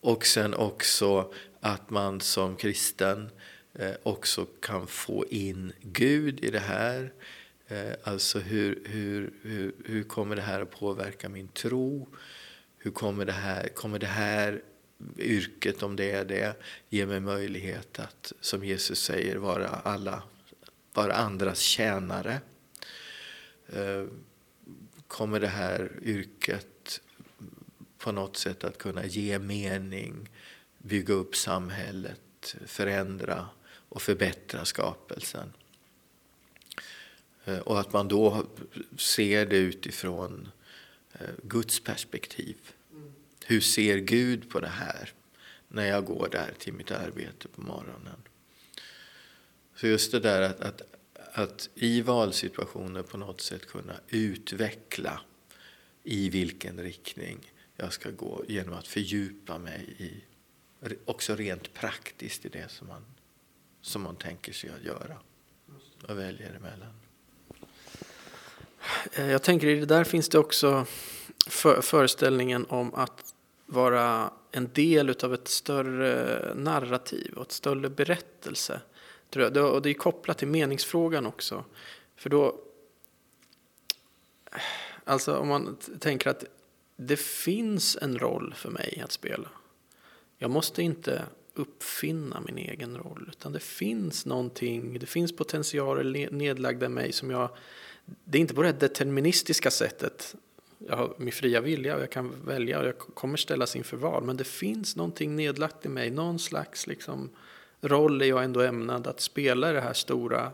Och 0.00 0.26
sen 0.26 0.54
också 0.54 1.32
att 1.64 1.90
man 1.90 2.20
som 2.20 2.56
kristen 2.56 3.30
eh, 3.74 3.92
också 4.02 4.46
kan 4.60 4.86
få 4.86 5.26
in 5.26 5.72
Gud 5.80 6.44
i 6.44 6.50
det 6.50 6.58
här. 6.58 7.12
Eh, 7.68 7.92
alltså 8.04 8.38
hur, 8.38 8.82
hur, 8.84 9.32
hur, 9.42 9.74
hur 9.84 10.02
kommer 10.02 10.36
det 10.36 10.42
här 10.42 10.60
att 10.60 10.70
påverka 10.70 11.28
min 11.28 11.48
tro? 11.48 12.08
Hur 12.78 12.90
kommer 12.90 13.24
det 13.24 13.32
här, 13.32 13.68
kommer 13.68 13.98
det 13.98 14.06
här 14.06 14.62
yrket, 15.18 15.82
om 15.82 15.96
det 15.96 16.10
är 16.10 16.24
det, 16.24 16.56
ge 16.88 17.06
mig 17.06 17.20
möjlighet 17.20 17.98
att, 17.98 18.32
som 18.40 18.64
Jesus 18.64 19.02
säger, 19.02 19.36
vara, 19.36 19.68
alla, 19.68 20.22
vara 20.92 21.12
andras 21.12 21.58
tjänare? 21.58 22.40
Eh, 23.72 24.04
kommer 25.06 25.40
det 25.40 25.48
här 25.48 25.92
yrket 26.02 27.00
på 27.98 28.12
något 28.12 28.36
sätt 28.36 28.64
att 28.64 28.78
kunna 28.78 29.06
ge 29.06 29.38
mening, 29.38 30.28
bygga 30.82 31.14
upp 31.14 31.36
samhället, 31.36 32.56
förändra 32.66 33.48
och 33.88 34.02
förbättra 34.02 34.64
skapelsen? 34.64 35.52
Eh, 37.44 37.58
och 37.58 37.80
att 37.80 37.92
man 37.92 38.08
då 38.08 38.46
ser 38.98 39.46
det 39.46 39.56
utifrån 39.56 40.48
eh, 41.12 41.26
Guds 41.42 41.80
perspektiv. 41.80 42.56
Hur 43.44 43.60
ser 43.60 43.98
Gud 43.98 44.50
på 44.50 44.60
det 44.60 44.68
här 44.68 45.12
när 45.68 45.86
jag 45.86 46.04
går 46.04 46.28
där 46.32 46.54
till 46.58 46.72
mitt 46.72 46.90
arbete 46.90 47.48
på 47.48 47.60
morgonen? 47.60 48.22
Så 49.76 49.86
just 49.86 50.12
det 50.12 50.20
där 50.20 50.42
att, 50.42 50.60
att, 50.60 50.82
att 51.32 51.70
i 51.74 52.02
valsituationer 52.02 53.02
på 53.02 53.16
något 53.16 53.40
sätt 53.40 53.66
kunna 53.66 53.94
utveckla 54.08 55.20
i 56.02 56.28
vilken 56.28 56.80
riktning 56.80 57.52
jag 57.76 57.92
ska 57.92 58.10
gå 58.10 58.44
genom 58.48 58.74
att 58.74 58.88
fördjupa 58.88 59.58
mig 59.58 59.96
i, 59.98 60.31
också 61.04 61.34
rent 61.34 61.74
praktiskt 61.74 62.44
i 62.44 62.48
det 62.48 62.70
som 62.70 62.88
man, 62.88 63.04
som 63.80 64.02
man 64.02 64.16
tänker 64.16 64.52
sig 64.52 64.70
att 64.70 64.84
göra 64.84 65.16
och 66.08 66.18
väljer 66.18 66.54
emellan. 66.54 66.92
Eh, 69.12 69.30
jag 69.30 69.42
tänker 69.42 69.66
i 69.66 69.80
det 69.80 69.86
där 69.86 70.04
finns 70.04 70.28
det 70.28 70.38
också 70.38 70.86
föreställningen 71.80 72.66
om 72.66 72.94
att 72.94 73.34
vara 73.66 74.32
en 74.50 74.70
del 74.72 75.16
av 75.22 75.34
ett 75.34 75.48
större 75.48 76.54
narrativ 76.54 77.34
och 77.36 77.42
ett 77.42 77.52
större 77.52 77.88
berättelse. 77.88 78.80
Och 79.34 79.82
det 79.82 79.90
är 79.90 79.94
kopplat 79.94 80.38
till 80.38 80.48
meningsfrågan 80.48 81.26
också. 81.26 81.64
För 82.16 82.30
då, 82.30 82.60
alltså 85.04 85.36
om 85.36 85.48
man 85.48 85.76
tänker 86.00 86.30
att 86.30 86.44
det 86.96 87.16
finns 87.16 87.98
en 88.02 88.18
roll 88.18 88.54
för 88.56 88.70
mig 88.70 89.02
att 89.04 89.12
spela. 89.12 89.48
Jag 90.42 90.50
måste 90.50 90.82
inte 90.82 91.22
uppfinna 91.54 92.40
min 92.40 92.58
egen 92.58 92.96
roll, 92.96 93.28
utan 93.32 93.52
det 93.52 93.60
finns 93.60 94.26
någonting, 94.26 94.98
det 94.98 95.06
finns 95.06 95.36
potentialer 95.36 96.30
nedlagda 96.30 96.86
i 96.86 96.88
mig 96.88 97.12
som 97.12 97.30
jag 97.30 97.48
det 98.24 98.38
är 98.38 98.40
inte 98.40 98.54
på 98.54 98.62
det 98.62 98.72
deterministiska 98.72 99.70
sättet. 99.70 100.34
Jag 100.78 100.96
har 100.96 101.14
min 101.16 101.32
fria 101.32 101.60
vilja 101.60 101.96
och 101.96 102.02
jag 102.02 102.10
kan 102.10 102.32
välja 102.44 102.80
och 102.80 102.86
jag 102.86 102.98
kommer 102.98 103.36
ställas 103.36 103.76
inför 103.76 103.96
val. 103.96 104.24
Men 104.24 104.36
det 104.36 104.44
finns 104.44 104.96
någonting 104.96 105.36
nedlagt 105.36 105.86
i 105.86 105.88
mig, 105.88 106.10
någon 106.10 106.38
slags 106.38 106.86
liksom 106.86 107.30
roll 107.80 108.22
är 108.22 108.26
jag 108.26 108.44
ändå 108.44 108.60
ämnad 108.60 109.06
att 109.06 109.20
spela 109.20 109.70
i 109.70 109.72
det 109.72 109.80
här 109.80 109.92
stora 109.92 110.52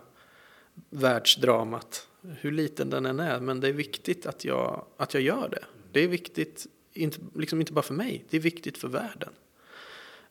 världsdramat. 0.90 2.08
Hur 2.40 2.52
liten 2.52 2.90
den 2.90 3.06
än 3.06 3.20
är, 3.20 3.40
men 3.40 3.60
det 3.60 3.68
är 3.68 3.72
viktigt 3.72 4.26
att 4.26 4.44
jag, 4.44 4.84
att 4.96 5.14
jag 5.14 5.22
gör 5.22 5.48
det. 5.48 5.64
Det 5.92 6.00
är 6.00 6.08
viktigt, 6.08 6.66
inte, 6.92 7.18
liksom 7.34 7.60
inte 7.60 7.72
bara 7.72 7.82
för 7.82 7.94
mig, 7.94 8.24
det 8.30 8.36
är 8.36 8.40
viktigt 8.40 8.78
för 8.78 8.88
världen. 8.88 9.32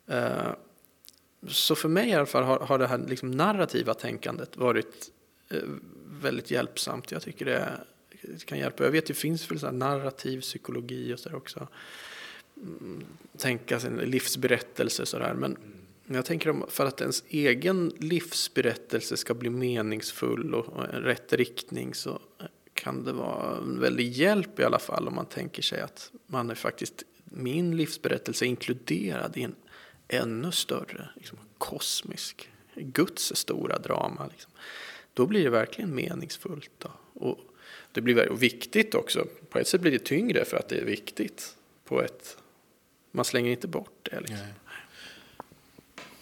Eh, 0.07 0.51
så 1.47 1.75
för 1.75 1.89
mig 1.89 2.09
i 2.09 2.13
alla 2.13 2.25
fall 2.25 2.43
har, 2.43 2.59
har 2.59 2.79
det 2.79 2.87
här 2.87 2.97
liksom 2.97 3.31
narrativa 3.31 3.93
tänkandet 3.93 4.57
varit 4.57 5.11
eh, 5.49 5.61
väldigt 6.21 6.51
hjälpsamt. 6.51 7.11
Jag 7.11 7.21
tycker 7.21 7.45
det 7.45 8.45
kan 8.45 8.57
hjälpa. 8.57 8.83
Jag 8.83 8.91
vet 8.91 9.05
det 9.05 9.13
finns 9.13 9.51
väl 9.51 9.59
så 9.59 9.71
narrativ 9.71 10.41
psykologi 10.41 11.13
och 11.13 11.19
så 11.19 11.35
också. 11.35 11.67
Mm, 12.57 13.05
tänka 13.37 13.79
sin 13.79 13.97
livsberättelse 13.97 15.01
och 15.01 15.07
sådär. 15.07 15.33
Men 15.33 15.57
jag 16.05 16.25
tänker 16.25 16.69
för 16.69 16.85
att 16.85 17.01
ens 17.01 17.23
egen 17.29 17.93
livsberättelse 17.99 19.17
ska 19.17 19.33
bli 19.33 19.49
meningsfull 19.49 20.53
och 20.53 20.85
i 20.93 20.95
rätt 20.95 21.33
riktning 21.33 21.93
så 21.93 22.09
eh, 22.09 22.45
kan 22.73 23.03
det 23.03 23.13
vara 23.13 23.57
en 23.57 23.79
väldig 23.79 24.11
hjälp 24.11 24.59
i 24.59 24.63
alla 24.63 24.79
fall 24.79 25.07
om 25.07 25.15
man 25.15 25.25
tänker 25.25 25.61
sig 25.61 25.81
att 25.81 26.11
man 26.27 26.49
är 26.49 26.55
faktiskt 26.55 27.03
min 27.25 27.77
livsberättelse 27.77 28.45
inkluderad 28.45 29.37
i 29.37 29.41
en 29.41 29.55
ännu 30.07 30.51
större 30.51 31.09
liksom, 31.15 31.37
kosmisk, 31.57 32.49
Guds 32.75 33.35
stora 33.35 33.79
drama. 33.79 34.27
Liksom 34.31 34.51
då 35.17 35.25
blir 35.25 35.43
det 35.43 35.49
verkligen 35.49 35.95
meningsfullt. 35.95 36.71
Då. 36.77 36.91
Och 37.13 37.39
det 37.91 38.01
blir 38.01 38.29
viktigt 38.29 38.95
också. 38.95 39.27
På 39.49 39.59
ett 39.59 39.67
sätt 39.67 39.81
blir 39.81 39.91
det 39.91 40.05
tyngre 40.05 40.45
för 40.45 40.57
att 40.57 40.69
det 40.69 40.77
är 40.77 40.85
viktigt. 40.85 41.55
På 41.85 42.01
ett, 42.01 42.37
man 43.11 43.25
slänger 43.25 43.51
inte 43.51 43.67
bort 43.67 44.09
det. 44.11 44.19
Liksom. 44.19 44.47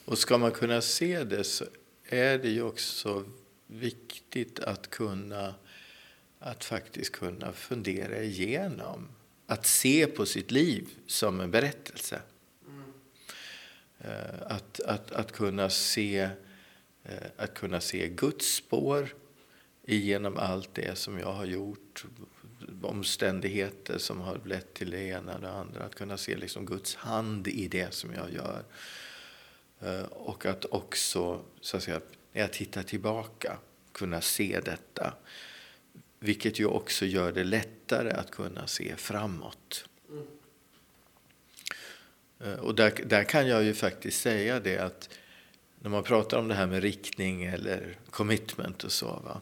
Och 0.05 0.17
ska 0.17 0.37
man 0.37 0.51
kunna 0.51 0.81
se 0.81 1.23
det 1.23 1.43
så 1.43 1.65
är 2.03 2.37
det 2.37 2.49
ju 2.49 2.61
också 2.61 3.25
viktigt 3.67 4.59
att 4.59 4.89
kunna 4.89 5.55
att 6.39 6.65
faktiskt 6.65 7.11
kunna 7.11 7.53
fundera 7.53 8.21
igenom. 8.21 9.07
Att 9.47 9.65
se 9.65 10.07
på 10.07 10.25
sitt 10.25 10.51
liv 10.51 10.87
som 11.07 11.39
en 11.39 11.51
berättelse. 11.51 12.21
Eh, 14.07 14.41
att, 14.41 14.79
att, 14.79 15.11
att 15.11 15.31
kunna 15.31 15.69
se 15.69 16.29
eh, 17.03 17.27
att 17.37 17.53
kunna 17.53 17.81
se 17.81 18.07
Guds 18.07 18.55
spår 18.55 19.15
genom 19.87 20.37
allt 20.37 20.69
det 20.73 20.97
som 20.97 21.19
jag 21.19 21.33
har 21.33 21.45
gjort, 21.45 22.05
omständigheter 22.81 23.97
som 23.97 24.21
har 24.21 24.41
lett 24.45 24.73
till 24.73 24.89
det 24.89 25.01
ena 25.01 25.35
och 25.35 25.41
det 25.41 25.51
andra. 25.51 25.83
Att 25.83 25.95
kunna 25.95 26.17
se 26.17 26.37
liksom 26.37 26.65
Guds 26.65 26.95
hand 26.95 27.47
i 27.47 27.67
det 27.67 27.93
som 27.93 28.13
jag 28.13 28.33
gör. 28.33 28.63
Eh, 29.79 30.05
och 30.05 30.45
att 30.45 30.65
också, 30.65 31.41
så 31.61 31.77
att 31.77 31.83
säga, 31.83 32.01
när 32.33 32.41
jag 32.41 32.53
tittar 32.53 32.83
tillbaka, 32.83 33.57
kunna 33.91 34.21
se 34.21 34.59
detta. 34.65 35.13
Vilket 36.19 36.59
ju 36.59 36.65
också 36.65 37.05
gör 37.05 37.31
det 37.31 37.43
lättare 37.43 38.11
att 38.11 38.31
kunna 38.31 38.67
se 38.67 38.95
framåt. 38.95 39.85
Mm. 40.09 40.27
Och 42.59 42.75
där, 42.75 42.93
där 43.05 43.23
kan 43.23 43.47
jag 43.47 43.63
ju 43.63 43.73
faktiskt 43.73 44.21
säga 44.21 44.59
det 44.59 44.77
att 44.77 45.09
när 45.79 45.89
man 45.89 46.03
pratar 46.03 46.37
om 46.37 46.47
det 46.47 46.55
här 46.55 46.67
med 46.67 46.81
riktning 46.81 47.43
eller 47.43 47.97
commitment 48.09 48.83
och 48.83 48.91
så, 48.91 49.05
va, 49.05 49.41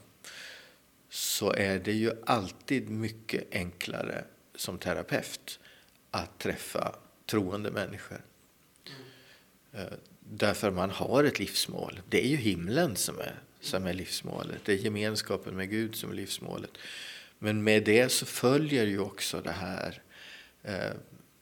så 1.10 1.54
är 1.54 1.80
det 1.80 1.92
ju 1.92 2.12
alltid 2.26 2.90
mycket 2.90 3.44
enklare 3.52 4.24
som 4.56 4.78
terapeut 4.78 5.60
att 6.12 6.40
träffa 6.40 6.96
troende 7.26 7.72
människor. 7.72 8.22
Mm. 9.74 9.94
Därför 10.20 10.72
man 10.72 10.90
har 10.90 11.24
ett 11.24 11.40
livsmål. 11.40 12.02
Det 12.10 12.26
är 12.26 12.28
ju 12.28 12.36
himlen 12.36 12.96
som 12.96 13.20
är, 13.20 13.42
som 13.62 13.88
är 13.88 13.94
livsmålet. 13.94 14.60
Det 14.66 14.74
är 14.74 14.78
gemenskapen 14.78 15.56
med 15.56 15.70
Gud 15.70 15.96
som 15.96 16.12
är 16.12 16.16
livsmålet. 16.16 16.72
Men 17.40 17.64
med 17.64 17.84
det 17.84 18.10
så 18.10 18.26
följer 18.26 18.86
ju 18.86 19.00
också 19.00 19.42
det 19.42 19.52
här 19.52 20.02
eh, 20.64 20.92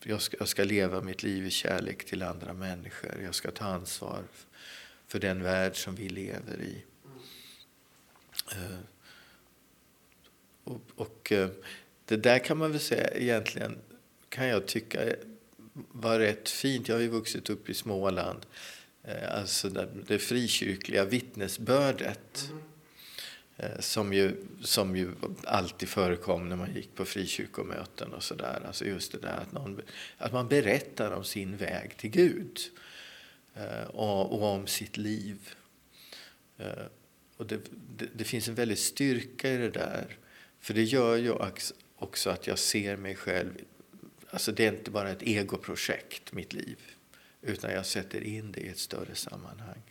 jag 0.03 0.21
ska, 0.21 0.37
jag 0.39 0.47
ska 0.47 0.63
leva 0.63 1.01
mitt 1.01 1.23
liv 1.23 1.45
i 1.45 1.49
kärlek 1.49 2.05
till 2.05 2.23
andra 2.23 2.53
människor. 2.53 3.21
Jag 3.23 3.35
ska 3.35 3.51
ta 3.51 3.65
ansvar 3.65 4.23
för 5.07 5.19
den 5.19 5.43
värld 5.43 5.75
som 5.75 5.95
vi 5.95 6.09
lever 6.09 6.61
i. 6.61 6.83
Eh, 8.51 8.79
och, 10.63 10.81
och 10.95 11.31
eh, 11.31 11.49
det 12.05 12.17
där 12.17 12.39
kan 12.39 12.57
man 12.57 12.71
väl 12.71 12.79
säga 12.79 13.07
egentligen, 13.07 13.77
kan 14.29 14.47
jag 14.47 14.65
tycka 14.67 14.99
var 15.73 16.19
rätt 16.19 16.49
fint. 16.49 16.87
Jag 16.87 16.95
har 16.95 17.01
ju 17.01 17.07
vuxit 17.07 17.49
upp 17.49 17.69
i 17.69 17.73
Småland. 17.73 18.45
Eh, 19.03 19.39
alltså 19.39 19.69
det, 19.69 19.87
det 20.07 20.19
frikyrkliga 20.19 21.05
vittnesbördet. 21.05 22.49
Mm. 22.49 22.63
Eh, 23.61 23.79
som 23.79 24.13
ju, 24.13 24.35
som 24.61 24.95
ju 24.95 25.11
alltid 25.43 25.89
förekom 25.89 26.49
när 26.49 26.55
man 26.55 26.75
gick 26.75 26.95
på 26.95 27.05
frikyrkomöten 27.05 28.13
och 28.13 28.23
sådär. 28.23 28.63
Alltså 28.67 28.85
just 28.85 29.11
det 29.11 29.17
där 29.17 29.37
att, 29.37 29.51
någon, 29.51 29.81
att 30.17 30.33
man 30.33 30.47
berättar 30.47 31.11
om 31.11 31.23
sin 31.23 31.57
väg 31.57 31.97
till 31.97 32.09
Gud. 32.09 32.59
Eh, 33.53 33.83
och, 33.83 34.33
och 34.33 34.43
om 34.43 34.67
sitt 34.67 34.97
liv. 34.97 35.37
Eh, 36.57 36.85
och 37.37 37.45
det, 37.45 37.59
det, 37.97 38.07
det, 38.13 38.23
finns 38.23 38.47
en 38.47 38.55
väldig 38.55 38.77
styrka 38.77 39.49
i 39.51 39.57
det 39.57 39.69
där. 39.69 40.17
För 40.59 40.73
det 40.73 40.83
gör 40.83 41.15
ju 41.15 41.33
också 41.95 42.29
att 42.29 42.47
jag 42.47 42.59
ser 42.59 42.97
mig 42.97 43.15
själv. 43.15 43.53
Alltså 44.29 44.51
det 44.51 44.65
är 44.65 44.71
inte 44.71 44.91
bara 44.91 45.09
ett 45.09 45.21
egoprojekt, 45.21 46.33
mitt 46.33 46.53
liv. 46.53 46.77
Utan 47.41 47.71
jag 47.71 47.85
sätter 47.85 48.23
in 48.23 48.51
det 48.51 48.61
i 48.61 48.67
ett 48.67 48.79
större 48.79 49.15
sammanhang. 49.15 49.90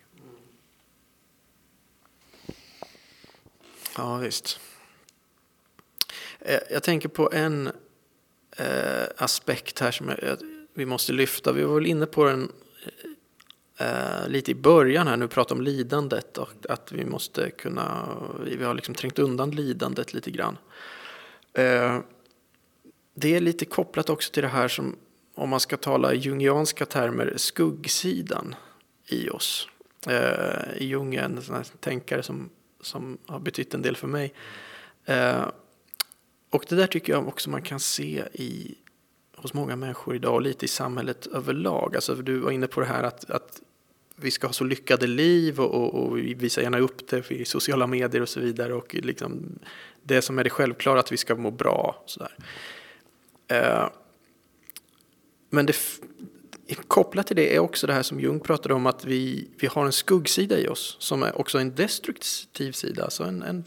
Ja, 3.96 4.16
visst. 4.16 4.60
Eh, 6.38 6.58
jag 6.70 6.82
tänker 6.82 7.08
på 7.08 7.32
en 7.32 7.70
eh, 8.56 9.06
aspekt 9.16 9.78
här 9.80 9.90
som 9.90 10.08
jag, 10.08 10.36
vi 10.74 10.86
måste 10.86 11.12
lyfta. 11.12 11.52
Vi 11.52 11.62
var 11.62 11.74
väl 11.74 11.86
inne 11.86 12.06
på 12.06 12.24
den 12.24 12.52
eh, 13.76 14.28
lite 14.28 14.50
i 14.50 14.54
början 14.54 15.06
här 15.06 15.16
nu, 15.16 15.28
pratade 15.28 15.58
om 15.58 15.64
lidandet 15.64 16.38
och 16.38 16.48
att 16.68 16.92
vi 16.92 17.04
måste 17.04 17.50
kunna, 17.50 18.08
vi 18.44 18.64
har 18.64 18.74
liksom 18.74 18.94
trängt 18.94 19.18
undan 19.18 19.50
lidandet 19.50 20.14
lite 20.14 20.30
grann. 20.30 20.58
Eh, 21.52 21.98
det 23.14 23.36
är 23.36 23.40
lite 23.40 23.64
kopplat 23.64 24.10
också 24.10 24.32
till 24.32 24.42
det 24.42 24.48
här 24.48 24.68
som, 24.68 24.96
om 25.34 25.48
man 25.48 25.60
ska 25.60 25.76
tala 25.76 26.14
i 26.14 26.16
jungianska 26.16 26.86
termer, 26.86 27.34
skuggsidan 27.36 28.54
i 29.06 29.30
oss. 29.30 29.68
Eh, 30.06 30.76
I 30.76 30.84
Jung 30.84 31.14
är 31.14 31.22
en 31.22 31.42
sån 31.42 31.54
här 31.54 31.66
tänkare 31.80 32.22
som, 32.22 32.50
som 32.80 33.18
har 33.26 33.40
betytt 33.40 33.74
en 33.74 33.82
del 33.82 33.96
för 33.96 34.06
mig. 34.06 34.34
Eh, 35.04 35.44
och 36.50 36.64
det 36.68 36.76
där 36.76 36.86
tycker 36.86 37.12
jag 37.12 37.28
också 37.28 37.50
man 37.50 37.62
kan 37.62 37.80
se 37.80 38.24
i, 38.32 38.74
hos 39.36 39.54
många 39.54 39.76
människor 39.76 40.16
idag 40.16 40.34
och 40.34 40.42
lite 40.42 40.64
i 40.64 40.68
samhället 40.68 41.26
överlag. 41.26 41.94
Alltså 41.94 42.14
du 42.14 42.38
var 42.38 42.50
inne 42.50 42.66
på 42.66 42.80
det 42.80 42.86
här 42.86 43.02
att, 43.02 43.30
att 43.30 43.60
vi 44.16 44.30
ska 44.30 44.46
ha 44.46 44.52
så 44.52 44.64
lyckade 44.64 45.06
liv 45.06 45.60
och, 45.60 45.74
och, 45.74 45.94
och 45.94 46.18
visa 46.18 46.38
visar 46.40 46.62
gärna 46.62 46.78
upp 46.78 47.08
det 47.08 47.30
i 47.30 47.44
sociala 47.44 47.86
medier 47.86 48.22
och 48.22 48.28
så 48.28 48.40
vidare. 48.40 48.74
Och 48.74 48.94
liksom 48.94 49.58
det 50.02 50.22
som 50.22 50.38
är 50.38 50.44
det 50.44 50.50
självklara 50.50 51.00
att 51.00 51.12
vi 51.12 51.16
ska 51.16 51.34
må 51.34 51.50
bra. 51.50 52.04
Så 52.06 52.28
eh, 53.48 53.88
men 55.50 55.66
det, 55.66 55.76
kopplat 56.74 57.26
till 57.26 57.36
det 57.36 57.54
är 57.54 57.58
också 57.58 57.86
det 57.86 57.92
här 57.92 58.02
som 58.02 58.20
Jung 58.20 58.40
pratade 58.40 58.74
om 58.74 58.86
att 58.86 59.04
vi, 59.04 59.48
vi 59.60 59.66
har 59.66 59.86
en 59.86 59.92
skuggsida 59.92 60.58
i 60.58 60.68
oss 60.68 60.96
som 60.98 61.22
är 61.22 61.40
också 61.40 61.58
en 61.58 61.74
destruktiv 61.74 62.72
sida, 62.72 63.04
alltså 63.04 63.24
en, 63.24 63.42
en, 63.42 63.64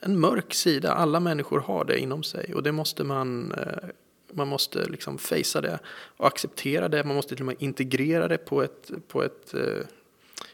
en 0.00 0.20
mörk 0.20 0.54
sida. 0.54 0.92
Alla 0.92 1.20
människor 1.20 1.60
har 1.60 1.84
det 1.84 1.98
inom 1.98 2.22
sig 2.22 2.54
och 2.54 2.62
det 2.62 2.72
måste 2.72 3.04
man, 3.04 3.52
eh, 3.52 3.88
man 4.32 4.48
måste 4.48 4.84
liksom 4.84 5.18
fejsa 5.18 5.60
det 5.60 5.78
och 6.16 6.26
acceptera 6.26 6.88
det. 6.88 7.04
Man 7.04 7.16
måste 7.16 7.34
till 7.34 7.42
och 7.42 7.46
med 7.46 7.56
integrera 7.58 8.28
det 8.28 8.38
på 8.38 8.62
ett, 8.62 8.90
på 9.08 9.22
ett 9.22 9.54
eh, 9.54 9.86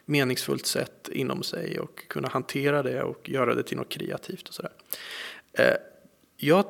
meningsfullt 0.04 0.66
sätt 0.66 1.08
inom 1.12 1.42
sig 1.42 1.80
och 1.80 2.08
kunna 2.08 2.28
hantera 2.28 2.82
det 2.82 3.02
och 3.02 3.28
göra 3.28 3.54
det 3.54 3.62
till 3.62 3.76
något 3.76 3.88
kreativt 3.88 4.48
och 4.48 4.54
sådär. 4.54 4.72
Eh, 5.52 5.76
jag 6.36 6.64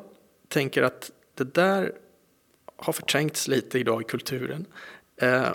tänker 0.49 0.83
att 0.83 1.11
det 1.35 1.55
där 1.55 1.93
har 2.77 2.93
förträngts 2.93 3.49
lite 3.49 3.79
idag 3.79 4.01
i 4.01 4.05
kulturen. 4.05 4.67
Eh, 5.21 5.49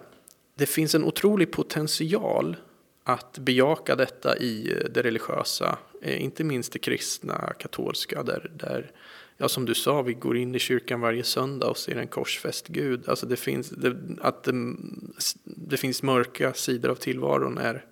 det 0.56 0.66
finns 0.66 0.96
en 0.96 1.04
otrolig 1.04 1.52
potential 1.52 2.56
att 3.04 3.38
bejaka 3.38 3.96
detta 3.96 4.38
i 4.38 4.72
eh, 4.72 4.90
det 4.90 5.02
religiösa, 5.02 5.78
eh, 6.02 6.24
inte 6.24 6.44
minst 6.44 6.74
det 6.74 6.80
kristna, 6.80 7.54
katolska, 7.60 8.24
där, 8.24 8.52
där 8.54 8.92
ja, 9.38 9.50
som 9.50 9.66
du 9.66 9.76
sa, 9.76 10.02
vi 10.02 10.14
går 10.14 10.38
in 10.38 10.56
i 10.56 10.60
kyrkan 10.60 11.02
varje 11.02 11.24
söndag 11.24 11.68
och 11.68 11.78
ser 11.78 11.96
en 11.96 12.08
korsfäst 12.08 12.68
Gud. 12.68 13.10
Alltså 13.10 13.26
det 13.26 13.36
finns, 13.36 13.70
det, 13.70 13.98
att 14.22 14.48
mm, 14.48 15.14
det, 15.16 15.54
det, 15.70 15.78
finns 15.78 16.04
mörka 16.04 16.54
sidor 16.54 16.90
av 16.90 16.96
tillvaron 16.96 17.58
är, 17.58 17.86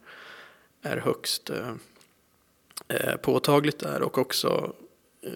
är 0.81 0.97
högst 0.97 1.49
eh, 2.87 3.15
påtagligt 3.15 3.79
där 3.79 4.01
och 4.01 4.17
också 4.17 4.73
eh, 5.21 5.31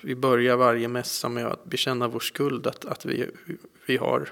vi 0.00 0.14
börjar 0.14 0.56
varje 0.56 0.88
mässa 0.88 1.28
med 1.28 1.46
att 1.46 1.64
bekänna 1.64 2.08
vår 2.08 2.20
skuld, 2.20 2.66
att, 2.66 2.84
att 2.84 3.04
vi, 3.04 3.30
vi 3.86 3.96
har 3.96 4.28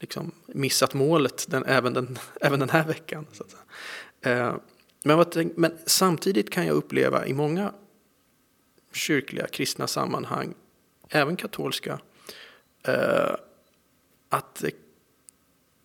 liksom 0.00 0.32
missat 0.46 0.94
målet 0.94 1.46
den, 1.48 1.64
även, 1.64 1.94
den, 1.94 2.18
även 2.40 2.60
den 2.60 2.70
här 2.70 2.86
veckan. 2.86 3.26
Så 3.32 3.44
eh, 4.30 4.56
men, 5.04 5.52
men, 5.56 5.78
samtidigt 5.86 6.50
kan 6.50 6.66
jag 6.66 6.76
uppleva 6.76 7.26
i 7.26 7.34
många 7.34 7.72
kyrkliga 8.92 9.46
kristna 9.46 9.86
sammanhang, 9.86 10.54
även 11.08 11.36
katolska, 11.36 12.00
eh, 12.82 13.34
att 14.28 14.54
det 14.54 14.70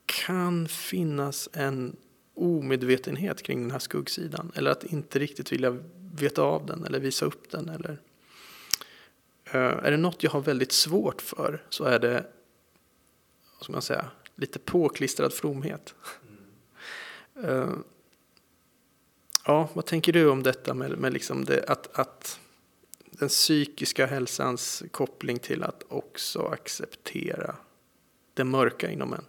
kan 0.05 0.67
finnas 0.67 1.49
en 1.53 1.95
omedvetenhet 2.33 3.43
kring 3.43 3.61
den 3.61 3.71
här 3.71 3.79
skuggsidan. 3.79 4.51
Eller 4.55 4.71
att 4.71 4.83
inte 4.83 5.19
riktigt 5.19 5.51
vilja 5.51 5.77
veta 6.13 6.41
av 6.41 6.65
den 6.65 6.85
eller 6.85 6.99
visa 6.99 7.25
upp 7.25 7.51
den. 7.51 7.69
Eller, 7.69 8.01
eh, 9.45 9.85
är 9.85 9.91
det 9.91 9.97
något 9.97 10.23
jag 10.23 10.31
har 10.31 10.41
väldigt 10.41 10.71
svårt 10.71 11.21
för 11.21 11.63
så 11.69 11.83
är 11.83 11.99
det 11.99 12.25
vad 13.61 13.65
ska 13.65 13.73
man 13.73 13.81
säga, 13.81 14.05
lite 14.35 14.59
påklistrad 14.59 15.33
fromhet. 15.33 15.95
Mm. 17.35 17.49
Uh, 17.49 17.77
ja, 19.45 19.69
vad 19.73 19.85
tänker 19.85 20.13
du 20.13 20.29
om 20.29 20.43
detta 20.43 20.73
med, 20.73 20.97
med 20.97 21.13
liksom 21.13 21.45
det, 21.45 21.63
att, 21.67 21.99
att 21.99 22.39
den 23.05 23.29
psykiska 23.29 24.05
hälsans 24.05 24.83
koppling 24.91 25.39
till 25.39 25.63
att 25.63 25.83
också 25.87 26.41
acceptera 26.41 27.55
det 28.33 28.43
mörka 28.43 28.91
inom 28.91 29.13
en? 29.13 29.25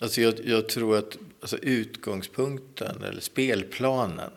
Alltså 0.00 0.20
jag, 0.20 0.40
jag 0.44 0.68
tror 0.68 0.98
att 0.98 1.18
alltså 1.40 1.58
utgångspunkten, 1.58 3.02
eller 3.02 3.20
spelplanen 3.20 4.30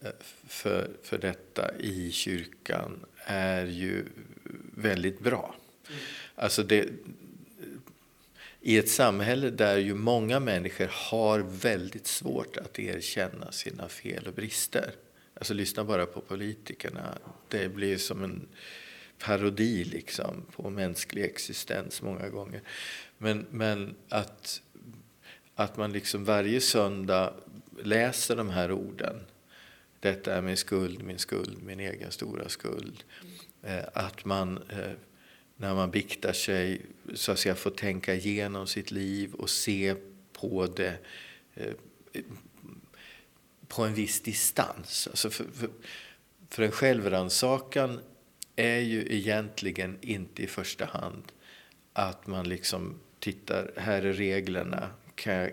eh, 0.00 0.10
för, 0.48 0.90
för 1.02 1.18
detta 1.18 1.78
i 1.78 2.12
kyrkan 2.12 3.06
är 3.26 3.66
ju 3.66 4.04
väldigt 4.74 5.20
bra. 5.20 5.54
Alltså 6.34 6.62
det, 6.62 6.88
I 8.60 8.78
ett 8.78 8.88
samhälle 8.88 9.50
där 9.50 9.76
ju 9.76 9.94
många 9.94 10.40
människor 10.40 10.90
har 10.92 11.38
väldigt 11.38 12.06
svårt 12.06 12.56
att 12.56 12.78
erkänna 12.78 13.52
sina 13.52 13.88
fel 13.88 14.26
och 14.26 14.34
brister. 14.34 14.94
Alltså 15.34 15.54
lyssna 15.54 15.84
bara 15.84 16.06
på 16.06 16.20
politikerna. 16.20 17.18
Det 17.48 17.68
blir 17.68 17.98
som 17.98 18.24
en 18.24 18.48
parodi 19.18 19.84
liksom 19.84 20.46
på 20.56 20.70
mänsklig 20.70 21.24
existens 21.24 22.02
många 22.02 22.28
gånger. 22.28 22.60
Men, 23.18 23.46
men 23.50 23.94
att, 24.08 24.62
att 25.54 25.76
man 25.76 25.92
liksom 25.92 26.24
varje 26.24 26.60
söndag 26.60 27.34
läser 27.82 28.36
de 28.36 28.50
här 28.50 28.72
orden. 28.72 29.20
Detta 30.00 30.34
är 30.34 30.42
min 30.42 30.56
skuld, 30.56 31.02
min 31.02 31.18
skuld, 31.18 31.62
min 31.62 31.80
egen 31.80 32.10
stora 32.10 32.48
skuld. 32.48 33.04
Eh, 33.62 33.84
att 33.94 34.24
man 34.24 34.62
eh, 34.68 34.92
när 35.62 35.74
man 35.74 35.90
biktar 35.90 36.32
sig 36.32 36.80
så 37.14 37.32
att 37.32 37.38
säga 37.38 37.54
får 37.54 37.70
tänka 37.70 38.14
igenom 38.14 38.66
sitt 38.66 38.90
liv 38.90 39.34
och 39.34 39.50
se 39.50 39.94
på 40.32 40.66
det 40.66 40.98
eh, 41.54 41.72
på 43.68 43.82
en 43.82 43.94
viss 43.94 44.20
distans. 44.20 45.08
Alltså 45.10 45.30
för, 45.30 45.44
för, 45.44 45.68
för 46.48 46.62
en 46.62 46.70
självrannsakan 46.70 48.00
är 48.56 48.78
ju 48.78 49.06
egentligen 49.10 49.98
inte 50.00 50.42
i 50.42 50.46
första 50.46 50.84
hand 50.84 51.32
att 51.92 52.26
man 52.26 52.48
liksom 52.48 53.00
tittar, 53.18 53.72
här 53.76 54.02
är 54.02 54.12
reglerna, 54.12 54.90
kan 55.14 55.34
jag, 55.34 55.50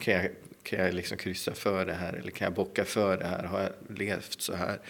kan 0.00 0.14
jag, 0.14 0.30
kan 0.68 0.84
jag 0.84 0.94
liksom 0.94 1.18
kryssa 1.18 1.54
för 1.54 1.86
det 1.86 1.92
här 1.92 2.12
eller 2.12 2.30
kan 2.30 2.44
jag 2.44 2.54
bocka 2.54 2.84
för 2.84 3.16
det 3.16 3.26
här, 3.26 3.44
har 3.44 3.60
jag 3.60 3.98
levt 3.98 4.40
så 4.40 4.54
här? 4.54 4.80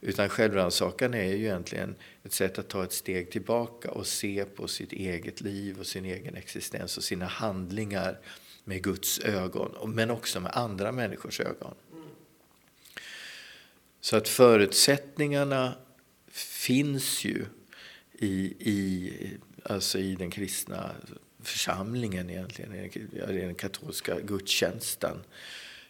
Utan 0.00 0.28
självrannsakan 0.28 1.14
är 1.14 1.24
ju 1.24 1.44
egentligen 1.44 1.94
ett 2.22 2.32
sätt 2.32 2.58
att 2.58 2.68
ta 2.68 2.84
ett 2.84 2.92
steg 2.92 3.30
tillbaka 3.30 3.90
och 3.90 4.06
se 4.06 4.44
på 4.44 4.68
sitt 4.68 4.92
eget 4.92 5.40
liv 5.40 5.80
och 5.80 5.86
sin 5.86 6.04
egen 6.04 6.36
existens 6.36 6.96
och 6.96 7.04
sina 7.04 7.26
handlingar 7.26 8.18
med 8.64 8.82
Guds 8.82 9.20
ögon, 9.20 9.94
men 9.94 10.10
också 10.10 10.40
med 10.40 10.52
andra 10.54 10.92
människors 10.92 11.40
ögon. 11.40 11.74
Så 14.00 14.16
att 14.16 14.28
förutsättningarna 14.28 15.74
finns 16.32 17.24
ju 17.24 17.44
i, 18.12 18.34
i, 18.58 19.12
alltså 19.62 19.98
i 19.98 20.14
den 20.14 20.30
kristna 20.30 20.90
församlingen 21.42 22.30
egentligen, 22.30 22.74
i 22.74 23.40
den 23.40 23.54
katolska 23.54 24.20
gudstjänsten. 24.20 25.16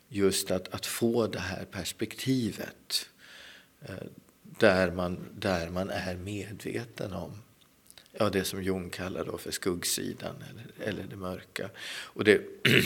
Just 0.08 0.50
att, 0.50 0.74
att 0.74 0.86
få 0.86 1.26
det 1.26 1.38
här 1.40 1.64
perspektivet. 1.64 3.08
Eh, 3.82 3.94
där 4.42 4.90
man, 4.90 5.28
där 5.38 5.70
man 5.70 5.90
är 5.90 6.16
medveten 6.16 7.12
om 7.12 7.42
ja, 8.12 8.30
det 8.30 8.44
som 8.44 8.62
Jung 8.62 8.90
kallar 8.90 9.24
då 9.24 9.38
för 9.38 9.50
skuggsidan 9.50 10.34
eller, 10.50 10.88
eller 10.88 11.04
det 11.10 11.16
mörka. 11.16 11.70
Och 11.86 12.24
det, 12.24 12.42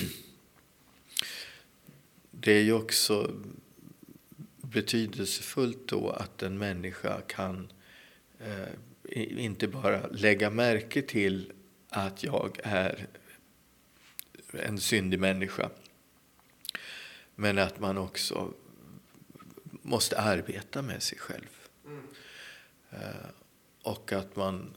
det 2.31 2.53
är 2.53 2.63
ju 2.63 2.73
också 2.73 3.33
betydelsefullt 4.61 5.89
då 5.89 6.11
att 6.11 6.43
en 6.43 6.59
människa 6.59 7.21
kan 7.21 7.73
eh, 8.39 8.69
inte 9.45 9.69
bara 9.69 10.07
lägga 10.07 10.51
märke 10.51 11.03
till 11.03 11.53
att 11.89 12.23
jag 12.23 12.61
är 12.63 13.07
en 14.53 14.81
syndig 14.81 15.21
människa 15.21 15.71
men 17.35 17.59
att 17.59 17.81
man 17.81 17.99
också 17.99 18.53
måste 19.83 20.19
arbeta 20.19 20.83
med 20.83 21.03
sig 21.03 21.19
själv. 21.19 21.69
Mm. 21.85 22.07
Och 23.83 24.13
att 24.13 24.37
man 24.37 24.75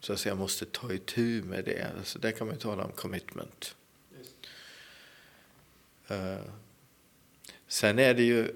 så 0.00 0.12
att 0.12 0.20
säga, 0.20 0.34
måste 0.34 0.66
ta 0.66 0.92
itu 0.92 1.42
med 1.42 1.64
det. 1.64 1.92
Alltså, 1.98 2.18
där 2.18 2.32
kan 2.32 2.46
man 2.46 2.58
tala 2.58 2.84
om 2.84 2.92
commitment. 2.92 3.76
Uh, 6.10 6.44
sen 7.66 7.98
är 7.98 8.14
det 8.14 8.22
ju 8.22 8.54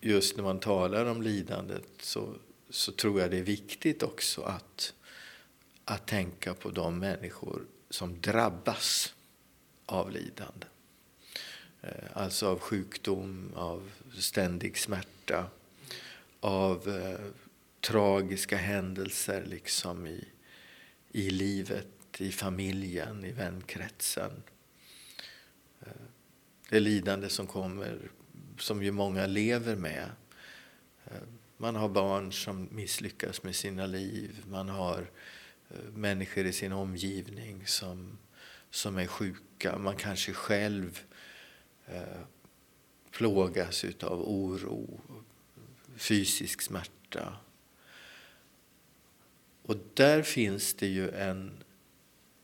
just 0.00 0.36
när 0.36 0.44
man 0.44 0.60
talar 0.60 1.06
om 1.06 1.22
lidandet 1.22 1.86
så, 2.00 2.34
så 2.70 2.92
tror 2.92 3.20
jag 3.20 3.30
det 3.30 3.38
är 3.38 3.42
viktigt 3.42 4.02
också 4.02 4.42
att, 4.42 4.94
att 5.84 6.06
tänka 6.06 6.54
på 6.54 6.70
de 6.70 6.98
människor 6.98 7.66
som 7.90 8.20
drabbas 8.20 9.14
av 9.86 10.10
lidande. 10.10 10.66
Eh, 11.82 12.04
alltså 12.12 12.48
av 12.48 12.58
sjukdom, 12.58 13.52
av 13.54 13.90
ständig 14.18 14.78
smärta, 14.78 15.46
av 16.40 16.88
eh, 16.88 17.26
tragiska 17.80 18.56
händelser 18.56 19.44
liksom 19.46 20.06
i, 20.06 20.24
i 21.12 21.30
livet, 21.30 21.86
i 22.18 22.32
familjen, 22.32 23.24
i 23.24 23.32
vänkretsen. 23.32 24.42
Eh, 25.80 25.88
det 26.70 26.80
lidande 26.80 27.28
som 27.28 27.46
kommer, 27.46 27.98
som 28.58 28.82
ju 28.82 28.90
många 28.90 29.26
lever 29.26 29.76
med. 29.76 30.10
Eh, 31.04 31.22
man 31.56 31.76
har 31.76 31.88
barn 31.88 32.32
som 32.32 32.68
misslyckas 32.70 33.42
med 33.42 33.56
sina 33.56 33.86
liv. 33.86 34.42
Man 34.46 34.68
har 34.68 34.98
eh, 34.98 35.06
Eh, 35.74 35.92
människor 35.94 36.46
i 36.46 36.52
sin 36.52 36.72
omgivning 36.72 37.66
som, 37.66 38.18
som 38.70 38.98
är 38.98 39.06
sjuka. 39.06 39.78
Man 39.78 39.96
kanske 39.96 40.32
själv 40.32 41.00
eh, 41.86 42.20
plågas 43.10 43.84
av 44.02 44.28
oro, 44.28 45.00
fysisk 45.96 46.62
smärta. 46.62 47.36
Och 49.62 49.76
där 49.94 50.22
finns 50.22 50.74
det 50.74 50.86
ju 50.86 51.10
en, 51.10 51.64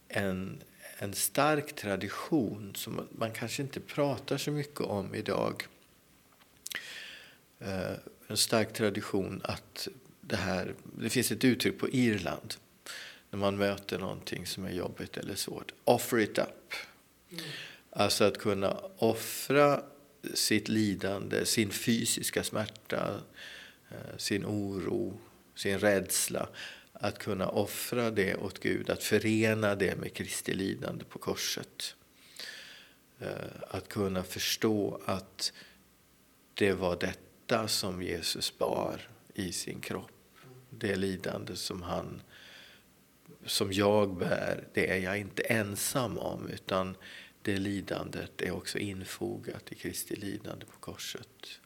en, 0.09 0.63
en 0.99 1.15
stark 1.15 1.77
tradition 1.77 2.75
som 2.75 3.09
man 3.11 3.33
kanske 3.33 3.63
inte 3.63 3.81
pratar 3.81 4.39
så 4.39 4.51
mycket 4.51 4.81
om 4.81 5.15
idag. 5.15 5.67
Eh, 7.59 7.93
en 8.27 8.37
stark 8.37 8.73
tradition 8.73 9.41
att 9.45 9.89
det 10.21 10.37
här, 10.37 10.75
det 10.99 11.11
finns 11.11 11.33
ett 11.33 11.45
uttryck 11.45 11.79
på 11.79 11.89
Irland 11.89 12.55
när 13.31 13.39
man 13.39 13.57
möter 13.57 13.99
någonting 13.99 14.47
som 14.47 14.65
är 14.65 14.71
jobbigt 14.71 15.17
eller 15.17 15.35
svårt. 15.35 15.73
Offer 15.85 16.19
it 16.19 16.39
up. 16.39 16.75
Mm. 17.31 17.45
Alltså 17.91 18.25
att 18.25 18.39
kunna 18.39 18.81
offra 18.97 19.83
sitt 20.35 20.69
lidande, 20.69 21.47
sin 21.47 21.71
fysiska 21.71 22.45
smärta, 22.45 23.21
eh, 23.91 24.17
sin 24.17 24.47
oro, 24.47 25.19
sin 25.55 25.79
rädsla. 25.79 26.49
Att 26.93 27.19
kunna 27.19 27.49
offra 27.49 28.11
det 28.11 28.35
åt 28.35 28.59
Gud, 28.59 28.91
att 28.91 29.03
förena 29.03 29.75
det 29.75 29.97
med 29.97 30.15
Kristi 30.15 30.55
lidande 30.55 31.05
på 31.05 31.19
korset. 31.19 31.95
Eh, 33.21 33.29
att 33.69 33.89
kunna 33.89 34.23
förstå 34.23 35.01
att 35.05 35.53
det 36.55 36.73
var 36.73 36.97
detta 36.97 37.69
som 37.69 38.03
Jesus 38.03 38.59
bar 38.59 39.09
i 39.35 39.53
sin 39.53 39.81
kropp. 39.81 40.11
Det 40.71 40.97
lidande 40.97 41.57
som 41.57 41.83
han 41.83 42.23
som 43.47 43.73
jag 43.73 44.17
bär, 44.17 44.65
det 44.73 44.91
är 44.91 44.99
jag 44.99 45.19
inte 45.19 45.43
ensam 45.43 46.19
om 46.19 46.49
utan 46.49 46.97
det 47.43 47.57
lidandet 47.57 48.43
är 48.43 48.51
också 48.51 48.79
infogat 48.79 49.73
i 49.73 49.75
Kristi 49.75 50.17
lidande 50.17 50.67
på 50.67 50.79
korset. 50.81 51.61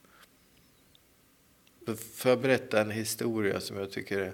Får 2.15 2.31
jag 2.31 2.41
berätta 2.41 2.81
en 2.81 2.91
historia 2.91 3.61
som 3.61 3.77
jag 3.77 3.91
tycker 3.91 4.19
är... 4.19 4.33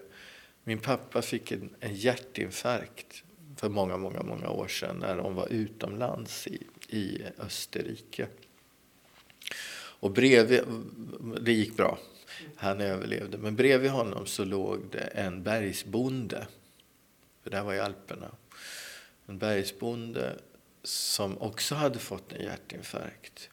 Min 0.64 0.78
pappa 0.78 1.22
fick 1.22 1.52
en, 1.52 1.74
en 1.80 1.94
hjärtinfarkt 1.94 3.24
för 3.56 3.68
många, 3.68 3.96
många, 3.96 4.22
många 4.22 4.50
år 4.50 4.68
sedan 4.68 4.96
när 4.96 5.16
de 5.16 5.34
var 5.34 5.48
utomlands 5.48 6.46
i, 6.46 6.66
i 6.88 7.22
Österrike. 7.38 8.26
Och 10.00 10.10
bredvid, 10.10 10.60
det 11.40 11.52
gick 11.52 11.76
bra, 11.76 11.98
han 12.56 12.80
överlevde. 12.80 13.38
Men 13.38 13.56
bredvid 13.56 13.90
honom 13.90 14.26
så 14.26 14.44
låg 14.44 14.80
det 14.90 14.98
en 14.98 15.42
bergsbonde, 15.42 16.46
för 17.42 17.50
det 17.50 17.56
här 17.56 17.64
var 17.64 17.74
i 17.74 17.80
Alperna. 17.80 18.30
En 19.26 19.38
bergsbonde 19.38 20.38
som 20.82 21.38
också 21.38 21.74
hade 21.74 21.98
fått 21.98 22.32
en 22.32 22.44
hjärtinfarkt. 22.44 23.50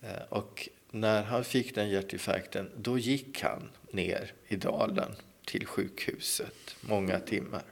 Eh, 0.00 0.22
och 0.28 0.68
när 0.90 1.22
han 1.22 1.44
fick 1.44 1.74
den 1.74 1.90
hjärtinfarkten, 1.90 2.70
då 2.76 2.98
gick 2.98 3.42
han 3.42 3.70
ner 3.92 4.32
i 4.48 4.56
dalen 4.56 5.16
till 5.44 5.66
sjukhuset 5.66 6.76
många 6.80 7.20
timmar. 7.20 7.64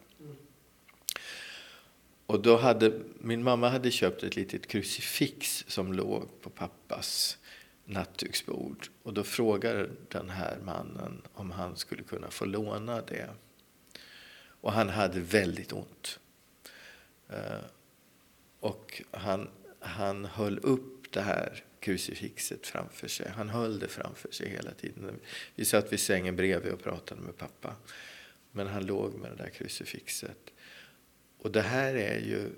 Och 2.27 2.43
då 2.43 2.57
hade, 2.57 3.01
min 3.19 3.43
mamma 3.43 3.69
hade 3.69 3.91
köpt 3.91 4.23
ett 4.23 4.37
litet 4.37 4.67
krucifix 4.67 5.65
som 5.69 5.93
låg 5.93 6.41
på 6.43 6.51
pappas 6.51 7.39
nattduksbord. 7.85 8.89
Och 9.03 9.15
då 9.15 9.25
frågade 9.25 9.91
den 10.09 10.31
här 10.31 10.59
mannen 10.65 11.23
om 11.35 11.51
han 11.51 11.77
skulle 11.77 12.03
kunna 12.03 12.31
få 12.31 12.45
låna 12.45 13.01
det. 13.01 13.29
Och 14.67 14.73
han 14.73 14.89
hade 14.89 15.21
väldigt 15.21 15.73
ont. 15.73 16.19
Eh, 17.29 17.65
och 18.61 19.03
han, 19.11 19.49
han 19.81 20.25
höll 20.25 20.59
upp 20.59 21.13
det 21.13 21.21
här 21.21 21.65
krucifixet 21.81 22.67
framför 22.67 23.09
sig. 23.09 23.29
Han 23.29 23.49
höll 23.49 23.79
det 23.79 23.89
framför 23.89 24.33
sig 24.33 24.49
hela 24.49 24.71
tiden. 24.71 25.21
Vi 25.55 25.65
satt 25.65 25.93
vid 25.93 26.01
sängen 26.01 26.37
bredvid 26.37 26.73
och 26.73 26.83
pratade 26.83 27.21
med 27.21 27.37
pappa. 27.37 27.77
Men 28.53 28.67
han 28.67 28.87
låg 28.87 29.15
med 29.15 29.31
det 29.31 29.37
där 29.37 29.51
krucifixet. 29.51 30.53
Och 31.39 31.53
det 31.53 31.63
här 31.63 31.95
är 31.95 32.19
ju 32.19 32.51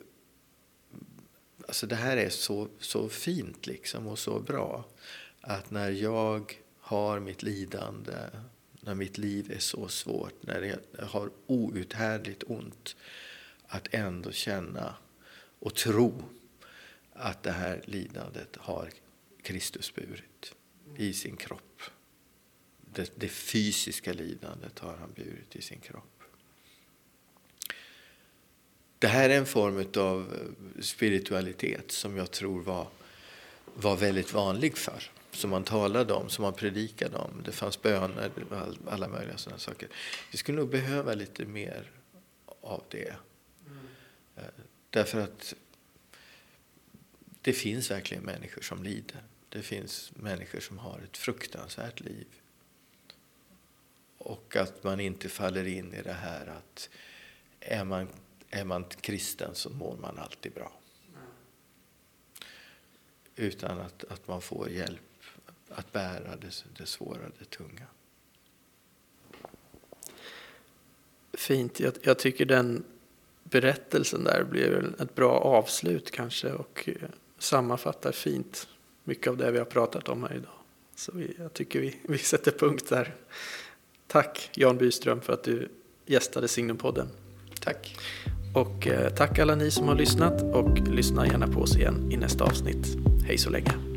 alltså 1.66 1.86
det 1.86 1.96
här 1.96 2.16
är 2.16 2.30
så, 2.30 2.68
så 2.78 3.08
fint 3.08 3.66
liksom 3.66 4.06
och 4.06 4.18
så 4.18 4.40
bra. 4.40 4.84
Att 5.40 5.70
när 5.70 5.90
jag 5.90 6.60
har 6.80 7.20
mitt 7.20 7.42
lidande, 7.42 8.16
när 8.88 8.94
mitt 8.94 9.18
liv 9.18 9.52
är 9.52 9.58
så 9.58 9.88
svårt, 9.88 10.42
när 10.42 10.78
jag 10.98 11.06
har 11.06 11.30
outhärdligt 11.46 12.42
ont, 12.46 12.96
att 13.66 13.94
ändå 13.94 14.32
känna 14.32 14.94
och 15.58 15.74
tro 15.74 16.22
att 17.12 17.42
det 17.42 17.52
här 17.52 17.82
lidandet 17.84 18.56
har 18.56 18.90
Kristus 19.42 19.94
burit 19.94 20.54
i 20.96 21.12
sin 21.12 21.36
kropp. 21.36 21.82
Det, 22.94 23.12
det, 23.14 23.28
fysiska 23.28 24.12
lidandet 24.12 24.78
har 24.78 24.96
han 24.96 25.12
burit 25.12 25.56
i 25.56 25.62
sin 25.62 25.80
kropp. 25.80 26.22
Det 28.98 29.08
här 29.08 29.30
är 29.30 29.38
en 29.38 29.46
form 29.46 29.86
av 29.96 30.36
spiritualitet 30.80 31.92
som 31.92 32.16
jag 32.16 32.30
tror 32.30 32.62
var, 32.62 32.88
var 33.74 33.96
väldigt 33.96 34.32
vanlig 34.32 34.76
förr. 34.76 35.10
Som 35.38 35.50
man 35.50 35.64
talade 35.64 36.14
om, 36.14 36.28
som 36.28 36.42
man 36.42 36.52
predikade 36.52 37.16
om. 37.16 37.42
Det 37.44 37.52
fanns 37.52 37.82
böner, 37.82 38.30
alla 38.88 39.08
möjliga 39.08 39.36
sådana 39.36 39.58
saker. 39.58 39.88
Vi 40.30 40.38
skulle 40.38 40.58
nog 40.58 40.70
behöva 40.70 41.14
lite 41.14 41.44
mer 41.44 41.90
av 42.60 42.84
det. 42.88 43.16
Mm. 43.66 43.78
Eh, 44.36 44.44
därför 44.90 45.20
att 45.20 45.54
det 47.42 47.52
finns 47.52 47.90
verkligen 47.90 48.22
människor 48.22 48.62
som 48.62 48.82
lider. 48.82 49.22
Det 49.48 49.62
finns 49.62 50.12
människor 50.16 50.60
som 50.60 50.78
har 50.78 51.00
ett 51.04 51.16
fruktansvärt 51.16 52.00
liv. 52.00 52.26
Och 54.18 54.56
att 54.56 54.84
man 54.84 55.00
inte 55.00 55.28
faller 55.28 55.66
in 55.66 55.94
i 55.94 56.02
det 56.02 56.12
här 56.12 56.46
att 56.46 56.88
är 57.60 57.84
man, 57.84 58.08
är 58.50 58.64
man 58.64 58.84
kristen 58.84 59.54
så 59.54 59.70
mår 59.70 59.96
man 59.96 60.18
alltid 60.18 60.52
bra. 60.52 60.72
Utan 63.36 63.80
att, 63.80 64.04
att 64.04 64.28
man 64.28 64.42
får 64.42 64.70
hjälp 64.70 65.00
att 65.70 65.92
bära 65.92 66.36
det, 66.36 66.64
det 66.78 66.86
svåra, 66.86 67.30
det 67.38 67.50
tunga. 67.50 67.86
Fint. 71.32 71.80
Jag, 71.80 71.92
jag 72.02 72.18
tycker 72.18 72.44
den 72.44 72.84
berättelsen 73.42 74.24
där 74.24 74.44
blir 74.44 74.94
ett 75.02 75.14
bra 75.14 75.38
avslut 75.38 76.10
kanske 76.10 76.52
och 76.52 76.88
eh, 76.88 77.08
sammanfattar 77.38 78.12
fint 78.12 78.68
mycket 79.04 79.26
av 79.26 79.36
det 79.36 79.50
vi 79.50 79.58
har 79.58 79.64
pratat 79.64 80.08
om 80.08 80.22
här 80.22 80.34
idag. 80.34 80.50
Så 80.94 81.12
vi, 81.14 81.34
jag 81.38 81.52
tycker 81.52 81.80
vi, 81.80 81.96
vi 82.02 82.18
sätter 82.18 82.50
punkt 82.50 82.88
där. 82.88 83.14
Tack 84.06 84.50
Jan 84.54 84.78
Byström 84.78 85.20
för 85.20 85.32
att 85.32 85.44
du 85.44 85.68
gästade 86.06 86.48
Signumpodden. 86.48 87.08
Tack. 87.60 87.96
Och 88.54 88.86
eh, 88.86 89.14
tack 89.14 89.38
alla 89.38 89.54
ni 89.54 89.70
som 89.70 89.88
har 89.88 89.94
lyssnat 89.94 90.42
och 90.42 90.78
lyssna 90.78 91.26
gärna 91.26 91.48
på 91.48 91.60
oss 91.60 91.76
igen 91.76 92.12
i 92.12 92.16
nästa 92.16 92.44
avsnitt. 92.44 92.86
Hej 93.26 93.38
så 93.38 93.50
länge. 93.50 93.87